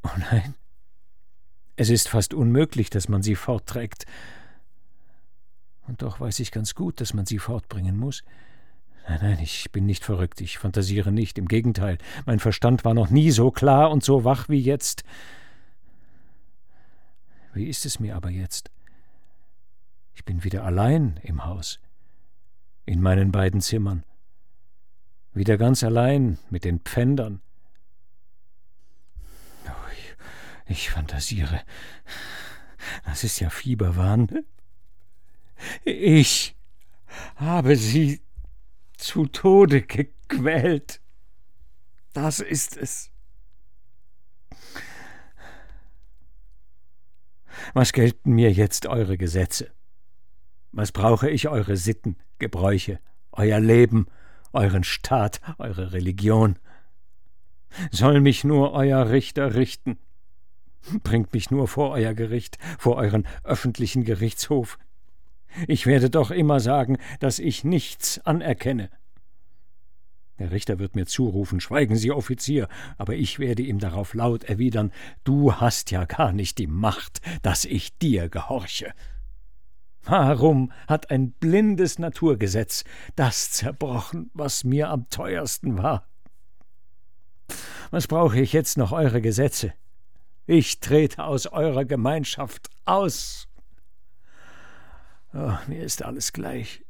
Oh 0.02 0.18
nein. 0.30 0.54
Es 1.76 1.90
ist 1.90 2.08
fast 2.08 2.34
unmöglich, 2.34 2.90
dass 2.90 3.08
man 3.08 3.22
sie 3.22 3.34
fortträgt. 3.34 4.04
Und 5.86 6.02
doch 6.02 6.20
weiß 6.20 6.38
ich 6.40 6.52
ganz 6.52 6.74
gut, 6.74 7.00
dass 7.00 7.14
man 7.14 7.26
sie 7.26 7.38
fortbringen 7.38 7.96
muss. 7.96 8.22
Nein, 9.08 9.18
nein, 9.20 9.38
ich 9.40 9.70
bin 9.70 9.84
nicht 9.84 10.04
verrückt, 10.04 10.40
ich 10.40 10.58
fantasiere 10.58 11.12
nicht, 11.12 11.36
im 11.36 11.46
Gegenteil, 11.46 11.98
mein 12.24 12.38
Verstand 12.38 12.86
war 12.86 12.94
noch 12.94 13.10
nie 13.10 13.30
so 13.32 13.50
klar 13.50 13.90
und 13.90 14.02
so 14.02 14.24
wach 14.24 14.48
wie 14.48 14.60
jetzt. 14.60 15.02
Wie 17.52 17.66
ist 17.66 17.84
es 17.84 18.00
mir 18.00 18.16
aber 18.16 18.30
jetzt? 18.30 18.70
Ich 20.14 20.24
bin 20.24 20.42
wieder 20.42 20.64
allein 20.64 21.20
im 21.22 21.44
Haus, 21.44 21.80
in 22.86 23.02
meinen 23.02 23.30
beiden 23.30 23.60
Zimmern 23.60 24.04
wieder 25.34 25.58
ganz 25.58 25.82
allein 25.82 26.38
mit 26.50 26.64
den 26.64 26.80
Pfändern. 26.80 27.40
Oh, 29.66 29.90
ich, 29.92 30.16
ich 30.70 30.90
fantasiere. 30.90 31.60
Das 33.04 33.24
ist 33.24 33.40
ja 33.40 33.50
Fieberwahn. 33.50 34.44
Ich 35.84 36.56
habe 37.36 37.76
sie 37.76 38.20
zu 38.96 39.26
Tode 39.26 39.82
gequält. 39.82 41.00
Das 42.12 42.40
ist 42.40 42.76
es. 42.76 43.10
Was 47.72 47.92
gelten 47.92 48.32
mir 48.32 48.52
jetzt 48.52 48.86
eure 48.86 49.16
Gesetze? 49.16 49.72
Was 50.72 50.92
brauche 50.92 51.30
ich 51.30 51.48
eure 51.48 51.76
Sitten, 51.76 52.16
Gebräuche, 52.38 53.00
euer 53.32 53.60
Leben, 53.60 54.06
euren 54.54 54.84
Staat, 54.84 55.40
eure 55.58 55.92
Religion. 55.92 56.56
Soll 57.90 58.20
mich 58.20 58.44
nur 58.44 58.72
euer 58.72 59.10
Richter 59.10 59.54
richten. 59.54 59.98
Bringt 61.02 61.32
mich 61.32 61.50
nur 61.50 61.66
vor 61.66 61.90
euer 61.90 62.14
Gericht, 62.14 62.58
vor 62.78 62.96
euren 62.96 63.26
öffentlichen 63.42 64.04
Gerichtshof. 64.04 64.78
Ich 65.66 65.86
werde 65.86 66.10
doch 66.10 66.30
immer 66.30 66.60
sagen, 66.60 66.98
dass 67.20 67.38
ich 67.38 67.64
nichts 67.64 68.18
anerkenne. 68.20 68.90
Der 70.38 70.50
Richter 70.50 70.80
wird 70.80 70.96
mir 70.96 71.06
zurufen, 71.06 71.60
schweigen 71.60 71.94
Sie, 71.94 72.10
Offizier, 72.10 72.68
aber 72.98 73.14
ich 73.14 73.38
werde 73.38 73.62
ihm 73.62 73.78
darauf 73.78 74.14
laut 74.14 74.42
erwidern, 74.44 74.92
du 75.22 75.54
hast 75.54 75.92
ja 75.92 76.06
gar 76.06 76.32
nicht 76.32 76.58
die 76.58 76.66
Macht, 76.66 77.20
dass 77.42 77.64
ich 77.64 77.96
dir 77.98 78.28
gehorche. 78.28 78.92
Warum 80.04 80.70
hat 80.86 81.10
ein 81.10 81.32
blindes 81.32 81.98
Naturgesetz 81.98 82.84
das 83.16 83.50
zerbrochen, 83.50 84.30
was 84.34 84.64
mir 84.64 84.90
am 84.90 85.08
teuersten 85.08 85.78
war? 85.78 86.06
Was 87.90 88.06
brauche 88.06 88.38
ich 88.40 88.52
jetzt 88.52 88.76
noch 88.76 88.92
eure 88.92 89.22
Gesetze? 89.22 89.72
Ich 90.46 90.80
trete 90.80 91.24
aus 91.24 91.46
eurer 91.46 91.84
Gemeinschaft 91.84 92.68
aus. 92.84 93.48
Oh, 95.32 95.56
mir 95.66 95.82
ist 95.82 96.02
alles 96.02 96.32
gleich. 96.32 96.84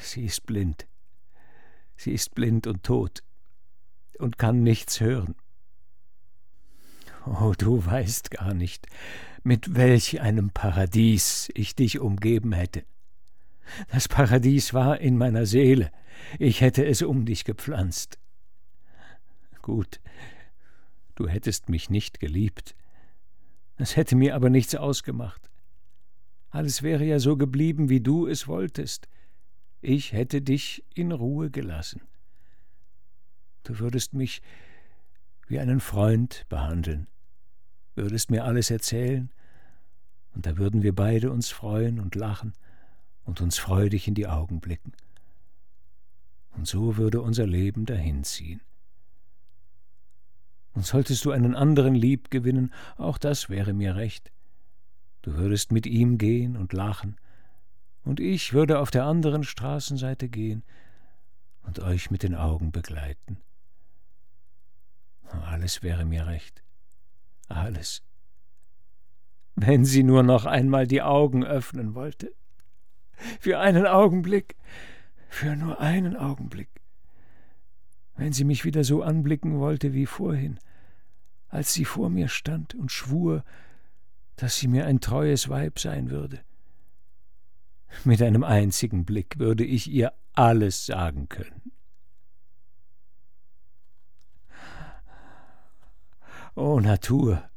Sie 0.00 0.24
ist 0.24 0.46
blind. 0.46 0.86
Sie 1.96 2.12
ist 2.12 2.34
blind 2.34 2.66
und 2.66 2.82
tot 2.82 3.22
und 4.18 4.38
kann 4.38 4.62
nichts 4.62 5.00
hören. 5.00 5.34
Oh, 7.26 7.54
du 7.58 7.84
weißt 7.84 8.30
gar 8.30 8.54
nicht, 8.54 8.86
mit 9.42 9.74
welch 9.74 10.20
einem 10.20 10.50
Paradies 10.50 11.50
ich 11.54 11.74
dich 11.74 11.98
umgeben 11.98 12.52
hätte. 12.52 12.84
Das 13.90 14.06
Paradies 14.06 14.74
war 14.74 15.00
in 15.00 15.18
meiner 15.18 15.44
Seele, 15.44 15.90
ich 16.38 16.60
hätte 16.60 16.86
es 16.86 17.02
um 17.02 17.26
dich 17.26 17.44
gepflanzt. 17.44 18.18
Gut, 19.60 20.00
du 21.16 21.26
hättest 21.26 21.68
mich 21.68 21.90
nicht 21.90 22.20
geliebt, 22.20 22.76
es 23.76 23.96
hätte 23.96 24.14
mir 24.14 24.36
aber 24.36 24.48
nichts 24.48 24.76
ausgemacht. 24.76 25.50
Alles 26.50 26.82
wäre 26.82 27.04
ja 27.04 27.18
so 27.18 27.36
geblieben, 27.36 27.88
wie 27.88 28.00
du 28.00 28.28
es 28.28 28.46
wolltest. 28.46 29.08
Ich 29.82 30.12
hätte 30.12 30.42
dich 30.42 30.84
in 30.94 31.10
Ruhe 31.10 31.50
gelassen. 31.50 32.02
Du 33.64 33.80
würdest 33.80 34.14
mich 34.14 34.42
wie 35.48 35.58
einen 35.58 35.80
Freund 35.80 36.46
behandeln, 36.48 37.08
würdest 37.96 38.30
mir 38.30 38.44
alles 38.44 38.70
erzählen, 38.70 39.30
und 40.34 40.46
da 40.46 40.58
würden 40.58 40.82
wir 40.82 40.94
beide 40.94 41.30
uns 41.30 41.48
freuen 41.48 41.98
und 41.98 42.14
lachen 42.14 42.52
und 43.24 43.40
uns 43.40 43.58
freudig 43.58 44.06
in 44.06 44.14
die 44.14 44.26
Augen 44.26 44.60
blicken. 44.60 44.92
Und 46.56 46.66
so 46.66 46.96
würde 46.96 47.22
unser 47.22 47.46
Leben 47.46 47.86
dahinziehen. 47.86 48.60
Und 50.74 50.84
solltest 50.84 51.24
du 51.24 51.30
einen 51.30 51.54
anderen 51.54 51.94
lieb 51.94 52.30
gewinnen, 52.30 52.72
auch 52.96 53.16
das 53.16 53.48
wäre 53.48 53.72
mir 53.72 53.96
recht. 53.96 54.30
Du 55.22 55.34
würdest 55.34 55.72
mit 55.72 55.86
ihm 55.86 56.18
gehen 56.18 56.56
und 56.56 56.72
lachen, 56.72 57.16
und 58.04 58.20
ich 58.20 58.52
würde 58.52 58.78
auf 58.78 58.92
der 58.92 59.04
anderen 59.04 59.42
Straßenseite 59.42 60.28
gehen 60.28 60.62
und 61.64 61.80
euch 61.80 62.10
mit 62.10 62.22
den 62.22 62.36
Augen 62.36 62.70
begleiten. 62.70 63.38
Alles 65.30 65.82
wäre 65.82 66.04
mir 66.04 66.26
recht. 66.26 66.62
Alles. 67.48 68.02
Wenn 69.54 69.84
sie 69.84 70.02
nur 70.02 70.22
noch 70.22 70.44
einmal 70.44 70.86
die 70.86 71.02
Augen 71.02 71.44
öffnen 71.44 71.94
wollte. 71.94 72.32
Für 73.40 73.58
einen 73.58 73.86
Augenblick. 73.86 74.56
Für 75.28 75.56
nur 75.56 75.80
einen 75.80 76.16
Augenblick. 76.16 76.68
Wenn 78.16 78.32
sie 78.32 78.44
mich 78.44 78.64
wieder 78.64 78.84
so 78.84 79.02
anblicken 79.02 79.58
wollte 79.58 79.92
wie 79.92 80.06
vorhin, 80.06 80.58
als 81.48 81.72
sie 81.74 81.84
vor 81.84 82.10
mir 82.10 82.28
stand 82.28 82.74
und 82.74 82.90
schwur, 82.90 83.44
dass 84.36 84.56
sie 84.56 84.68
mir 84.68 84.86
ein 84.86 85.00
treues 85.00 85.48
Weib 85.48 85.78
sein 85.78 86.10
würde. 86.10 86.40
Mit 88.04 88.20
einem 88.20 88.44
einzigen 88.44 89.04
Blick 89.04 89.38
würde 89.38 89.64
ich 89.64 89.90
ihr 89.90 90.12
alles 90.34 90.86
sagen 90.86 91.28
können. 91.28 91.72
O 96.58 96.80
Natur, 96.80 97.50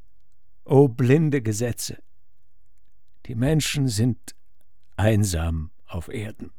o 0.66 0.90
blinde 0.90 1.42
Gesetze, 1.42 2.04
die 3.28 3.36
Menschen 3.36 3.88
sind 3.88 4.36
einsam 4.98 5.72
auf 5.88 6.10
Erden. 6.10 6.52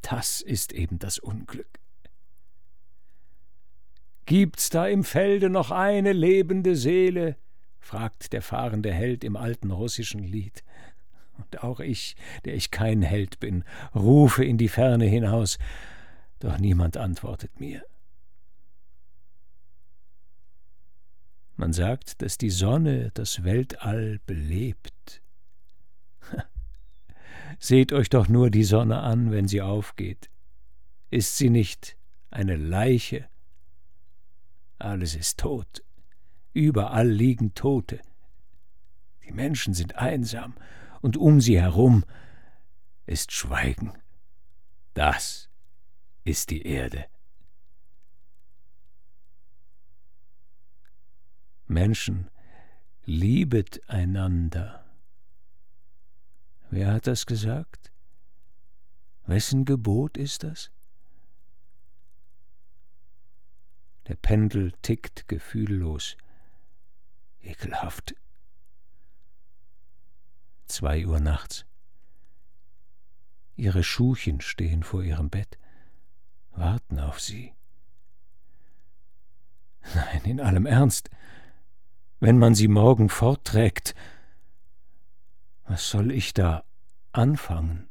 Das 0.00 0.40
ist 0.40 0.72
eben 0.72 0.98
das 0.98 1.18
Unglück. 1.18 1.80
Gibt's 4.24 4.70
da 4.70 4.86
im 4.86 5.04
Felde 5.04 5.50
noch 5.50 5.70
eine 5.70 6.14
lebende 6.14 6.76
Seele? 6.76 7.36
fragt 7.78 8.32
der 8.32 8.40
fahrende 8.40 8.94
Held 8.94 9.22
im 9.22 9.36
alten 9.36 9.70
russischen 9.70 10.22
Lied. 10.22 10.64
Und 11.36 11.62
auch 11.62 11.80
ich, 11.80 12.16
der 12.46 12.54
ich 12.54 12.70
kein 12.70 13.02
Held 13.02 13.38
bin, 13.38 13.64
rufe 13.94 14.46
in 14.46 14.56
die 14.56 14.68
Ferne 14.68 15.04
hinaus, 15.04 15.58
doch 16.38 16.56
niemand 16.56 16.96
antwortet 16.96 17.60
mir. 17.60 17.84
Man 21.58 21.72
sagt, 21.72 22.22
dass 22.22 22.38
die 22.38 22.50
Sonne 22.50 23.10
das 23.14 23.42
Weltall 23.42 24.20
belebt. 24.26 25.22
Seht 27.58 27.92
euch 27.92 28.08
doch 28.08 28.28
nur 28.28 28.48
die 28.50 28.62
Sonne 28.62 29.00
an, 29.00 29.32
wenn 29.32 29.48
sie 29.48 29.60
aufgeht. 29.60 30.30
Ist 31.10 31.36
sie 31.36 31.50
nicht 31.50 31.96
eine 32.30 32.54
Leiche? 32.54 33.28
Alles 34.78 35.16
ist 35.16 35.40
tot. 35.40 35.82
Überall 36.52 37.08
liegen 37.10 37.54
Tote. 37.54 38.00
Die 39.24 39.32
Menschen 39.32 39.74
sind 39.74 39.96
einsam, 39.96 40.54
und 41.00 41.16
um 41.16 41.40
sie 41.40 41.60
herum 41.60 42.04
ist 43.04 43.32
Schweigen. 43.32 43.92
Das 44.94 45.50
ist 46.22 46.50
die 46.50 46.62
Erde. 46.62 47.06
Menschen, 51.68 52.30
liebet 53.04 53.88
einander. 53.88 54.84
Wer 56.70 56.92
hat 56.94 57.06
das 57.06 57.26
gesagt? 57.26 57.92
Wessen 59.26 59.66
Gebot 59.66 60.16
ist 60.16 60.44
das? 60.44 60.70
Der 64.06 64.16
Pendel 64.16 64.72
tickt 64.80 65.28
gefühllos. 65.28 66.16
Ekelhaft. 67.42 68.14
Zwei 70.66 71.06
Uhr 71.06 71.20
nachts. 71.20 71.66
Ihre 73.56 73.84
Schuhchen 73.84 74.40
stehen 74.40 74.82
vor 74.82 75.02
ihrem 75.02 75.28
Bett, 75.28 75.58
warten 76.52 76.98
auf 76.98 77.20
sie. 77.20 77.52
Nein, 79.94 80.24
in 80.24 80.40
allem 80.40 80.64
Ernst, 80.64 81.10
wenn 82.20 82.38
man 82.38 82.54
sie 82.54 82.68
morgen 82.68 83.08
fortträgt, 83.08 83.94
was 85.66 85.88
soll 85.88 86.10
ich 86.10 86.34
da 86.34 86.64
anfangen? 87.12 87.88